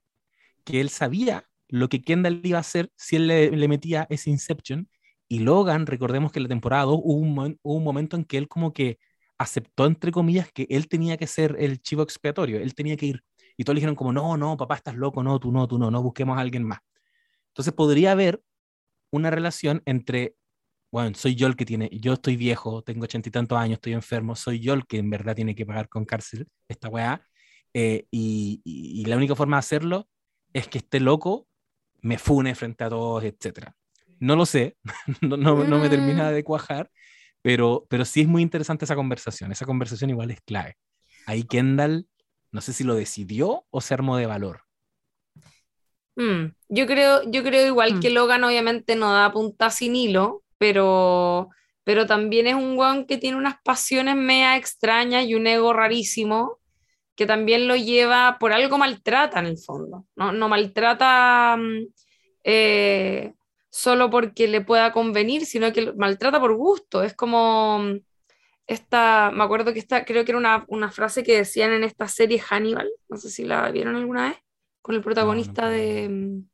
que 0.65 0.81
él 0.81 0.89
sabía 0.89 1.45
lo 1.69 1.89
que 1.89 2.01
Kendall 2.03 2.41
iba 2.43 2.57
a 2.59 2.61
hacer 2.61 2.91
si 2.97 3.17
él 3.17 3.27
le, 3.27 3.51
le 3.51 3.67
metía 3.67 4.07
ese 4.09 4.29
Inception. 4.31 4.89
Y 5.27 5.39
Logan, 5.39 5.87
recordemos 5.87 6.31
que 6.31 6.39
en 6.39 6.43
la 6.43 6.49
temporada 6.49 6.83
2 6.85 6.99
hubo 7.03 7.15
un, 7.15 7.59
hubo 7.63 7.75
un 7.75 7.83
momento 7.83 8.17
en 8.17 8.25
que 8.25 8.37
él 8.37 8.47
como 8.49 8.73
que 8.73 8.99
aceptó, 9.41 9.85
entre 9.85 10.11
comillas, 10.11 10.51
que 10.51 10.67
él 10.69 10.87
tenía 10.87 11.17
que 11.17 11.27
ser 11.27 11.55
el 11.59 11.81
chivo 11.81 12.03
expiatorio, 12.03 12.59
él 12.59 12.73
tenía 12.75 12.95
que 12.97 13.05
ir. 13.07 13.23
Y 13.57 13.63
todos 13.63 13.75
le 13.75 13.79
dijeron 13.79 13.95
como, 13.95 14.13
no, 14.13 14.37
no, 14.37 14.55
papá, 14.57 14.75
estás 14.75 14.95
loco, 14.95 15.23
no, 15.23 15.39
tú 15.39 15.51
no, 15.51 15.67
tú 15.67 15.77
no, 15.77 15.89
no, 15.91 16.01
busquemos 16.01 16.37
a 16.37 16.41
alguien 16.41 16.63
más. 16.63 16.79
Entonces 17.49 17.73
podría 17.73 18.11
haber 18.13 18.41
una 19.11 19.29
relación 19.29 19.81
entre, 19.85 20.35
bueno, 20.91 21.15
soy 21.15 21.35
yo 21.35 21.47
el 21.47 21.55
que 21.55 21.65
tiene, 21.65 21.89
yo 21.91 22.13
estoy 22.13 22.37
viejo, 22.37 22.81
tengo 22.83 23.03
ochenta 23.05 23.29
y 23.29 23.31
tantos 23.31 23.57
años, 23.57 23.75
estoy 23.77 23.93
enfermo, 23.93 24.35
soy 24.35 24.59
yo 24.59 24.73
el 24.73 24.85
que 24.85 24.99
en 24.99 25.09
verdad 25.09 25.35
tiene 25.35 25.55
que 25.55 25.65
pagar 25.65 25.89
con 25.89 26.05
cárcel 26.05 26.47
esta 26.67 26.87
weá, 26.89 27.21
eh, 27.73 28.05
y, 28.11 28.61
y- 28.63 29.01
y 29.01 29.05
la 29.05 29.17
única 29.17 29.35
forma 29.35 29.57
de 29.57 29.59
hacerlo 29.59 30.07
es 30.53 30.67
que 30.67 30.77
este 30.79 30.99
loco 30.99 31.47
me 32.01 32.17
fune 32.17 32.55
frente 32.55 32.83
a 32.83 32.89
todos, 32.89 33.23
etcétera. 33.23 33.75
No 34.19 34.35
lo 34.35 34.45
sé, 34.45 34.77
no, 35.21 35.35
no, 35.37 35.63
no 35.63 35.79
me 35.79 35.89
termina 35.89 36.29
Mm. 36.29 36.33
de 36.33 36.43
cuajar, 36.43 36.91
pero, 37.41 37.85
pero 37.89 38.05
sí 38.05 38.21
es 38.21 38.27
muy 38.27 38.41
interesante 38.41 38.85
esa 38.85 38.95
conversación, 38.95 39.51
esa 39.51 39.65
conversación 39.65 40.09
igual 40.09 40.31
es 40.31 40.41
clave. 40.41 40.77
Ahí 41.25 41.43
Kendall, 41.43 42.07
no 42.51 42.61
sé 42.61 42.73
si 42.73 42.83
lo 42.83 42.95
decidió 42.95 43.65
o 43.71 43.81
se 43.81 43.93
armó 43.93 44.17
de 44.17 44.25
valor. 44.27 44.61
Mm, 46.15 46.53
Yo 46.69 46.87
creo, 46.87 47.21
yo 47.31 47.43
creo 47.43 47.67
igual 47.67 47.95
Mm. 47.95 47.99
que 47.99 48.09
Logan 48.09 48.43
obviamente 48.43 48.95
no 48.95 49.13
da 49.13 49.31
punta 49.31 49.69
sin 49.69 49.95
hilo, 49.95 50.43
pero, 50.57 51.49
pero 51.83 52.05
también 52.05 52.47
es 52.47 52.55
un 52.55 52.77
weón 52.77 53.05
que 53.05 53.17
tiene 53.17 53.37
unas 53.37 53.55
pasiones 53.63 54.15
mea 54.15 54.57
extrañas 54.57 55.25
y 55.25 55.35
un 55.35 55.47
ego 55.47 55.73
rarísimo 55.73 56.59
que 57.15 57.25
también 57.27 57.67
lo 57.67 57.75
lleva, 57.75 58.37
por 58.39 58.53
algo 58.53 58.77
maltrata 58.77 59.39
en 59.39 59.47
el 59.47 59.57
fondo, 59.59 60.05
no, 60.15 60.31
no 60.33 60.49
maltrata 60.49 61.57
mm, 61.57 61.87
eh, 62.45 63.33
solo 63.71 64.09
porque 64.11 64.47
le 64.47 64.61
pueda 64.61 64.91
convenir, 64.91 65.45
sino 65.47 65.73
que 65.73 65.81
lo 65.81 65.95
maltrata 65.95 66.39
por 66.39 66.55
gusto, 66.55 67.03
es 67.03 67.15
como 67.15 67.79
mm, 67.79 67.99
esta, 68.67 69.31
me 69.33 69.43
acuerdo 69.43 69.73
que 69.73 69.79
esta, 69.79 70.05
creo 70.05 70.23
que 70.25 70.31
era 70.31 70.37
una, 70.39 70.65
una 70.67 70.91
frase 70.91 71.23
que 71.23 71.37
decían 71.37 71.71
en 71.71 71.83
esta 71.83 72.07
serie 72.07 72.39
Hannibal, 72.39 72.89
no 73.09 73.17
sé 73.17 73.29
si 73.31 73.45
la 73.45 73.71
vieron 73.71 73.95
alguna 73.95 74.29
vez, 74.29 74.37
con 74.81 74.95
el 74.95 75.01
protagonista 75.01 75.63
no. 75.63 75.69
de, 75.71 76.09
mm, 76.09 76.49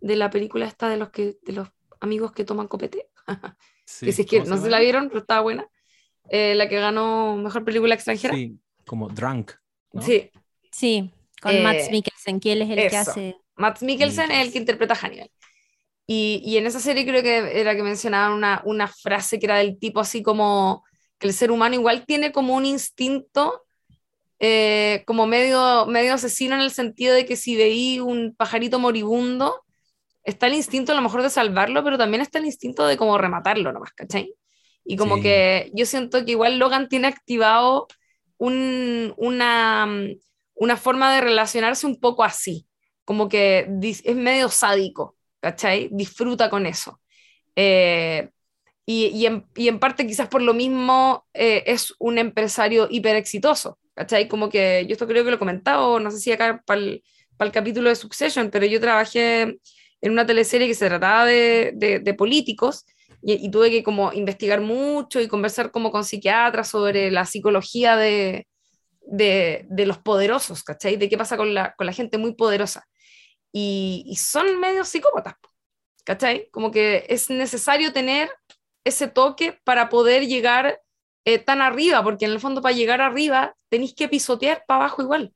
de 0.00 0.16
la 0.16 0.30
película 0.30 0.66
esta 0.66 0.88
de 0.88 0.96
los, 0.96 1.10
que, 1.10 1.36
de 1.42 1.52
los 1.52 1.68
amigos 2.00 2.32
que 2.32 2.44
toman 2.44 2.68
copete, 2.68 3.08
Sí, 3.84 4.06
que 4.06 4.12
si 4.12 4.22
es 4.22 4.28
que 4.28 4.38
¿cómo 4.38 4.46
se 4.46 4.50
no 4.50 4.62
se 4.62 4.70
la 4.70 4.80
vieron, 4.80 5.08
pero 5.08 5.20
estaba 5.20 5.40
buena, 5.42 5.68
Eh, 6.28 6.54
la 6.54 6.68
que 6.68 6.78
ganó 6.80 7.36
Mejor 7.36 7.64
Película 7.64 7.94
Extranjera. 7.94 8.34
Sí, 8.34 8.56
como 8.86 9.08
Drunk. 9.08 9.52
¿no? 9.92 10.00
Sí, 10.00 10.30
Sí, 10.70 11.10
con 11.42 11.52
Eh, 11.52 11.62
Max 11.62 11.90
Mikkelsen, 11.90 12.40
que 12.40 12.52
él 12.52 12.62
es 12.62 12.70
el 12.70 12.88
que 12.88 12.96
hace. 12.96 13.36
Matt 13.56 13.82
Mikkelsen 13.82 14.30
es 14.30 14.46
el 14.46 14.52
que 14.52 14.58
interpreta 14.58 14.94
a 14.94 14.96
Hannibal. 14.96 15.30
Y, 16.12 16.42
y 16.44 16.56
en 16.56 16.66
esa 16.66 16.80
serie 16.80 17.06
creo 17.06 17.22
que 17.22 17.60
era 17.60 17.76
que 17.76 17.84
mencionaban 17.84 18.32
una, 18.32 18.62
una 18.64 18.88
frase 18.88 19.38
que 19.38 19.46
era 19.46 19.58
del 19.58 19.78
tipo 19.78 20.00
así 20.00 20.22
como 20.24 20.82
que 21.20 21.28
el 21.28 21.32
ser 21.34 21.52
humano 21.52 21.76
igual 21.76 22.04
tiene 22.04 22.32
como 22.32 22.56
un 22.56 22.64
instinto 22.66 23.62
eh, 24.40 25.04
como 25.06 25.26
medio, 25.26 25.86
medio 25.86 26.14
asesino 26.14 26.56
en 26.56 26.62
el 26.62 26.72
sentido 26.72 27.14
de 27.14 27.26
que 27.26 27.36
si 27.36 27.56
veí 27.56 28.00
un 28.00 28.34
pajarito 28.36 28.78
moribundo, 28.80 29.62
está 30.24 30.46
el 30.48 30.54
instinto 30.54 30.90
a 30.92 30.96
lo 30.96 31.02
mejor 31.02 31.22
de 31.22 31.30
salvarlo, 31.30 31.84
pero 31.84 31.96
también 31.98 32.22
está 32.22 32.38
el 32.38 32.46
instinto 32.46 32.86
de 32.86 32.96
como 32.96 33.16
rematarlo 33.18 33.70
nomás, 33.72 33.92
¿cachai? 33.92 34.34
Y 34.84 34.96
como 34.96 35.16
Sí. 35.16 35.22
que 35.22 35.70
yo 35.74 35.86
siento 35.86 36.24
que 36.24 36.32
igual 36.32 36.58
Logan 36.58 36.88
tiene 36.88 37.06
activado 37.06 37.86
un- 38.38 39.14
una, 39.16 39.86
una 40.54 40.76
forma 40.76 41.14
de 41.14 41.20
relacionarse 41.20 41.86
un 41.86 42.00
poco 42.00 42.24
así, 42.24 42.66
como 43.04 43.28
que 43.28 43.68
es 43.82 44.16
medio 44.16 44.48
sádico, 44.48 45.16
¿cachai? 45.40 45.88
Disfruta 45.92 46.50
con 46.50 46.66
eso. 46.66 47.00
Eh, 47.56 48.30
y, 48.86 49.06
y 49.08 49.26
en, 49.26 49.46
y 49.56 49.68
en 49.68 49.78
parte 49.78 50.06
quizás 50.06 50.28
por 50.28 50.42
lo 50.42 50.54
mismo 50.54 51.26
eh, 51.34 51.62
es 51.66 51.94
un 51.98 52.18
empresario 52.18 52.88
hiper 52.90 53.16
exitoso, 53.16 53.78
¿cachai? 53.94 54.28
Como 54.28 54.48
que 54.48 54.84
yo 54.86 54.92
esto 54.92 55.06
creo 55.06 55.24
que 55.24 55.30
lo 55.30 55.36
he 55.36 55.38
comentado, 55.38 56.00
no 56.00 56.10
sé 56.10 56.18
si 56.18 56.32
acá 56.32 56.62
para 56.66 56.80
el, 56.80 57.02
capítulo 57.52 57.88
de 57.88 57.96
Succession, 57.96 58.50
pero 58.50 58.66
yo 58.66 58.80
trabajé 58.80 59.58
en 60.02 60.12
una 60.12 60.26
teleserie 60.26 60.66
que 60.68 60.74
se 60.74 60.88
trataba 60.88 61.24
de, 61.26 61.72
de- 61.74 62.14
políticos 62.14 62.84
y, 63.22 63.34
y 63.46 63.50
tuve 63.50 63.70
que 63.70 63.82
como 63.82 64.12
investigar 64.12 64.60
mucho 64.60 65.20
y 65.20 65.28
conversar 65.28 65.70
como 65.70 65.90
con 65.90 66.04
psiquiatras 66.04 66.68
sobre 66.68 67.10
la 67.10 67.24
psicología 67.26 67.96
de, 67.96 68.46
de, 69.02 69.66
de 69.70 69.86
los 69.86 69.98
poderosos, 69.98 70.64
¿cachai? 70.64 70.96
De 70.96 71.08
qué 71.08 71.18
pasa 71.18 71.36
con 71.38 71.54
la, 71.54 71.74
con 71.76 71.86
la 71.86 71.92
gente 71.94 72.18
muy 72.18 72.34
poderosa. 72.34 72.86
Y, 73.52 74.04
y 74.06 74.16
son 74.16 74.60
medio 74.60 74.84
psicópatas, 74.84 75.34
¿cachai? 76.04 76.48
Como 76.50 76.70
que 76.70 77.06
es 77.08 77.30
necesario 77.30 77.92
tener 77.92 78.30
ese 78.84 79.08
toque 79.08 79.58
para 79.64 79.88
poder 79.88 80.26
llegar 80.26 80.80
eh, 81.24 81.38
tan 81.38 81.60
arriba, 81.62 82.02
porque 82.02 82.24
en 82.26 82.32
el 82.32 82.40
fondo 82.40 82.62
para 82.62 82.74
llegar 82.74 83.00
arriba 83.00 83.56
tenéis 83.68 83.94
que 83.94 84.08
pisotear 84.08 84.64
para 84.66 84.80
abajo 84.84 85.02
igual. 85.02 85.34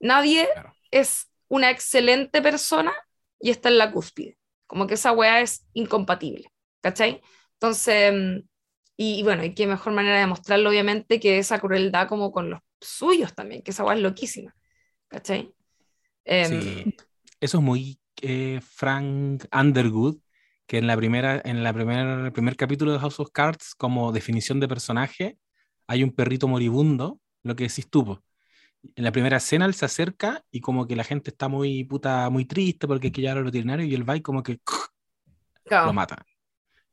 Nadie 0.00 0.48
Claro. 0.52 0.72
es 0.90 1.28
una 1.48 1.70
excelente 1.70 2.42
persona 2.42 2.92
y 3.40 3.50
está 3.50 3.68
en 3.68 3.78
la 3.78 3.92
cúspide. 3.92 4.38
Como 4.66 4.86
que 4.86 4.94
esa 4.94 5.12
weá 5.12 5.40
es 5.40 5.66
incompatible, 5.74 6.52
¿cachai? 6.80 7.22
Entonces, 7.54 8.12
mm, 8.14 8.48
y, 8.96 9.20
y 9.20 9.22
bueno, 9.22 9.44
y 9.44 9.54
qué 9.54 9.66
mejor 9.66 9.92
manera 9.92 10.20
de 10.20 10.26
mostrarlo, 10.26 10.70
obviamente, 10.70 11.20
que 11.20 11.38
esa 11.38 11.58
crueldad 11.60 12.08
como 12.08 12.32
con 12.32 12.50
los 12.50 12.60
suyos 12.80 13.34
también, 13.34 13.62
que 13.62 13.70
esa 13.72 13.84
weá 13.84 13.96
es 13.96 14.02
loquísima, 14.02 14.54
¿cachai? 15.08 15.54
Em, 16.24 16.86
Sí. 16.86 16.96
Eso 17.40 17.58
es 17.58 17.64
muy 17.64 18.00
eh, 18.22 18.60
Frank 18.62 19.44
Underwood, 19.52 20.16
que 20.66 20.78
en 20.78 20.86
la 20.86 20.96
primera, 20.96 21.40
en 21.44 21.62
la 21.62 21.72
primer, 21.72 22.06
el 22.06 22.32
primer 22.32 22.56
capítulo 22.56 22.92
de 22.92 22.98
House 22.98 23.20
of 23.20 23.30
Cards, 23.30 23.74
como 23.74 24.10
definición 24.10 24.58
de 24.58 24.68
personaje, 24.68 25.38
hay 25.86 26.02
un 26.02 26.12
perrito 26.12 26.48
moribundo, 26.48 27.20
lo 27.42 27.54
que 27.54 27.64
decís 27.64 27.88
tú. 27.88 28.20
En 28.94 29.04
la 29.04 29.12
primera 29.12 29.36
escena 29.36 29.66
él 29.66 29.74
se 29.74 29.84
acerca 29.84 30.44
y 30.50 30.60
como 30.60 30.86
que 30.86 30.96
la 30.96 31.04
gente 31.04 31.30
está 31.30 31.48
muy 31.48 31.84
puta, 31.84 32.30
muy 32.30 32.44
triste 32.44 32.86
porque 32.86 33.08
hay 33.08 33.12
que 33.12 33.20
llevar 33.20 33.38
al 33.38 33.44
veterinario 33.44 33.86
y 33.86 33.94
él 33.94 34.08
va 34.08 34.16
y 34.16 34.22
como 34.22 34.42
que 34.42 34.60
claro. 35.64 35.86
lo 35.86 35.92
mata, 35.92 36.24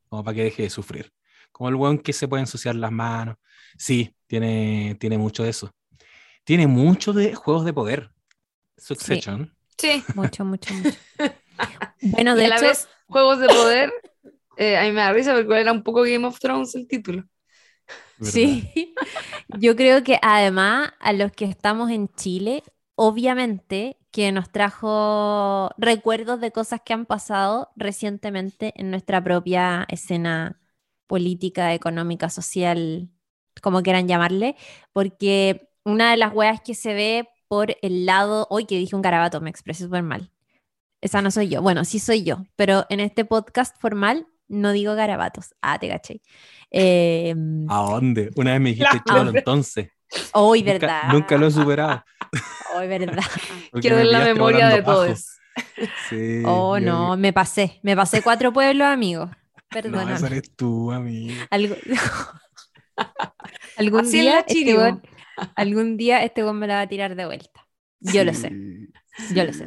como 0.09 0.23
para 0.23 0.35
que 0.35 0.43
deje 0.43 0.63
de 0.63 0.69
sufrir. 0.69 1.11
Como 1.51 1.69
el 1.69 1.75
weón 1.75 1.99
que 1.99 2.13
se 2.13 2.27
puede 2.27 2.41
ensuciar 2.41 2.75
las 2.75 2.91
manos. 2.91 3.37
Sí, 3.77 4.15
tiene, 4.27 4.97
tiene 4.99 5.17
mucho 5.17 5.43
de 5.43 5.49
eso. 5.49 5.71
Tiene 6.43 6.67
mucho 6.67 7.13
de 7.13 7.35
juegos 7.35 7.63
de 7.63 7.73
poder. 7.73 8.11
Succession. 8.75 9.45
Sí, 9.45 9.62
Mucho, 10.15 10.45
mucho, 10.45 10.73
mucho. 10.73 10.97
Bueno, 12.01 12.35
y 12.35 12.39
de 12.39 12.45
a 12.45 12.49
la 12.49 12.55
hecho, 12.57 12.65
vez, 12.65 12.87
Juegos 13.07 13.39
de 13.39 13.47
Poder, 13.47 13.93
eh, 14.57 14.77
a 14.77 14.83
mí 14.83 14.91
me 14.91 15.01
da 15.01 15.13
risa 15.13 15.33
porque 15.33 15.61
era 15.61 15.71
un 15.71 15.83
poco 15.83 16.01
Game 16.01 16.25
of 16.25 16.39
Thrones 16.39 16.75
el 16.75 16.87
título. 16.87 17.23
¿verdad? 18.17 18.31
Sí, 18.31 18.95
yo 19.59 19.75
creo 19.75 20.03
que 20.03 20.19
además 20.21 20.91
a 20.99 21.13
los 21.13 21.31
que 21.31 21.45
estamos 21.45 21.91
en 21.91 22.09
Chile, 22.15 22.63
obviamente 22.95 23.97
que 24.11 24.31
nos 24.31 24.51
trajo 24.51 25.71
recuerdos 25.77 26.39
de 26.39 26.51
cosas 26.51 26.81
que 26.85 26.93
han 26.93 27.05
pasado 27.07 27.71
recientemente 27.75 28.73
en 28.75 28.91
nuestra 28.91 29.23
propia 29.23 29.85
escena 29.89 30.61
política, 31.07 31.73
económica, 31.73 32.29
social, 32.29 33.09
como 33.61 33.81
quieran 33.81 34.07
llamarle, 34.07 34.55
porque 34.93 35.69
una 35.83 36.11
de 36.11 36.17
las 36.17 36.33
weas 36.33 36.61
que 36.61 36.75
se 36.75 36.93
ve 36.93 37.29
por 37.53 37.77
el 37.83 38.07
lado, 38.07 38.47
hoy 38.49 38.65
que 38.65 38.79
dije 38.79 38.95
un 38.95 39.03
garabato, 39.03 39.39
me 39.39 39.51
expresé 39.51 39.83
súper 39.83 40.01
mal. 40.01 40.31
Esa 41.01 41.21
no 41.21 41.29
soy 41.29 41.49
yo. 41.49 41.61
Bueno, 41.61 41.85
sí 41.85 41.99
soy 41.99 42.23
yo, 42.23 42.47
pero 42.55 42.87
en 42.89 42.99
este 42.99 43.25
podcast 43.25 43.79
formal 43.79 44.25
no 44.47 44.71
digo 44.71 44.95
garabatos. 44.95 45.53
Ah, 45.61 45.77
te 45.77 45.87
caché. 45.87 46.19
Eh, 46.71 47.35
¿A 47.69 47.75
dónde? 47.83 48.31
Una 48.35 48.53
vez 48.53 48.61
me 48.61 48.69
dijiste 48.71 49.01
cholo, 49.07 49.31
entonces. 49.35 49.89
hoy, 50.31 50.61
Nunca- 50.63 50.71
¿verdad? 50.73 51.01
Nunca 51.11 51.37
lo 51.37 51.45
he 51.45 51.51
superado. 51.51 52.03
Hoy, 52.75 52.87
¿verdad? 52.87 53.21
porque 53.71 53.87
Quedó 53.87 53.97
me 53.97 54.01
en 54.01 54.11
la 54.11 54.19
memoria 54.25 54.69
de 54.69 54.81
todos. 54.81 55.27
Sí, 56.09 56.41
Oh, 56.43 56.79
yo- 56.79 56.85
no, 56.87 57.17
me 57.17 57.33
pasé. 57.33 57.79
Me 57.83 57.95
pasé 57.95 58.23
cuatro 58.23 58.51
pueblos, 58.51 58.87
amigos. 58.87 59.29
No, 59.29 59.35
Perdóname. 59.69 60.13
esa 60.15 60.25
eres 60.25 60.55
tú, 60.55 60.91
amigo. 60.91 61.35
Algo- 61.51 61.75
algún 63.77 63.99
Así 64.07 64.17
es 64.17 64.23
día, 64.23 64.33
la 64.33 64.39
este. 64.39 65.12
Algún 65.55 65.97
día 65.97 66.23
este 66.23 66.43
weón 66.43 66.59
me 66.59 66.67
la 66.67 66.75
va 66.75 66.81
a 66.81 66.87
tirar 66.87 67.15
de 67.15 67.25
vuelta. 67.25 67.67
Yo 67.99 68.23
lo 68.25 68.33
sé. 68.33 68.49
Sí, 68.49 69.33
yo 69.35 69.45
lo 69.45 69.53
sé. 69.53 69.65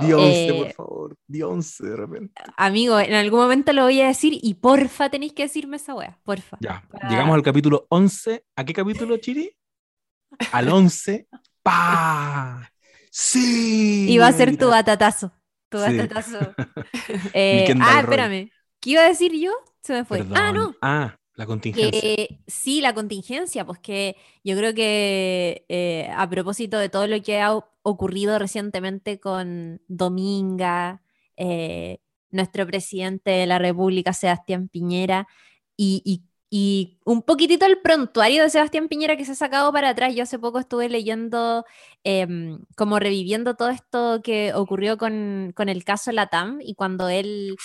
Di 0.00 0.12
11, 0.12 0.46
Eh, 0.48 0.54
por 0.54 0.72
favor. 0.72 1.16
Di 1.26 1.42
11 1.42 1.84
de 1.84 1.96
repente. 1.96 2.42
Amigo, 2.56 2.98
en 2.98 3.12
algún 3.12 3.40
momento 3.40 3.72
lo 3.74 3.82
voy 3.82 4.00
a 4.00 4.06
decir 4.06 4.38
y 4.40 4.54
porfa 4.54 5.10
tenéis 5.10 5.34
que 5.34 5.42
decirme 5.42 5.76
esa 5.76 5.94
wea. 5.94 6.18
Porfa. 6.24 6.56
Ya, 6.60 6.82
para- 6.90 7.10
llegamos 7.10 7.34
al 7.34 7.42
capítulo 7.42 7.86
11. 7.90 8.44
¿A 8.56 8.64
qué 8.64 8.72
capítulo, 8.72 9.16
Chiri? 9.18 9.54
Al 10.52 10.68
11. 10.70 11.28
¡Pa! 11.62 12.70
¡Sí! 13.10 14.06
Y 14.08 14.18
va 14.18 14.28
a 14.28 14.32
ser 14.32 14.56
tu 14.56 14.68
batatazo. 14.68 15.32
Tu 15.68 15.78
Sí. 15.78 15.84
batatazo. 15.98 16.38
Eh, 17.34 17.66
ah, 17.80 18.00
espérame. 18.00 18.50
¿Qué 18.80 18.90
iba 18.90 19.02
a 19.02 19.08
decir 19.08 19.32
yo? 19.38 19.52
Se 19.82 19.92
me 19.92 20.04
fue. 20.04 20.24
Ah, 20.34 20.52
no. 20.52 20.74
Ah, 20.80 21.16
la 21.36 21.46
contingencia. 21.46 22.00
Que 22.00 22.40
sí, 22.46 22.80
la 22.80 22.94
contingencia, 22.94 23.66
pues 23.66 23.80
que 23.80 24.16
yo 24.44 24.56
creo 24.56 24.74
que 24.74 25.64
eh, 25.68 26.08
a 26.16 26.28
propósito 26.30 26.78
de 26.78 26.88
todo 26.88 27.06
lo 27.08 27.20
que 27.22 27.40
ha 27.40 27.52
ocurrido 27.82 28.38
recientemente 28.38 29.18
con 29.18 29.80
Dominga, 29.88 31.02
eh, 31.36 31.98
nuestro 32.30 32.64
presidente 32.66 33.30
de 33.32 33.46
la 33.46 33.58
República, 33.58 34.12
Sebastián 34.12 34.68
Piñera, 34.68 35.26
y, 35.76 36.02
y- 36.04 36.22
y 36.50 36.98
un 37.04 37.22
poquitito 37.22 37.66
el 37.66 37.80
prontuario 37.80 38.44
de 38.44 38.50
Sebastián 38.50 38.86
Piñera 38.88 39.16
que 39.16 39.24
se 39.24 39.32
ha 39.32 39.34
sacado 39.34 39.72
para 39.72 39.88
atrás. 39.88 40.14
Yo 40.14 40.22
hace 40.22 40.38
poco 40.38 40.60
estuve 40.60 40.88
leyendo, 40.88 41.64
em, 42.04 42.60
como 42.76 43.00
reviviendo 43.00 43.56
todo 43.56 43.70
esto 43.70 44.20
que 44.22 44.54
ocurrió 44.54 44.96
con, 44.96 45.52
con 45.56 45.68
el 45.68 45.82
caso 45.84 46.12
Latam 46.12 46.60
y 46.60 46.74
cuando 46.76 47.08
él... 47.08 47.56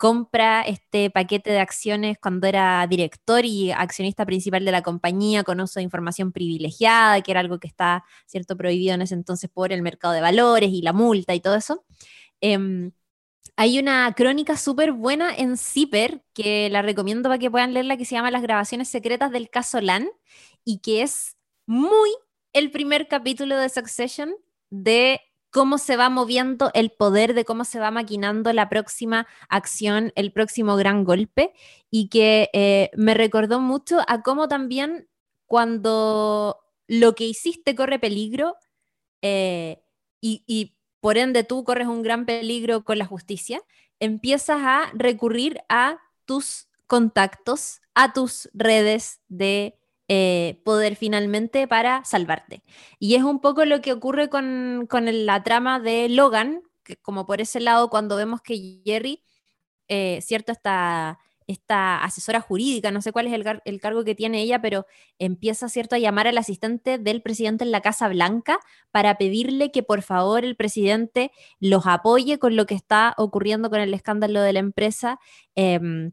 compra 0.00 0.62
este 0.62 1.10
paquete 1.10 1.50
de 1.50 1.58
acciones 1.58 2.16
cuando 2.18 2.46
era 2.46 2.86
director 2.86 3.44
y 3.44 3.70
accionista 3.70 4.24
principal 4.24 4.64
de 4.64 4.72
la 4.72 4.82
compañía 4.82 5.44
con 5.44 5.60
uso 5.60 5.78
de 5.78 5.84
información 5.84 6.32
privilegiada, 6.32 7.20
que 7.20 7.30
era 7.30 7.40
algo 7.40 7.60
que 7.60 7.68
está 7.68 8.02
cierto 8.24 8.56
prohibido 8.56 8.94
en 8.94 9.02
ese 9.02 9.12
entonces 9.14 9.50
por 9.50 9.74
el 9.74 9.82
mercado 9.82 10.14
de 10.14 10.22
valores 10.22 10.70
y 10.72 10.80
la 10.80 10.94
multa 10.94 11.34
y 11.34 11.40
todo 11.40 11.54
eso. 11.54 11.84
Em, 12.40 12.92
hay 13.56 13.78
una 13.78 14.10
crónica 14.14 14.56
súper 14.56 14.92
buena 14.92 15.36
en 15.36 15.58
Zipper 15.58 16.24
que 16.32 16.70
la 16.70 16.80
recomiendo 16.80 17.28
para 17.28 17.38
que 17.38 17.50
puedan 17.50 17.74
leerla 17.74 17.98
que 17.98 18.06
se 18.06 18.14
llama 18.14 18.30
Las 18.30 18.40
grabaciones 18.40 18.88
secretas 18.88 19.30
del 19.30 19.50
caso 19.50 19.82
LAN 19.82 20.08
y 20.64 20.78
que 20.78 21.02
es 21.02 21.36
muy 21.66 22.08
el 22.54 22.70
primer 22.70 23.06
capítulo 23.06 23.58
de 23.58 23.68
Succession 23.68 24.34
de 24.70 25.20
cómo 25.50 25.78
se 25.78 25.96
va 25.96 26.08
moviendo 26.08 26.70
el 26.74 26.90
poder, 26.90 27.34
de 27.34 27.44
cómo 27.44 27.64
se 27.64 27.80
va 27.80 27.90
maquinando 27.90 28.52
la 28.52 28.68
próxima 28.68 29.26
acción, 29.48 30.12
el 30.14 30.32
próximo 30.32 30.76
gran 30.76 31.04
golpe, 31.04 31.52
y 31.90 32.08
que 32.08 32.50
eh, 32.52 32.90
me 32.96 33.14
recordó 33.14 33.60
mucho 33.60 33.98
a 34.06 34.22
cómo 34.22 34.48
también 34.48 35.08
cuando 35.46 36.60
lo 36.86 37.14
que 37.14 37.24
hiciste 37.24 37.74
corre 37.74 37.98
peligro 37.98 38.56
eh, 39.22 39.82
y, 40.20 40.44
y 40.46 40.76
por 41.00 41.18
ende 41.18 41.44
tú 41.44 41.64
corres 41.64 41.88
un 41.88 42.02
gran 42.02 42.26
peligro 42.26 42.84
con 42.84 42.98
la 42.98 43.06
justicia, 43.06 43.60
empiezas 43.98 44.60
a 44.60 44.90
recurrir 44.94 45.60
a 45.68 45.98
tus 46.24 46.68
contactos, 46.86 47.80
a 47.94 48.12
tus 48.12 48.48
redes 48.52 49.20
de 49.28 49.79
eh, 50.12 50.60
poder 50.64 50.96
finalmente 50.96 51.68
para 51.68 52.04
salvarte. 52.04 52.62
Y 52.98 53.14
es 53.14 53.22
un 53.22 53.40
poco 53.40 53.64
lo 53.64 53.80
que 53.80 53.92
ocurre 53.92 54.28
con, 54.28 54.86
con 54.90 55.06
el- 55.08 55.24
la 55.26 55.42
trama 55.44 55.78
de 55.80 56.08
Logan, 56.08 56.62
que 56.84 56.96
como 56.96 57.26
por 57.26 57.40
ese 57.40 57.60
lado 57.60 57.90
cuando 57.90 58.16
vemos 58.16 58.40
que 58.42 58.80
Jerry, 58.84 59.22
eh, 59.88 60.20
cierto, 60.22 60.52
esta, 60.52 61.18
esta 61.46 62.02
asesora 62.04 62.40
jurídica, 62.40 62.90
no 62.92 63.02
sé 63.02 63.12
cuál 63.12 63.26
es 63.26 63.32
el, 63.32 63.44
el 63.64 63.80
cargo 63.80 64.04
que 64.04 64.14
tiene 64.14 64.40
ella, 64.42 64.60
pero 64.62 64.86
empieza, 65.18 65.68
cierto, 65.68 65.96
a 65.96 65.98
llamar 65.98 66.26
al 66.28 66.38
asistente 66.38 66.98
del 66.98 67.22
presidente 67.22 67.64
en 67.64 67.72
la 67.72 67.80
Casa 67.80 68.08
Blanca 68.08 68.58
para 68.92 69.18
pedirle 69.18 69.70
que 69.72 69.82
por 69.82 70.02
favor 70.02 70.44
el 70.44 70.56
presidente 70.56 71.32
los 71.60 71.86
apoye 71.86 72.38
con 72.38 72.56
lo 72.56 72.66
que 72.66 72.74
está 72.74 73.14
ocurriendo 73.18 73.70
con 73.70 73.80
el 73.80 73.94
escándalo 73.94 74.40
de 74.42 74.52
la 74.54 74.60
empresa. 74.60 75.18
em, 75.56 76.12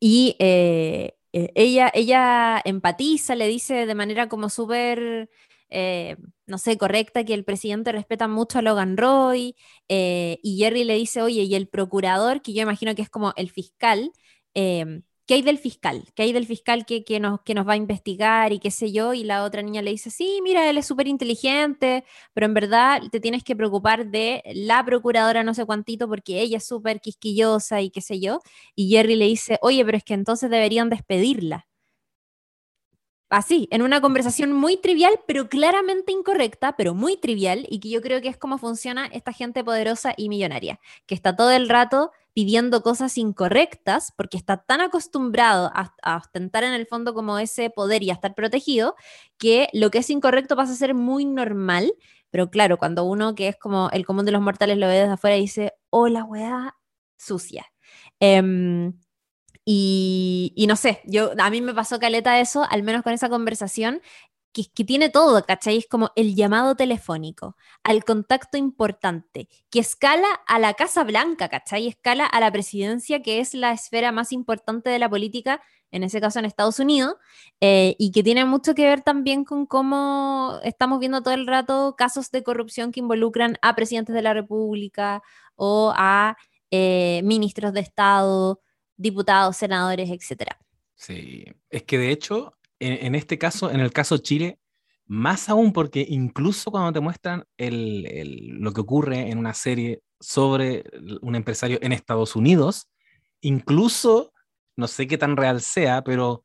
y 0.00 0.36
eh, 0.38 1.15
eh, 1.36 1.50
ella, 1.54 1.90
ella 1.94 2.60
empatiza, 2.64 3.34
le 3.34 3.48
dice 3.48 3.86
de 3.86 3.94
manera 3.94 4.28
como 4.28 4.48
súper, 4.50 5.28
eh, 5.70 6.16
no 6.46 6.58
sé, 6.58 6.78
correcta 6.78 7.24
que 7.24 7.34
el 7.34 7.44
presidente 7.44 7.92
respeta 7.92 8.28
mucho 8.28 8.58
a 8.58 8.62
Logan 8.62 8.96
Roy. 8.96 9.54
eh, 9.88 10.38
y 10.42 10.58
Jerry 10.58 10.84
le 10.84 10.94
dice, 10.96 11.22
oye, 11.22 11.42
y 11.42 11.54
el 11.54 11.68
procurador, 11.68 12.42
que 12.42 12.52
yo 12.54 12.62
imagino 12.62 12.94
que 12.94 13.02
es 13.02 13.10
como 13.10 13.32
el 13.36 13.50
fiscal, 13.50 14.12
eh, 14.54 15.02
¿qué 15.26 15.34
hay 15.34 15.42
del 15.42 15.58
fiscal? 15.58 16.04
¿Qué 16.14 16.22
hay 16.24 16.32
del 16.32 16.46
fiscal 16.46 16.86
que, 16.86 17.04
que 17.04 17.20
nos, 17.20 17.40
que 17.42 17.54
nos 17.54 17.66
va 17.68 17.72
a 17.74 17.76
investigar 17.76 18.52
y 18.52 18.58
qué 18.58 18.70
sé 18.70 18.92
yo? 18.92 19.14
Y 19.14 19.24
la 19.24 19.44
otra 19.44 19.62
niña 19.62 19.82
le 19.82 19.90
dice, 19.90 20.10
sí, 20.10 20.40
mira, 20.42 20.68
él 20.70 20.78
es 20.78 20.86
súper 20.86 21.08
inteligente, 21.08 22.04
pero 22.34 22.46
en 22.46 22.54
verdad 22.54 23.02
te 23.10 23.20
tienes 23.20 23.44
que 23.44 23.56
preocupar 23.56 24.06
de 24.10 24.42
la 24.54 24.84
procuradora 24.84 25.42
no 25.44 25.54
sé 25.54 25.64
cuántito 25.66 26.08
porque 26.08 26.40
ella 26.40 26.58
es 26.58 26.66
súper 26.66 27.00
quisquillosa 27.00 27.80
y 27.80 27.90
qué 27.90 28.00
sé 28.00 28.20
yo. 28.20 28.40
Y 28.74 28.90
Jerry 28.90 29.16
le 29.16 29.26
dice, 29.26 29.58
oye, 29.62 29.84
pero 29.84 29.98
es 29.98 30.04
que 30.04 30.14
entonces 30.14 30.50
deberían 30.50 30.90
despedirla. 30.90 31.66
Así, 33.28 33.66
en 33.72 33.82
una 33.82 34.00
conversación 34.00 34.52
muy 34.52 34.76
trivial, 34.76 35.18
pero 35.26 35.48
claramente 35.48 36.12
incorrecta, 36.12 36.76
pero 36.76 36.94
muy 36.94 37.16
trivial, 37.16 37.66
y 37.68 37.80
que 37.80 37.90
yo 37.90 38.00
creo 38.00 38.20
que 38.20 38.28
es 38.28 38.36
como 38.36 38.56
funciona 38.56 39.06
esta 39.06 39.32
gente 39.32 39.64
poderosa 39.64 40.14
y 40.16 40.28
millonaria, 40.28 40.78
que 41.06 41.16
está 41.16 41.34
todo 41.34 41.50
el 41.50 41.68
rato 41.68 42.12
pidiendo 42.36 42.82
cosas 42.82 43.16
incorrectas 43.18 44.12
porque 44.14 44.36
está 44.36 44.58
tan 44.58 44.80
acostumbrado 44.80 45.72
a, 45.74 45.94
ostentar 46.18 46.64
en 46.64 46.74
el 46.74 46.86
fondo 46.86 47.14
como 47.14 47.38
ese 47.38 47.70
poder 47.70 48.02
y 48.02 48.10
a 48.10 48.12
estar 48.12 48.34
protegido, 48.34 48.94
que 49.38 49.70
lo 49.72 49.90
que 49.90 49.98
es 49.98 50.10
incorrecto 50.10 50.54
pasa 50.54 50.74
a 50.74 50.76
ser 50.76 50.94
muy 50.94 51.24
normal, 51.24 51.94
pero 52.30 52.50
claro, 52.50 52.76
cuando 52.78 53.04
uno 53.04 53.34
que 53.34 53.48
es 53.48 53.56
como 53.56 53.90
el 53.90 54.06
común 54.06 54.26
de 54.26 54.32
los 54.32 54.42
mortales 54.42 54.78
lo 54.78 54.86
ve 54.86 55.00
desde 55.00 55.14
afuera 55.14 55.36
y 55.36 55.40
dice, 55.40 55.72
oh, 55.90 56.08
la 56.08 56.24
weá 56.24 56.76
sucia. 57.16 57.66
Em, 58.20 58.92
y, 59.68 60.64
no 60.68 60.76
sé, 60.76 61.00
yo, 61.06 61.32
a 61.38 61.50
mí 61.50 61.60
me 61.60 61.74
pasó 61.74 61.98
caleta 61.98 62.38
eso, 62.40 62.64
al 62.70 62.84
menos 62.84 63.02
con 63.02 63.12
esa 63.12 63.28
conversación, 63.28 64.00
que, 64.52 64.66
que 64.72 64.84
tiene 64.84 65.10
todo, 65.10 65.44
¿cachai? 65.44 65.78
Es 65.78 65.88
como 65.88 66.12
el 66.14 66.36
llamado 66.36 66.76
telefónico, 66.76 67.56
al 67.82 68.04
contacto 68.04 68.56
importante, 68.56 69.48
que 69.68 69.80
escala 69.80 70.28
a 70.46 70.60
la 70.60 70.74
Casa 70.74 71.02
Blanca, 71.02 71.48
¿cachai? 71.48 71.88
Escala 71.88 72.26
a 72.26 72.38
la 72.38 72.52
presidencia, 72.52 73.22
que 73.22 73.40
es 73.40 73.54
la 73.54 73.72
esfera 73.72 74.12
más 74.12 74.30
importante 74.32 74.88
de 74.88 75.00
la 75.00 75.10
política, 75.10 75.60
en 75.90 76.04
ese 76.04 76.20
caso 76.20 76.38
en 76.38 76.44
Estados 76.44 76.78
Unidos, 76.78 77.16
eh, 77.60 77.96
y 77.98 78.12
que 78.12 78.22
tiene 78.22 78.44
mucho 78.44 78.74
que 78.74 78.84
ver 78.84 79.02
también 79.02 79.44
con 79.44 79.66
cómo 79.66 80.60
estamos 80.62 81.00
viendo 81.00 81.22
todo 81.22 81.34
el 81.34 81.46
rato 81.46 81.96
casos 81.98 82.30
de 82.30 82.44
corrupción 82.44 82.92
que 82.92 83.00
involucran 83.00 83.58
a 83.62 83.74
presidentes 83.74 84.14
de 84.14 84.22
la 84.22 84.32
República 84.32 85.22
o 85.56 85.92
a 85.96 86.36
eh, 86.70 87.20
ministros 87.24 87.72
de 87.72 87.80
Estado, 87.80 88.60
diputados, 88.96 89.56
senadores, 89.56 90.10
etcétera. 90.10 90.58
Sí, 90.94 91.44
es 91.70 91.82
que 91.82 91.98
de 91.98 92.10
hecho, 92.10 92.56
en, 92.78 93.14
este 93.14 93.38
caso, 93.38 93.70
en 93.70 93.80
el 93.80 93.92
caso 93.92 94.18
Chile, 94.18 94.58
más 95.06 95.48
aún 95.48 95.72
porque 95.72 96.04
incluso 96.08 96.70
cuando 96.70 96.92
te 96.92 97.00
muestran 97.00 97.44
lo 97.58 98.72
que 98.72 98.80
ocurre 98.80 99.30
en 99.30 99.38
una 99.38 99.54
serie 99.54 100.02
sobre 100.20 100.84
un 101.20 101.36
empresario 101.36 101.78
en 101.82 101.92
Estados 101.92 102.34
Unidos, 102.34 102.88
incluso, 103.40 104.32
no 104.76 104.88
sé 104.88 105.06
qué 105.06 105.18
tan 105.18 105.36
real 105.36 105.60
sea, 105.60 106.02
pero 106.02 106.44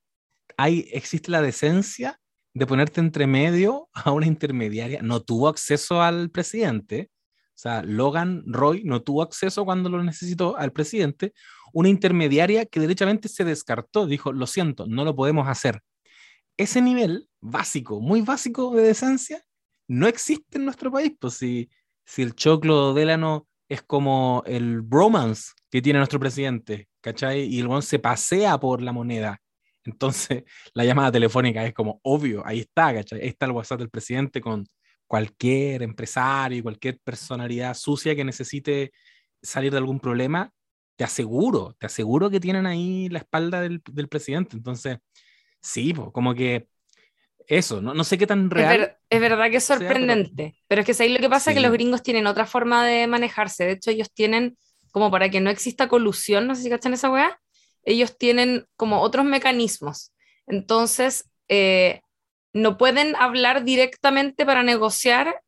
hay, 0.58 0.88
existe 0.92 1.32
la 1.32 1.42
decencia 1.42 2.20
de 2.54 2.68
ponerte 2.68 3.00
entre 3.00 3.28
medio 3.28 3.90
a 3.94 4.12
una 4.12 4.28
intermediaria. 4.28 5.02
No 5.02 5.22
tuvo 5.22 5.48
acceso 5.48 6.02
al 6.02 6.30
presidente, 6.30 7.10
o 7.52 7.60
sea, 7.62 7.84
Logan 7.84 8.44
Roy 8.48 8.84
no 8.84 9.02
tuvo 9.04 9.22
acceso 9.22 9.66
cuando 9.66 9.90
lo 9.90 10.04
necesitó 10.04 10.58
al 10.58 10.72
presidente. 10.72 11.34
Una 11.74 11.90
intermediaria 11.90 12.66
que 12.66 12.80
derechamente 12.80 13.28
se 13.30 13.44
descartó, 13.44 14.08
dijo, 14.08 14.32
lo 14.32 14.48
siento, 14.48 14.86
no 14.88 15.04
lo 15.04 15.16
podemos 15.16 15.48
hacer. 15.48 15.82
Ese 16.58 16.82
nivel 16.82 17.30
básico, 17.40 18.02
muy 18.02 18.22
básico 18.22 18.76
de 18.76 18.84
decencia, 18.84 19.44
no 19.88 20.08
existe 20.08 20.58
en 20.58 20.66
nuestro 20.66 20.92
país. 20.92 21.14
Pues 21.20 21.36
si, 21.36 21.70
si 22.06 22.22
el 22.22 22.36
choclo 22.36 22.94
Delano 22.94 23.48
es 23.68 23.82
como 23.82 24.44
el 24.46 24.82
bromance 24.82 25.54
que 25.70 25.82
tiene 25.82 26.00
nuestro 26.00 26.20
presidente, 26.20 26.88
¿cachai? 27.02 27.44
Y 27.44 27.60
el 27.60 27.68
buen 27.68 27.82
se 27.82 28.00
pasea 28.00 28.60
por 28.60 28.82
la 28.82 28.92
moneda. 28.92 29.40
Entonces, 29.84 30.44
la 30.74 30.86
llamada 30.86 31.12
telefónica 31.12 31.66
es 31.66 31.74
como 31.74 32.00
obvio, 32.04 32.46
ahí 32.46 32.60
está, 32.60 32.94
¿cachai? 32.94 33.22
Ahí 33.22 33.30
está 33.30 33.46
el 33.46 33.54
WhatsApp 33.54 33.80
del 33.80 33.90
presidente 33.90 34.42
con 34.42 34.66
cualquier 35.08 35.84
empresario, 35.84 36.64
cualquier 36.64 37.00
personalidad 37.04 37.74
sucia 37.74 38.16
que 38.16 38.24
necesite 38.24 38.92
salir 39.42 39.72
de 39.72 39.78
algún 39.78 40.00
problema, 40.00 40.52
te 41.02 41.06
aseguro, 41.06 41.76
te 41.80 41.88
aseguro 41.88 42.30
que 42.30 42.40
tienen 42.40 42.68
ahí 42.68 43.10
la 43.10 43.18
espalda 43.18 43.60
del, 43.60 43.82
del 43.92 44.08
presidente. 44.08 44.56
Entonces, 44.56 45.00
sí, 45.60 45.96
como 46.14 46.36
que 46.36 46.68
eso, 47.48 47.82
no, 47.82 47.96
no, 47.96 48.04
sé 48.04 48.20
qué 48.20 48.28
tan 48.28 48.52
real. 48.52 49.00
Es, 49.10 49.20
verdad 49.20 49.50
que 49.50 49.58
es 49.58 49.64
sorprendente, 49.64 50.62
pero... 50.68 50.82
es 50.84 50.86
que 50.86 51.04
ahí 51.04 51.10
lo 51.10 51.20
que 51.20 51.28
pasa 51.28 51.50
es 51.50 51.56
que 51.56 51.64
los 51.64 51.72
gringos 51.72 52.04
tienen 52.04 52.28
otra 52.28 52.46
forma 52.46 52.86
de 52.86 53.08
manejarse. 53.08 53.66
De 53.66 53.72
hecho, 53.72 53.90
ellos 53.90 54.14
tienen, 54.14 54.60
como 54.92 55.10
para 55.10 55.32
que 55.32 55.42
no 55.42 55.50
exista 55.50 55.88
colusión, 55.88 56.46
no 56.46 56.54
sé 56.54 56.62
si 56.62 56.70
cachan 56.70 56.94
esa 56.94 57.10
weá, 57.10 57.42
ellos 57.82 58.16
tienen 58.20 58.68
como 58.76 59.02
otros 59.02 59.26
mecanismos. 59.26 60.14
Entonces, 60.46 61.32
eh, 61.48 62.02
no 62.54 62.78
pueden 62.78 63.16
hablar 63.16 63.64
directamente 63.64 64.46
para 64.46 64.62
negociar 64.62 65.42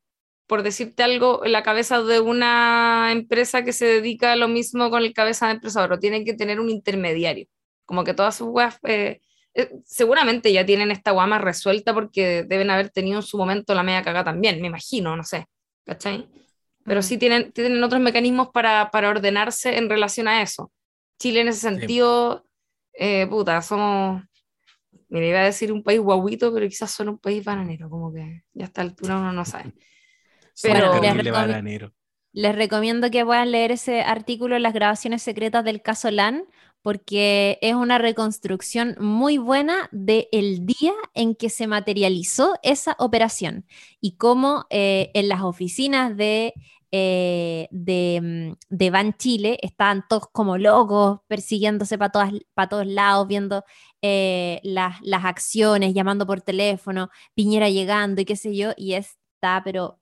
por 0.46 0.62
decirte 0.62 1.02
algo, 1.02 1.42
la 1.44 1.62
cabeza 1.62 2.02
de 2.02 2.20
una 2.20 3.10
empresa 3.12 3.64
que 3.64 3.72
se 3.72 3.86
dedica 3.86 4.32
a 4.32 4.36
lo 4.36 4.48
mismo 4.48 4.90
con 4.90 5.02
el 5.02 5.14
cabeza 5.14 5.46
de 5.46 5.54
empresa, 5.54 5.82
pero 5.82 5.98
tienen 5.98 6.24
que 6.24 6.34
tener 6.34 6.60
un 6.60 6.68
intermediario. 6.70 7.46
Como 7.86 8.04
que 8.04 8.14
todas 8.14 8.36
sus 8.36 8.48
weas, 8.48 8.78
eh, 8.84 9.20
eh, 9.54 9.70
seguramente 9.84 10.52
ya 10.52 10.66
tienen 10.66 10.90
esta 10.90 11.12
guama 11.12 11.38
resuelta 11.38 11.94
porque 11.94 12.44
deben 12.46 12.70
haber 12.70 12.90
tenido 12.90 13.18
en 13.18 13.22
su 13.22 13.38
momento 13.38 13.74
la 13.74 13.82
media 13.82 14.02
cagada 14.02 14.24
también, 14.24 14.60
me 14.60 14.66
imagino, 14.66 15.16
no 15.16 15.24
sé, 15.24 15.46
¿cachai? 15.84 16.28
Pero 16.84 17.00
sí 17.02 17.16
tienen, 17.16 17.52
tienen 17.52 17.82
otros 17.82 18.02
mecanismos 18.02 18.48
para, 18.52 18.90
para 18.90 19.08
ordenarse 19.08 19.78
en 19.78 19.88
relación 19.88 20.28
a 20.28 20.42
eso. 20.42 20.70
Chile 21.18 21.40
en 21.40 21.48
ese 21.48 21.60
sentido, 21.60 22.44
eh, 22.92 23.26
puta, 23.26 23.62
somos, 23.62 24.22
mira, 25.08 25.26
iba 25.26 25.38
a 25.40 25.44
decir 25.44 25.72
un 25.72 25.82
país 25.82 26.00
guaguito, 26.00 26.52
pero 26.52 26.68
quizás 26.68 26.90
solo 26.90 27.12
un 27.12 27.18
país 27.18 27.42
bananero, 27.42 27.88
como 27.88 28.12
que 28.12 28.42
ya 28.52 28.64
a 28.64 28.66
esta 28.66 28.82
altura 28.82 29.16
uno 29.16 29.32
no 29.32 29.44
sabe. 29.46 29.72
Pero 30.62 31.00
les, 32.32 32.54
recomiendo 32.54 33.10
que 33.10 33.24
puedan 33.24 33.52
leer 33.52 33.72
ese 33.72 34.02
artículo, 34.02 34.58
las 34.58 34.74
grabaciones 34.74 35.22
secretas 35.22 35.64
del 35.64 35.82
caso 35.82 36.10
LAN, 36.10 36.44
porque 36.82 37.58
es 37.62 37.74
una 37.74 37.98
reconstrucción 37.98 38.94
muy 39.00 39.38
buena 39.38 39.88
del 39.90 40.26
el 40.32 40.66
día 40.66 40.92
en 41.14 41.34
que 41.34 41.48
se 41.48 41.66
materializó 41.66 42.56
esa 42.62 42.94
operación 42.98 43.64
y 44.00 44.16
cómo 44.16 44.66
eh, 44.68 45.10
en 45.14 45.28
las 45.28 45.40
oficinas 45.42 46.14
de, 46.16 46.52
eh, 46.92 47.68
de, 47.70 48.20
mm, 48.22 48.52
de, 48.68 48.90
Ban 48.90 49.14
Chile 49.14 49.58
estaban 49.62 50.04
todos 50.08 50.28
como 50.30 50.58
locos, 50.58 51.20
persiguiéndose 51.26 51.96
para 51.96 52.68
todos 52.68 52.86
lados, 52.86 53.26
viendo 53.28 53.64
eh, 54.02 54.60
las, 54.62 55.00
las 55.00 55.24
acciones, 55.24 55.94
llamando 55.94 56.26
por 56.26 56.42
teléfono, 56.42 57.08
Piñera 57.34 57.70
llegando 57.70 58.20
y 58.20 58.24
qué 58.26 58.36
sé 58.36 58.54
yo, 58.54 58.72
y 58.76 58.92
está, 58.92 59.62
pero 59.64 59.98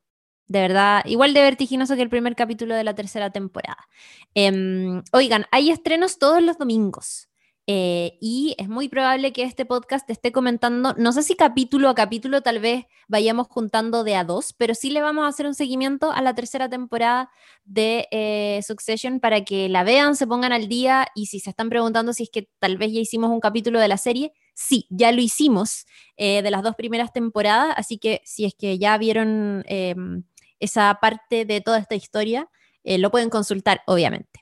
de 0.46 0.60
verdad, 0.60 1.02
igual 1.06 1.34
de 1.34 1.42
vertiginoso 1.42 1.96
que 1.96 2.02
el 2.02 2.10
primer 2.10 2.36
capítulo 2.36 2.74
de 2.74 2.84
la 2.84 2.94
tercera 2.94 3.30
temporada. 3.30 3.88
Em, 4.34 5.02
oigan, 5.12 5.46
hay 5.50 5.70
estrenos 5.70 6.18
todos 6.18 6.42
los 6.42 6.58
domingos. 6.58 7.28
Eh, 7.68 8.18
y 8.20 8.56
es 8.58 8.68
muy 8.68 8.88
probable 8.88 9.32
que 9.32 9.44
este 9.44 9.64
podcast 9.64 10.10
esté 10.10 10.32
comentando, 10.32 10.94
no 10.98 11.12
sé 11.12 11.22
si 11.22 11.36
capítulo 11.36 11.88
a 11.88 11.94
capítulo 11.94 12.40
tal 12.42 12.58
vez 12.58 12.86
vayamos 13.06 13.46
juntando 13.46 14.02
de 14.02 14.16
a 14.16 14.24
dos, 14.24 14.52
pero 14.52 14.74
sí 14.74 14.90
le 14.90 15.00
vamos 15.00 15.24
a 15.24 15.28
hacer 15.28 15.46
un 15.46 15.54
seguimiento 15.54 16.10
a 16.10 16.20
la 16.22 16.34
tercera 16.34 16.68
temporada 16.68 17.30
de 17.64 18.08
eh, 18.10 18.60
Succession 18.66 19.20
para 19.20 19.44
que 19.44 19.68
la 19.68 19.84
vean, 19.84 20.16
se 20.16 20.26
pongan 20.26 20.52
al 20.52 20.66
día 20.66 21.06
y 21.14 21.26
si 21.26 21.38
se 21.38 21.50
están 21.50 21.68
preguntando 21.68 22.12
si 22.12 22.24
es 22.24 22.30
que 22.30 22.48
tal 22.58 22.78
vez 22.78 22.92
ya 22.92 22.98
hicimos 23.00 23.30
un 23.30 23.38
capítulo 23.38 23.78
de 23.78 23.86
la 23.86 23.96
serie, 23.96 24.32
sí, 24.54 24.86
ya 24.90 25.12
lo 25.12 25.20
hicimos 25.22 25.86
eh, 26.16 26.42
de 26.42 26.50
las 26.50 26.64
dos 26.64 26.74
primeras 26.74 27.12
temporadas, 27.12 27.74
así 27.76 27.96
que 27.98 28.22
si 28.24 28.44
es 28.44 28.54
que 28.54 28.78
ya 28.78 28.98
vieron 28.98 29.62
em, 29.68 30.24
esa 30.62 30.98
parte 31.00 31.44
de 31.44 31.60
toda 31.60 31.78
esta 31.78 31.94
historia, 31.94 32.48
eh, 32.84 32.98
lo 32.98 33.10
pueden 33.10 33.30
consultar, 33.30 33.82
obviamente. 33.86 34.40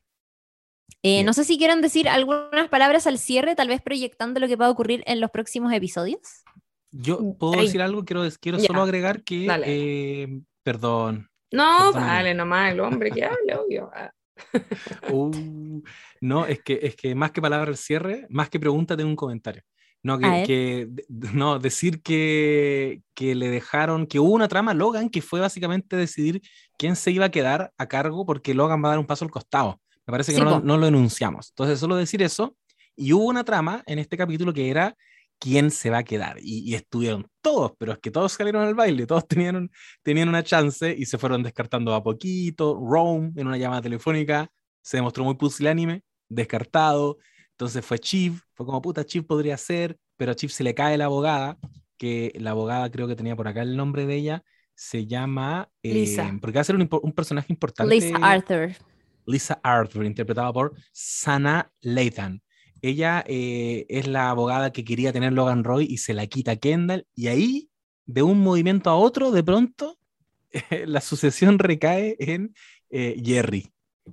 Eh, 1.03 1.25
no 1.25 1.33
sé 1.33 1.45
si 1.45 1.57
quieren 1.57 1.81
decir 1.81 2.09
algunas 2.09 2.69
palabras 2.69 3.07
al 3.07 3.19
cierre, 3.19 3.55
tal 3.55 3.69
vez 3.69 3.81
proyectando 3.81 4.39
lo 4.39 4.47
que 4.47 4.57
va 4.57 4.67
a 4.67 4.71
ocurrir 4.71 5.03
en 5.07 5.21
los 5.21 5.31
próximos 5.31 5.73
episodios. 5.73 6.21
Yo 6.91 7.19
mm, 7.19 7.39
puedo 7.39 7.61
decir 7.61 7.81
algo, 7.81 8.05
quiero, 8.05 8.23
quiero 8.39 8.59
solo 8.59 8.83
agregar 8.83 9.23
que, 9.23 9.47
eh, 9.65 10.29
perdón. 10.63 11.31
No, 11.53 11.93
dale 11.93 12.35
nomás, 12.35 12.73
el 12.73 12.81
hombre 12.81 13.11
que 13.11 13.25
habla, 13.25 13.61
obvio. 13.61 13.91
Ah. 13.95 14.13
Uh, 15.13 15.83
no, 16.23 16.47
es 16.47 16.63
que, 16.63 16.79
es 16.83 16.97
que 16.97 17.15
más 17.15 17.31
que 17.31 17.43
palabra 17.43 17.71
al 17.71 17.77
cierre, 17.77 18.27
más 18.31 18.49
que 18.49 18.59
pregunta, 18.59 18.97
tengo 18.97 19.11
un 19.11 19.17
comentario. 19.17 19.63
No, 20.03 20.19
que, 20.19 20.89
no 21.09 21.59
decir 21.59 22.03
que, 22.03 23.03
que, 23.15 23.35
le 23.35 23.51
dejaron, 23.51 24.07
que 24.07 24.19
hubo 24.19 24.33
una 24.33 24.49
trama 24.49 24.73
Logan 24.73 25.11
que 25.11 25.21
fue 25.21 25.41
básicamente 25.41 25.95
decidir 25.95 26.41
quién 26.79 26.97
se 26.97 27.11
iba 27.11 27.27
a 27.27 27.31
quedar 27.31 27.73
a 27.77 27.87
cargo 27.87 28.25
porque 28.25 28.55
Logan 28.55 28.83
va 28.83 28.89
a 28.89 28.91
dar 28.93 28.99
un 28.99 29.07
paso 29.07 29.27
al 29.27 29.31
costado. 29.31 29.81
Me 30.07 30.13
parece 30.13 30.35
que 30.35 30.41
no, 30.41 30.61
no, 30.61 30.79
lo 30.79 30.87
enunciamos. 30.87 31.51
Entonces, 31.51 31.79
solo 31.79 31.97
decir 31.97 32.23
eso. 32.23 32.57
Y 32.97 33.13
hubo 33.13 33.25
una 33.25 33.45
trama 33.45 33.83
en 33.87 33.99
este 33.99 34.17
capítulo 34.17 34.53
que 34.53 34.71
era 34.71 34.97
quién 35.39 35.71
se 35.71 35.91
va 35.91 35.99
a 35.99 36.05
quedar. 36.05 36.37
Y, 36.41 36.75
estuvieron 36.75 37.27
todos, 37.41 37.73
pero 37.79 37.93
es 37.93 37.99
que 37.99 38.11
todos 38.11 38.33
salieron 38.33 38.63
al 38.63 38.75
baile, 38.75 39.07
todos 39.07 39.27
tenían, 39.27 39.71
tenían 40.03 40.29
una 40.29 40.45
chance 40.45 40.95
y 40.97 41.07
se 41.07 41.19
fueron 41.19 41.43
descartando 41.43 41.95
a 41.95 42.03
poquito. 42.03 42.79
Rome 42.81 43.33
en 43.37 43.47
una 43.47 43.57
llamada 43.57 43.83
telefónica 43.83 44.49
se 44.83 44.99
demostró 44.99 45.25
muy 45.25 45.35
pusilánime, 45.35 46.03
descartado. 46.29 47.19
Entonces 47.61 47.85
fue 47.85 47.99
Chief, 47.99 48.41
fue 48.55 48.65
como 48.65 48.81
puta, 48.81 49.05
Chief 49.05 49.23
podría 49.23 49.55
ser, 49.59 49.99
pero 50.17 50.33
a 50.33 50.35
Chief 50.35 50.51
se 50.51 50.65
le 50.65 50.75
cae 50.75 50.97
la 50.97 51.05
abogada, 51.05 51.59
que 51.99 52.33
la 52.37 52.53
abogada 52.53 52.91
creo 52.91 53.07
que 53.07 53.15
tenía 53.15 53.37
por 53.37 53.47
acá 53.49 53.61
el 53.61 53.77
nombre 53.77 54.07
de 54.07 54.15
ella, 54.15 54.45
se 54.75 55.05
llama... 55.05 55.71
Eh, 55.83 55.93
Lisa. 55.93 56.39
Porque 56.41 56.55
va 56.55 56.63
a 56.63 56.65
ser 56.65 56.77
un, 56.77 56.89
un, 56.91 57.13
personaje 57.13 57.53
importante. 57.53 57.95
Lisa 57.95 58.17
Arthur. 58.17 58.71
Lisa 59.27 59.61
Arthur, 59.63 60.07
interpretada 60.07 60.51
por 60.55 60.73
Sana 60.91 61.71
Lathan. 61.83 62.41
Ella 62.81 63.23
eh, 63.27 63.85
es 63.91 64.07
la 64.07 64.31
abogada 64.31 64.73
que 64.73 64.83
quería 64.83 65.13
tener 65.13 65.35
Logan 65.35 65.63
Roy 65.63 65.85
y 65.85 65.99
se 65.99 66.15
la 66.15 66.27
quita 66.29 66.57
Kendall, 66.57 67.07
y 67.15 67.27
ahí, 67.27 67.71
de 68.07 68.23
un 68.23 68.41
movimiento 68.41 68.89
a 68.89 68.97
otro, 68.97 69.33
de 69.33 69.45
pronto, 69.45 69.99
la 70.87 71.03
sucesión 71.03 71.59
recae 71.59 72.17
en 72.21 72.55
eh, 72.89 73.21
Jerry, 73.23 73.71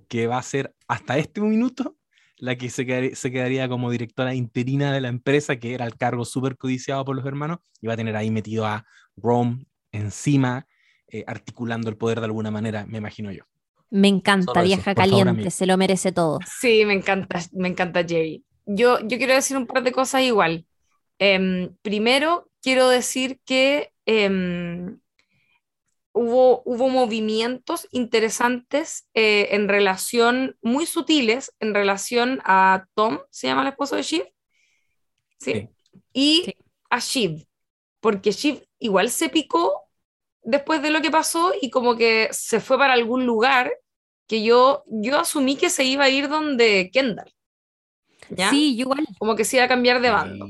que 0.10 0.28
va 0.28 0.38
a 0.38 0.44
ser 0.44 0.76
hasta 0.90 1.18
este 1.18 1.40
minuto 1.40 1.96
la 2.38 2.56
que 2.56 2.70
se 2.70 2.86
quedaría, 2.86 3.68
como 3.68 3.92
directora 3.92 4.36
interina 4.36 4.94
de 4.94 5.02
la 5.02 5.10
empresa, 5.10 5.58
que 5.58 5.74
era 5.74 5.86
el 5.86 5.98
cargo 5.98 6.26
súper 6.26 6.58
codiciado 6.58 7.04
por 7.04 7.16
los 7.16 7.26
hermanos, 7.26 7.60
y 7.82 7.88
va 7.88 7.94
a 7.94 7.98
tener 7.98 8.16
ahí 8.16 8.32
metido 8.32 8.66
a 8.66 8.86
Rome 9.16 9.66
encima, 9.92 10.68
eh, 11.08 11.24
articulando 11.26 11.90
el 11.90 11.98
poder 11.98 12.20
de 12.20 12.26
alguna 12.26 12.52
manera, 12.52 12.86
me 12.86 13.00
imagino 13.00 13.32
yo. 13.32 13.44
Me 13.90 14.10
encanta, 14.10 14.62
vieja 14.62 14.94
caliente, 14.94 15.50
se 15.50 15.66
lo 15.66 15.78
merece 15.78 16.12
todo. 16.12 16.40
Sí, 16.60 16.84
me 16.86 16.94
encanta, 16.94 17.40
me 17.54 17.70
encanta 17.70 18.04
Jerry. 18.04 18.44
Yo, 18.66 19.00
yo 19.00 19.18
quiero 19.18 19.34
decir 19.34 19.56
un 19.56 19.66
par 19.66 19.82
de 19.82 19.94
cosas 19.94 20.24
igual. 20.24 20.66
Em, 21.20 21.74
primero, 21.82 22.50
quiero 22.62 22.90
decir 22.90 23.40
que 23.46 23.92
em, 24.06 25.00
hubo, 26.18 26.90
movimientos 26.90 27.88
interesantes 27.92 29.08
eh, 29.14 29.50
en 29.52 29.68
relación, 29.68 30.58
muy 30.62 30.86
sutiles, 30.86 31.54
en 31.60 31.74
relación 31.74 32.42
a 32.44 32.86
Tom, 32.94 33.20
se 33.30 33.48
llama 33.48 33.62
el 33.62 33.70
esposo 33.70 33.96
de 33.96 34.04
Shiv, 34.04 34.24
¿sí? 35.40 35.70
Y 36.14 36.54
a 36.90 37.00
Shiv, 37.00 37.46
porque 38.00 38.32
Shiv 38.32 38.64
igual 38.80 39.10
se 39.10 39.30
picó 39.30 39.84
después 40.44 40.82
de 40.82 40.90
lo 40.90 41.02
que 41.02 41.12
pasó 41.12 41.54
y 41.62 41.70
como 41.70 41.96
que 41.96 42.30
se 42.32 42.60
fue 42.60 42.78
para 42.78 42.94
algún 42.94 43.26
lugar 43.26 43.72
que 44.28 44.44
yo, 44.44 44.84
yo 44.88 45.20
asumí 45.20 45.56
que 45.56 45.70
se 45.70 45.84
iba 45.84 46.06
a 46.06 46.10
ir 46.10 46.28
donde 46.28 46.90
Kendall. 46.92 47.34
¿ya? 48.30 48.50
Sí, 48.50 48.76
igual. 48.78 49.06
Como 49.18 49.36
que 49.36 49.46
se 49.46 49.58
iba 49.58 49.66
a 49.66 49.70
cambiar 49.70 50.02
de 50.02 50.10
bando. 50.10 50.48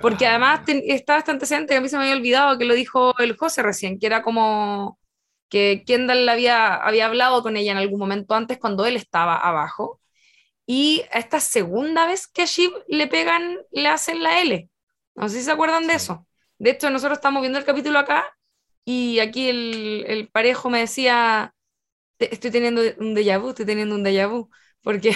Porque 0.00 0.26
además 0.26 0.60
está 0.66 1.18
este 1.18 1.30
antecedente 1.30 1.74
que 1.74 1.78
a 1.78 1.80
mí 1.80 1.88
se 1.88 1.96
me 1.96 2.04
había 2.04 2.16
olvidado 2.16 2.58
que 2.58 2.64
lo 2.64 2.74
dijo 2.74 3.16
el 3.18 3.36
José 3.36 3.62
recién, 3.62 3.98
que 3.98 4.06
era 4.06 4.22
como 4.22 4.98
que 5.48 5.84
Kendall 5.86 6.28
había, 6.28 6.74
había 6.74 7.06
hablado 7.06 7.42
con 7.42 7.56
ella 7.56 7.72
en 7.72 7.78
algún 7.78 7.98
momento 7.98 8.34
antes 8.34 8.58
cuando 8.58 8.86
él 8.86 8.96
estaba 8.96 9.36
abajo. 9.36 10.00
Y 10.66 11.04
esta 11.12 11.40
segunda 11.40 12.06
vez 12.06 12.26
que 12.26 12.42
a 12.42 12.46
Shiv 12.46 12.72
le 12.88 13.06
pegan, 13.06 13.58
le 13.70 13.88
hacen 13.88 14.22
la 14.22 14.40
L. 14.40 14.68
No 15.14 15.28
sé 15.28 15.38
si 15.38 15.44
se 15.44 15.52
acuerdan 15.52 15.86
de 15.86 15.94
eso. 15.94 16.26
De 16.58 16.70
hecho, 16.70 16.90
nosotros 16.90 17.18
estamos 17.18 17.42
viendo 17.42 17.58
el 17.58 17.64
capítulo 17.64 17.98
acá 17.98 18.24
y 18.84 19.18
aquí 19.20 19.48
el, 19.48 20.04
el 20.08 20.28
parejo 20.28 20.70
me 20.70 20.80
decía, 20.80 21.54
estoy 22.18 22.50
teniendo 22.50 22.82
un 22.98 23.14
déjà 23.14 23.40
vu, 23.40 23.50
estoy 23.50 23.66
teniendo 23.66 23.94
un 23.94 24.04
déjà 24.04 24.28
vu, 24.28 24.50
porque 24.82 25.12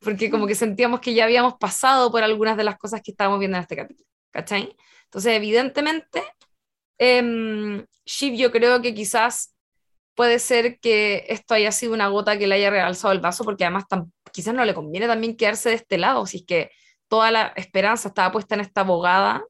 porque 0.00 0.30
como 0.30 0.46
que 0.46 0.54
sentíamos 0.54 1.00
que 1.00 1.14
ya 1.14 1.24
habíamos 1.24 1.54
pasado 1.54 2.10
por 2.10 2.22
algunas 2.22 2.56
de 2.56 2.64
las 2.64 2.78
cosas 2.78 3.00
que 3.02 3.10
estábamos 3.12 3.38
viendo 3.38 3.56
en 3.56 3.62
este 3.62 3.76
capítulo, 3.76 4.08
¿cachai? 4.30 4.76
Entonces, 5.04 5.34
evidentemente, 5.34 6.22
eh, 6.98 7.84
Shiv 8.04 8.34
yo 8.34 8.52
creo 8.52 8.82
que 8.82 8.94
quizás 8.94 9.54
puede 10.14 10.38
ser 10.38 10.80
que 10.80 11.24
esto 11.28 11.54
haya 11.54 11.72
sido 11.72 11.94
una 11.94 12.08
gota 12.08 12.38
que 12.38 12.46
le 12.46 12.56
haya 12.56 12.70
realzado 12.70 13.12
el 13.12 13.20
vaso, 13.20 13.44
porque 13.44 13.64
además 13.64 13.84
quizás 14.32 14.54
no 14.54 14.64
le 14.64 14.74
conviene 14.74 15.06
también 15.06 15.36
quedarse 15.36 15.70
de 15.70 15.76
este 15.76 15.98
lado, 15.98 16.26
si 16.26 16.38
es 16.38 16.44
que 16.46 16.70
toda 17.08 17.30
la 17.30 17.52
esperanza 17.56 18.08
estaba 18.08 18.30
puesta 18.32 18.54
en 18.54 18.60
esta 18.60 18.82
abogada, 18.82 19.42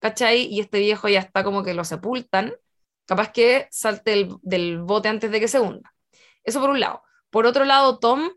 ¿cachai? 0.00 0.46
Y 0.46 0.60
este 0.60 0.78
viejo 0.78 1.08
ya 1.08 1.20
está 1.20 1.44
como 1.44 1.62
que 1.62 1.74
lo 1.74 1.84
sepultan, 1.84 2.54
capaz 3.06 3.32
que 3.32 3.68
salte 3.70 4.28
del 4.42 4.82
bote 4.82 5.08
antes 5.08 5.30
de 5.30 5.40
que 5.40 5.48
se 5.48 5.60
hunda. 5.60 5.94
Eso 6.42 6.60
por 6.60 6.70
un 6.70 6.80
lado. 6.80 7.02
Por 7.30 7.46
otro 7.46 7.64
lado, 7.64 7.98
Tom 7.98 8.30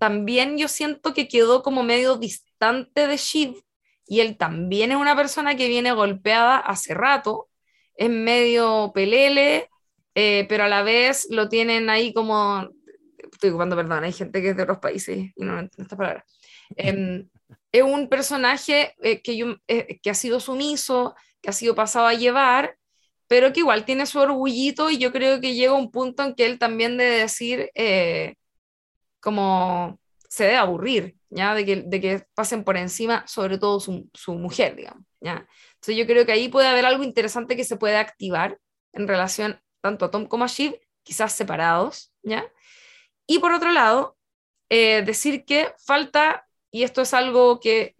también 0.00 0.56
yo 0.56 0.66
siento 0.66 1.12
que 1.12 1.28
quedó 1.28 1.62
como 1.62 1.82
medio 1.82 2.16
distante 2.16 3.06
de 3.06 3.18
Shiv 3.18 3.62
y 4.06 4.20
él 4.20 4.38
también 4.38 4.92
es 4.92 4.96
una 4.96 5.14
persona 5.14 5.56
que 5.56 5.68
viene 5.68 5.92
golpeada 5.92 6.56
hace 6.56 6.94
rato, 6.94 7.50
es 7.96 8.08
medio 8.08 8.92
pelele, 8.94 9.68
eh, 10.14 10.46
pero 10.48 10.64
a 10.64 10.68
la 10.68 10.82
vez 10.82 11.26
lo 11.28 11.50
tienen 11.50 11.90
ahí 11.90 12.14
como, 12.14 12.66
estoy 13.30 13.50
ocupando 13.50 13.76
perdón, 13.76 14.02
hay 14.02 14.12
gente 14.14 14.40
que 14.40 14.48
es 14.48 14.56
de 14.56 14.62
otros 14.62 14.78
países 14.78 15.18
y 15.18 15.44
no 15.44 15.58
entiendo 15.58 15.82
esta 15.82 15.98
palabra. 15.98 16.24
Em, 16.76 17.28
es 17.70 17.82
un 17.82 18.08
personaje 18.08 18.94
eh, 19.02 19.20
que, 19.20 19.36
yo, 19.36 19.56
eh, 19.68 20.00
que 20.02 20.08
ha 20.08 20.14
sido 20.14 20.40
sumiso, 20.40 21.14
que 21.42 21.50
ha 21.50 21.52
sido 21.52 21.74
pasado 21.74 22.06
a 22.06 22.14
llevar, 22.14 22.78
pero 23.28 23.52
que 23.52 23.60
igual 23.60 23.84
tiene 23.84 24.06
su 24.06 24.18
orgullito 24.18 24.88
y 24.88 24.96
yo 24.96 25.12
creo 25.12 25.42
que 25.42 25.54
llega 25.54 25.74
un 25.74 25.90
punto 25.90 26.22
en 26.22 26.34
que 26.34 26.46
él 26.46 26.58
también 26.58 26.96
debe 26.96 27.18
decir, 27.18 27.70
como 29.20 30.00
se 30.28 30.44
debe 30.44 30.56
aburrir, 30.56 31.16
¿ya? 31.28 31.54
De 31.54 31.64
que, 31.64 31.76
de 31.76 32.00
que 32.00 32.24
pasen 32.34 32.64
por 32.64 32.76
encima, 32.76 33.26
sobre 33.26 33.58
todo 33.58 33.80
su, 33.80 34.08
su, 34.14 34.34
mujer, 34.34 34.76
digamos, 34.76 35.04
¿ya? 35.20 35.46
Entonces 35.74 35.96
yo 35.96 36.06
creo 36.06 36.24
que 36.24 36.32
ahí 36.32 36.48
puede 36.48 36.68
haber 36.68 36.86
algo 36.86 37.02
interesante 37.02 37.56
que 37.56 37.64
se 37.64 37.76
puede 37.76 37.96
activar 37.96 38.58
en 38.92 39.08
relación 39.08 39.60
tanto 39.80 40.04
a 40.04 40.10
Tom 40.10 40.26
como 40.26 40.44
a 40.44 40.48
Shiv, 40.48 40.78
quizás 41.02 41.32
separados, 41.32 42.12
¿ya? 42.22 42.44
Y 43.26 43.38
por 43.38 43.52
otro 43.52 43.70
lado, 43.72 44.16
eh, 44.68 45.02
decir 45.02 45.44
que 45.44 45.72
falta, 45.84 46.46
y 46.70 46.84
esto 46.84 47.02
es 47.02 47.14
algo 47.14 47.60
que 47.60 47.96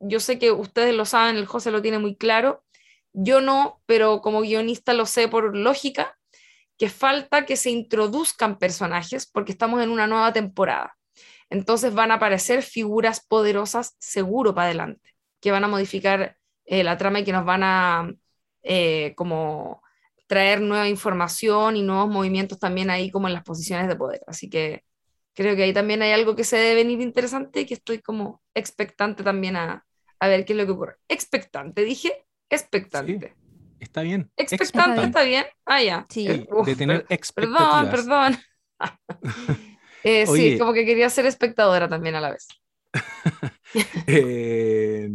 yo 0.00 0.20
sé 0.20 0.38
que 0.38 0.50
ustedes 0.50 0.94
lo 0.94 1.04
saben, 1.04 1.36
el 1.36 1.46
José 1.46 1.70
lo 1.70 1.82
tiene 1.82 1.98
muy 1.98 2.16
claro, 2.16 2.64
yo 3.12 3.40
no, 3.40 3.82
pero 3.86 4.20
como 4.20 4.42
guionista 4.42 4.92
lo 4.92 5.06
sé 5.06 5.28
por 5.28 5.56
lógica, 5.56 6.17
que 6.78 6.88
falta 6.88 7.44
que 7.44 7.56
se 7.56 7.70
introduzcan 7.70 8.58
personajes 8.58 9.26
porque 9.26 9.52
estamos 9.52 9.82
en 9.82 9.90
una 9.90 10.06
nueva 10.06 10.32
temporada. 10.32 10.96
Entonces 11.50 11.92
van 11.92 12.10
a 12.10 12.14
aparecer 12.14 12.62
figuras 12.62 13.24
poderosas 13.26 13.96
seguro 13.98 14.54
para 14.54 14.66
adelante, 14.66 15.14
que 15.40 15.50
van 15.50 15.64
a 15.64 15.68
modificar 15.68 16.36
eh, 16.64 16.84
la 16.84 16.96
trama 16.96 17.20
y 17.20 17.24
que 17.24 17.32
nos 17.32 17.44
van 17.44 17.62
a 17.64 18.12
eh, 18.62 19.14
como 19.16 19.82
traer 20.26 20.60
nueva 20.60 20.88
información 20.88 21.76
y 21.76 21.82
nuevos 21.82 22.08
movimientos 22.08 22.58
también 22.58 22.90
ahí 22.90 23.10
como 23.10 23.26
en 23.28 23.34
las 23.34 23.42
posiciones 23.42 23.88
de 23.88 23.96
poder. 23.96 24.20
Así 24.26 24.48
que 24.48 24.84
creo 25.34 25.56
que 25.56 25.64
ahí 25.64 25.72
también 25.72 26.02
hay 26.02 26.12
algo 26.12 26.36
que 26.36 26.44
se 26.44 26.56
debe 26.56 26.76
venir 26.76 27.00
interesante 27.00 27.62
y 27.62 27.66
que 27.66 27.74
estoy 27.74 28.00
como 28.00 28.42
expectante 28.54 29.22
también 29.24 29.56
a, 29.56 29.86
a 30.20 30.28
ver 30.28 30.44
qué 30.44 30.52
es 30.52 30.58
lo 30.58 30.66
que 30.66 30.72
ocurre. 30.72 30.96
Expectante, 31.08 31.82
dije, 31.82 32.26
expectante. 32.50 33.34
Está 33.80 34.02
bien. 34.02 34.30
Expectante, 34.36 35.02
está 35.02 35.22
bien. 35.22 35.46
Ah, 35.64 35.82
ya. 35.82 36.06
Sí. 36.08 36.26
Eh, 36.26 36.46
de 36.64 36.76
tener 36.76 37.06
Perdón, 37.34 37.90
perdón. 37.90 38.38
eh, 40.04 40.24
Oye. 40.28 40.52
sí, 40.52 40.58
como 40.58 40.72
que 40.72 40.84
quería 40.84 41.10
ser 41.10 41.26
espectadora 41.26 41.88
también 41.88 42.14
a 42.14 42.20
la 42.20 42.30
vez. 42.30 42.48
Eh, 44.06 45.10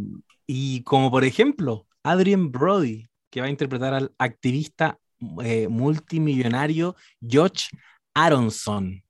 y 0.46 0.84
como 0.84 1.10
por 1.10 1.24
ejemplo, 1.24 1.88
Adrian 2.04 2.52
Brody, 2.52 3.08
que 3.30 3.40
va 3.40 3.48
a 3.48 3.50
interpretar 3.50 3.92
al 3.92 4.12
activista 4.16 4.98
eh, 5.42 5.66
multimillonario 5.68 6.94
George 7.20 7.68
Aronson. 8.14 9.03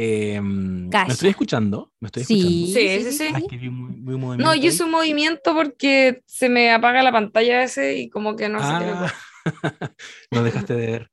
Eh, 0.00 0.40
¿Me 0.40 0.94
estoy 1.06 1.30
escuchando? 1.30 1.92
¿Me 2.00 2.06
estoy 2.06 2.22
Sí, 2.22 2.34
escuchando? 2.34 2.66
Sí, 2.66 2.88
sí, 3.04 3.12
sí. 3.12 3.32
Ah, 3.34 3.38
es 3.38 3.44
que 3.48 3.56
vi 3.56 3.68
un- 3.68 4.04
vi 4.04 4.12
un 4.14 4.38
No, 4.38 4.54
yo 4.54 4.68
hice 4.68 4.84
un 4.84 4.90
movimiento 4.92 5.54
porque 5.54 6.22
se 6.26 6.48
me 6.48 6.70
apaga 6.72 7.02
la 7.02 7.10
pantalla 7.12 7.62
ese 7.64 7.96
y 7.96 8.08
como 8.08 8.36
que 8.36 8.48
no 8.48 8.62
sé 8.62 8.76
qué 8.78 8.86
le 8.86 8.92
Ah, 8.94 9.00
pasa. 9.02 9.16
no 10.30 10.42
dejaste 10.44 10.74
de 10.74 10.86
ver. 10.86 11.10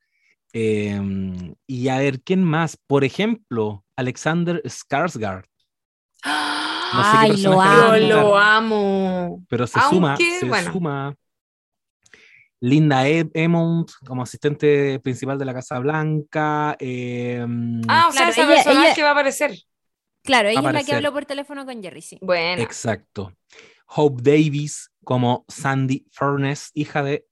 Eh, 0.53 1.01
y 1.67 1.89
a 1.89 1.99
ver, 1.99 2.21
¿quién 2.21 2.43
más? 2.43 2.77
Por 2.77 3.03
ejemplo, 3.03 3.85
Alexander 3.97 4.61
Skarsgård, 4.65 5.45
No 6.91 7.03
sé 7.03 7.17
qué 7.19 7.25
Ay, 7.27 7.37
lo 7.43 7.61
amo. 7.61 8.09
lo 8.09 8.37
amo. 8.37 9.43
pero 9.47 9.67
se 9.67 9.81
suma, 9.81 10.17
se 10.17 10.49
bueno. 10.49 10.71
suma 10.71 11.15
Linda 12.65 13.07
E- 13.07 13.29
Emont 13.35 13.91
como 14.07 14.23
asistente 14.23 14.99
principal 14.99 15.37
de 15.37 15.45
la 15.45 15.53
Casa 15.53 15.77
Blanca. 15.79 16.75
eh, 16.79 17.45
Ah, 17.87 18.07
o 18.09 18.11
sea, 18.11 18.27
Claro, 18.27 18.31
ese 18.31 18.41
ella- 18.41 18.55
personaje 18.55 18.91
ella- 18.95 19.03
va 19.03 19.09
a 19.09 19.11
aparecer. 19.13 19.59
Claro, 20.23 20.49
ella 20.49 20.59
es 20.67 20.73
la 20.73 20.83
que 20.83 20.95
habló 20.95 21.13
por 21.13 21.25
teléfono 21.25 21.65
con 21.65 21.83
Jerry, 21.83 22.01
sí. 22.01 22.17
Bueno, 22.21 22.61
Exacto. 22.63 23.31
Hope 23.87 24.23
Davis 24.23 24.89
como 25.03 25.45
Sandy 25.47 26.07
Furness, 26.11 26.71
hija 26.73 27.03
de. 27.03 27.27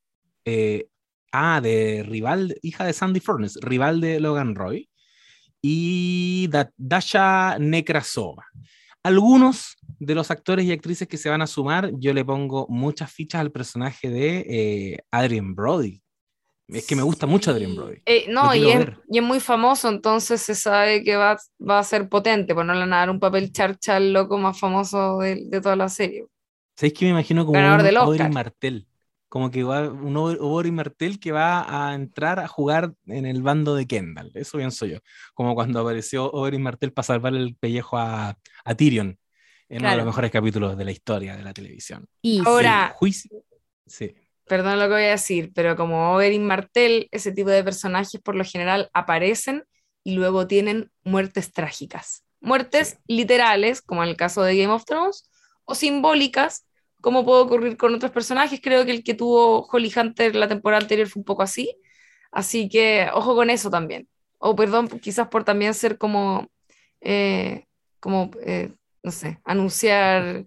eh, 0.45 0.87
ah, 1.31 1.59
de 1.61 2.03
rival, 2.07 2.55
hija 2.61 2.85
de 2.85 2.93
Sandy 2.93 3.19
Furness, 3.19 3.57
rival 3.61 4.01
de 4.01 4.19
Logan 4.19 4.53
Roy. 4.53 4.87
Y 5.61 6.47
Da- 6.49 6.71
Dasha 6.77 7.57
Nekrasova. 7.57 8.45
Algunos 9.01 9.77
de 10.05 10.15
los 10.15 10.31
actores 10.31 10.65
y 10.65 10.71
actrices 10.71 11.07
que 11.07 11.17
se 11.17 11.29
van 11.29 11.41
a 11.41 11.47
sumar, 11.47 11.91
yo 11.97 12.13
le 12.13 12.25
pongo 12.25 12.65
muchas 12.69 13.11
fichas 13.11 13.41
al 13.41 13.51
personaje 13.51 14.09
de 14.09 14.45
eh, 14.47 14.97
Adrian 15.11 15.55
Brody. 15.55 16.01
Es 16.67 16.87
que 16.87 16.95
me 16.95 17.03
gusta 17.03 17.27
mucho 17.27 17.51
Adrian 17.51 17.75
Brody. 17.75 17.97
Eh, 18.05 18.25
no, 18.29 18.55
y 18.55 18.69
es, 18.71 18.79
ver. 18.79 18.97
y 19.09 19.17
es 19.17 19.23
muy 19.23 19.39
famoso, 19.39 19.89
entonces 19.89 20.41
se 20.41 20.55
sabe 20.55 21.03
que 21.03 21.15
va, 21.15 21.37
va 21.59 21.79
a 21.79 21.83
ser 21.83 22.07
potente, 22.07 22.53
pues 22.53 22.65
no 22.65 22.73
le 22.73 22.79
van 22.79 22.93
a 22.93 22.97
dar 22.97 23.09
un 23.09 23.19
papel 23.19 23.51
charcha 23.51 23.97
al 23.97 24.13
loco 24.13 24.37
más 24.37 24.59
famoso 24.59 25.19
de, 25.19 25.43
de 25.45 25.61
toda 25.61 25.75
la 25.75 25.89
serie. 25.89 26.25
¿Sabéis 26.75 26.93
que 26.93 27.05
me 27.05 27.11
imagino 27.11 27.45
como 27.45 27.59
Ganador 27.59 28.07
un 28.07 28.11
Oscar. 28.13 28.31
Martel? 28.31 28.87
Como 29.29 29.49
que 29.49 29.63
va 29.63 29.89
un 29.89 30.15
Oberyn 30.15 30.75
Martel 30.75 31.19
que 31.19 31.31
va 31.31 31.89
a 31.89 31.95
entrar 31.95 32.39
a 32.39 32.47
jugar 32.47 32.93
en 33.07 33.25
el 33.25 33.41
bando 33.41 33.75
de 33.75 33.87
Kendall. 33.87 34.31
Eso 34.35 34.57
pienso 34.57 34.85
yo. 34.85 34.99
Como 35.33 35.55
cuando 35.55 35.79
apareció 35.79 36.31
Oberyn 36.31 36.61
Martel 36.61 36.93
para 36.93 37.03
salvar 37.03 37.33
el 37.33 37.55
pellejo 37.55 37.97
a, 37.97 38.37
a 38.63 38.75
Tyrion 38.75 39.17
en 39.75 39.79
uno 39.81 39.89
de 39.89 39.93
Claro. 39.93 39.97
los 39.97 40.05
mejores 40.07 40.31
capítulos 40.31 40.77
de 40.77 40.85
la 40.85 40.91
historia 40.91 41.35
de 41.35 41.43
la 41.43 41.53
televisión. 41.53 42.05
Y 42.21 42.41
Ahora- 42.45 42.87
El 42.91 42.93
juicio. 42.93 43.43
Sí. 43.85 44.13
Perdón 44.45 44.77
lo 44.79 44.85
que 44.85 44.93
voy 44.93 45.03
a 45.03 45.09
decir, 45.11 45.51
pero 45.55 45.75
como 45.75 46.13
Oberyn 46.15 46.45
Martell, 46.45 47.07
ese 47.11 47.31
tipo 47.31 47.49
de 47.49 47.63
personajes 47.63 48.19
por 48.21 48.35
lo 48.35 48.43
general 48.43 48.89
aparecen 48.93 49.63
y 50.03 50.15
luego 50.15 50.47
tienen 50.47 50.91
muertes 51.03 51.51
trágicas. 51.53 52.23
Muertes 52.41 52.97
literales, 53.07 53.81
como 53.81 54.03
en 54.03 54.09
el 54.09 54.17
caso 54.17 54.43
de 54.43 54.57
Game 54.57 54.73
of 54.73 54.83
Thrones, 54.85 55.29
o 55.65 55.75
simbólicas, 55.75 56.67
como 57.01 57.23
puede 57.23 57.41
ocurrir 57.43 57.77
con 57.77 57.95
otros 57.95 58.11
personajes. 58.11 58.59
Creo 58.61 58.85
que 58.85 58.91
el 58.91 59.03
que 59.03 59.13
tuvo 59.13 59.65
Holly 59.71 59.91
Hunter 59.95 60.35
la 60.35 60.47
temporada 60.49 60.81
anterior 60.81 61.07
fue 61.07 61.21
un 61.21 61.25
poco 61.25 61.41
así. 61.41 61.73
Así 62.31 62.67
que 62.67 63.07
ojo 63.13 63.35
con 63.35 63.49
eso 63.49 63.69
también. 63.69 64.07
O 64.39 64.55
perdón, 64.55 64.87
quizás 64.99 65.29
por 65.29 65.45
también 65.45 65.73
ser 65.73 65.97
como, 65.97 66.49
eh, 66.99 67.65
como 68.01 68.29
eh, 68.45 68.73
no 69.03 69.11
sé, 69.11 69.39
anunciar 69.45 70.45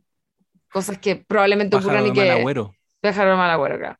cosas 0.73 0.99
que 0.99 1.17
probablemente 1.17 1.77
Pájaro 1.77 2.01
ocurran 2.01 2.07
y 2.07 2.11
de 2.11 2.15
mal 2.15 2.25
que... 2.25 2.31
agüero. 2.31 2.75
Pájaro 3.01 3.37
mal 3.37 3.51
agüero, 3.51 3.79
claro. 3.79 3.99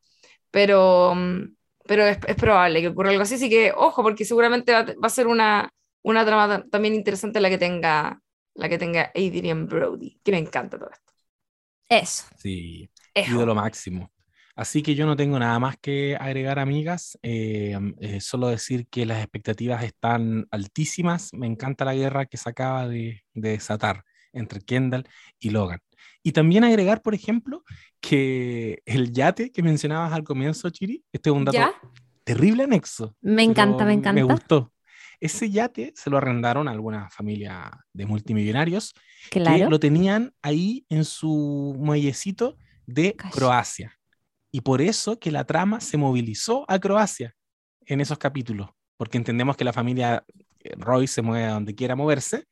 Pero, 0.51 1.13
mm, 1.15 1.55
pero 1.87 2.05
es, 2.07 2.17
es 2.27 2.35
probable 2.35 2.81
que 2.81 2.89
ocurra 2.89 3.11
algo 3.11 3.23
así, 3.23 3.35
así 3.35 3.49
que 3.49 3.71
ojo, 3.75 4.03
porque 4.03 4.25
seguramente 4.25 4.73
va, 4.73 4.83
va 4.83 5.07
a 5.07 5.09
ser 5.09 5.27
una, 5.27 5.69
una 6.03 6.25
trama 6.25 6.47
ta- 6.47 6.69
también 6.69 6.95
interesante 6.95 7.39
la 7.41 7.49
que 7.49 7.57
tenga 7.57 8.21
la 8.55 8.69
que 8.69 8.77
tenga 8.79 9.11
Adrian 9.15 9.67
Brody, 9.67 10.19
que 10.23 10.31
me 10.31 10.39
encanta 10.39 10.79
todo 10.79 10.89
esto. 10.91 11.13
eso. 11.89 12.25
Sí. 12.37 12.89
Ejo. 13.13 13.31
ídolo 13.33 13.55
máximo. 13.55 14.11
Así 14.55 14.81
que 14.81 14.95
yo 14.95 15.05
no 15.05 15.15
tengo 15.15 15.37
nada 15.37 15.59
más 15.59 15.77
que 15.77 16.15
agregar, 16.19 16.57
amigas. 16.59 17.17
Eh, 17.21 17.77
eh, 18.01 18.19
solo 18.21 18.47
decir 18.47 18.87
que 18.87 19.05
las 19.05 19.19
expectativas 19.21 19.83
están 19.83 20.47
altísimas. 20.51 21.31
Me 21.33 21.45
encanta 21.47 21.85
la 21.85 21.93
guerra 21.93 22.25
que 22.25 22.37
se 22.37 22.49
acaba 22.49 22.87
de, 22.87 23.21
de 23.33 23.49
desatar 23.51 24.03
entre 24.37 24.61
Kendall 24.61 25.07
y 25.39 25.49
Logan. 25.49 25.79
Y 26.23 26.31
también 26.31 26.63
agregar, 26.63 27.01
por 27.01 27.13
ejemplo, 27.15 27.63
que 28.01 28.81
el 28.85 29.11
yate 29.11 29.51
que 29.51 29.63
mencionabas 29.63 30.13
al 30.13 30.23
comienzo, 30.23 30.69
Chiri, 30.69 31.03
este 31.11 31.29
es 31.29 31.35
un 31.35 31.45
dato 31.45 31.57
¿Ya? 31.57 31.73
terrible 32.23 32.63
anexo. 32.63 33.15
Me 33.21 33.43
encanta, 33.43 33.85
me 33.85 33.93
encanta. 33.93 34.13
Me 34.13 34.23
gustó. 34.23 34.73
Ese 35.19 35.49
yate 35.49 35.93
se 35.95 36.09
lo 36.09 36.17
arrendaron 36.17 36.67
a 36.67 36.71
alguna 36.71 37.09
familia 37.09 37.71
de 37.93 38.05
multimillonarios 38.05 38.93
que 39.31 39.39
Claro. 39.41 39.69
lo 39.69 39.79
tenían 39.79 40.33
ahí 40.41 40.85
en 40.89 41.05
su 41.05 41.75
muellecito 41.79 42.57
de. 42.85 43.15
Croacia. 43.31 43.97
Y 44.51 44.61
por 44.61 44.81
eso 44.81 45.19
que 45.19 45.31
la 45.31 45.43
trama 45.45 45.79
se 45.79 45.97
movilizó 45.97 46.65
a 46.69 46.79
Croacia 46.79 47.33
en 47.85 48.01
esos 48.01 48.17
capítulos, 48.17 48.69
porque 48.97 49.17
entendemos 49.17 49.57
que 49.57 49.63
la 49.63 49.73
familia 49.73 50.23
eh, 50.63 50.73
Roy 50.77 51.07
se 51.07 51.21
mueve 51.21 51.45
a 51.45 51.51
donde 51.53 51.73
quiera 51.73 51.95
moverse, 51.95 52.45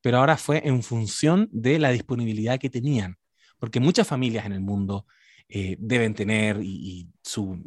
pero 0.00 0.18
ahora 0.18 0.36
fue 0.36 0.62
en 0.66 0.82
función 0.82 1.48
de 1.52 1.78
la 1.78 1.90
disponibilidad 1.90 2.58
que 2.58 2.70
tenían, 2.70 3.16
porque 3.58 3.80
muchas 3.80 4.06
familias 4.06 4.46
en 4.46 4.52
el 4.52 4.60
mundo 4.60 5.06
eh, 5.48 5.76
deben 5.78 6.14
tener 6.14 6.60
y, 6.62 7.08
su 7.22 7.62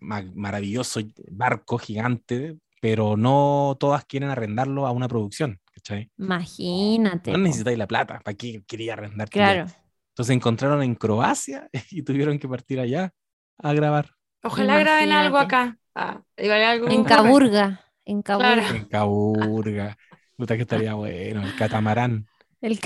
maravilloso 0.00 1.00
barco 1.30 1.78
gigante, 1.78 2.58
pero 2.80 3.16
no 3.16 3.76
todas 3.80 4.04
quieren 4.04 4.30
arrendarlo 4.30 4.86
a 4.86 4.92
una 4.92 5.08
producción. 5.08 5.60
¿cachai? 5.78 6.10
Imagínate. 6.18 7.32
No 7.32 7.38
necesitáis 7.38 7.78
la 7.78 7.86
plata, 7.86 8.20
¿para 8.20 8.36
qué 8.36 8.62
quería 8.66 8.94
arrendar? 8.94 9.28
Claro. 9.30 9.62
Entonces 9.62 10.26
se 10.26 10.32
encontraron 10.34 10.82
en 10.82 10.94
Croacia 10.94 11.68
y 11.90 12.02
tuvieron 12.02 12.38
que 12.38 12.48
partir 12.48 12.80
allá 12.80 13.12
a 13.58 13.72
grabar. 13.72 14.10
Ojalá 14.42 14.78
graben 14.78 15.12
algo 15.12 15.38
acá. 15.38 15.78
Ah, 15.94 16.22
algo 16.36 16.88
en 16.88 17.04
Caburga. 17.04 17.80
En 18.04 18.22
Caburga. 18.22 18.68
En 18.70 18.84
Caburga. 18.86 19.98
Puta 20.38 20.54
que 20.54 20.62
estaría 20.62 20.94
bueno, 20.94 21.42
el 21.42 21.56
catamarán. 21.56 22.28
El 22.60 22.78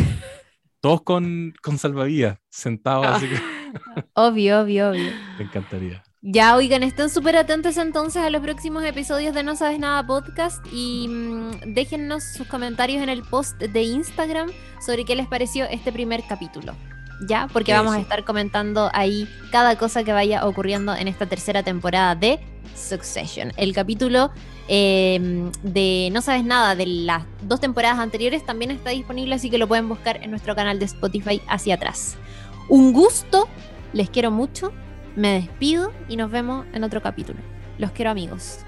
Todos 0.80 1.02
con, 1.02 1.52
con 1.62 1.76
salvavidas, 1.76 2.38
sentados 2.48 3.06
así 3.06 3.28
que... 3.28 3.36
Obvio, 4.14 4.62
obvio, 4.62 4.90
obvio. 4.90 5.12
Me 5.36 5.44
encantaría. 5.44 6.02
Ya, 6.22 6.56
oigan, 6.56 6.82
estén 6.82 7.10
súper 7.10 7.36
atentos 7.36 7.76
entonces 7.76 8.22
a 8.22 8.30
los 8.30 8.40
próximos 8.40 8.84
episodios 8.84 9.34
de 9.34 9.42
No 9.42 9.54
Sabes 9.54 9.78
Nada 9.78 10.06
Podcast 10.06 10.64
y 10.72 11.08
mm, 11.08 11.74
déjennos 11.74 12.24
sus 12.24 12.46
comentarios 12.46 13.02
en 13.02 13.10
el 13.10 13.22
post 13.22 13.58
de 13.58 13.82
Instagram 13.82 14.50
sobre 14.84 15.04
qué 15.04 15.14
les 15.14 15.26
pareció 15.26 15.66
este 15.66 15.92
primer 15.92 16.22
capítulo. 16.26 16.74
¿Ya? 17.28 17.48
Porque 17.52 17.74
vamos 17.74 17.94
a 17.94 18.00
estar 18.00 18.24
comentando 18.24 18.88
ahí 18.94 19.28
cada 19.50 19.76
cosa 19.76 20.04
que 20.04 20.12
vaya 20.12 20.46
ocurriendo 20.46 20.94
en 20.94 21.06
esta 21.06 21.26
tercera 21.26 21.62
temporada 21.62 22.14
de 22.14 22.40
Succession. 22.74 23.52
El 23.58 23.74
capítulo 23.74 24.30
em, 24.74 25.52
de 25.62 26.08
No 26.12 26.22
Sabes 26.22 26.44
Nada 26.44 26.74
de 26.74 26.86
las 26.86 27.24
dos 27.42 27.60
temporadas 27.60 27.98
anteriores 27.98 28.42
también 28.46 28.70
está 28.70 28.88
disponible, 28.88 29.34
así 29.34 29.50
que 29.50 29.58
lo 29.58 29.68
pueden 29.68 29.86
buscar 29.86 30.16
en 30.22 30.30
nuestro 30.30 30.56
canal 30.56 30.78
de 30.78 30.86
Spotify 30.86 31.42
hacia 31.46 31.74
atrás. 31.74 32.16
Un 32.70 32.94
gusto, 32.94 33.48
les 33.92 34.08
quiero 34.08 34.30
mucho, 34.30 34.72
me 35.14 35.34
despido 35.34 35.92
y 36.08 36.16
nos 36.16 36.30
vemos 36.30 36.64
en 36.72 36.84
otro 36.84 37.02
capítulo. 37.02 37.38
Los 37.76 37.90
quiero 37.90 38.10
amigos. 38.10 38.60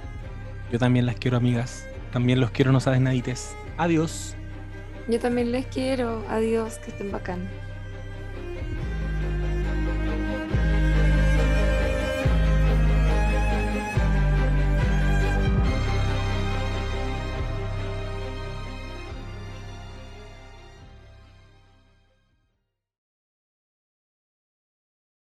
Yo 0.70 0.78
también 0.78 1.06
las 1.06 1.16
quiero 1.16 1.38
amigas, 1.38 1.86
también 2.12 2.38
los 2.38 2.50
quiero, 2.50 2.70
no 2.70 2.80
sabes 2.80 3.00
nadites. 3.00 3.56
Adiós. 3.78 4.34
Yo 5.08 5.18
también 5.18 5.52
les 5.52 5.64
quiero, 5.66 6.22
adiós, 6.28 6.76
que 6.80 6.90
estén 6.90 7.12
bacán. 7.12 7.48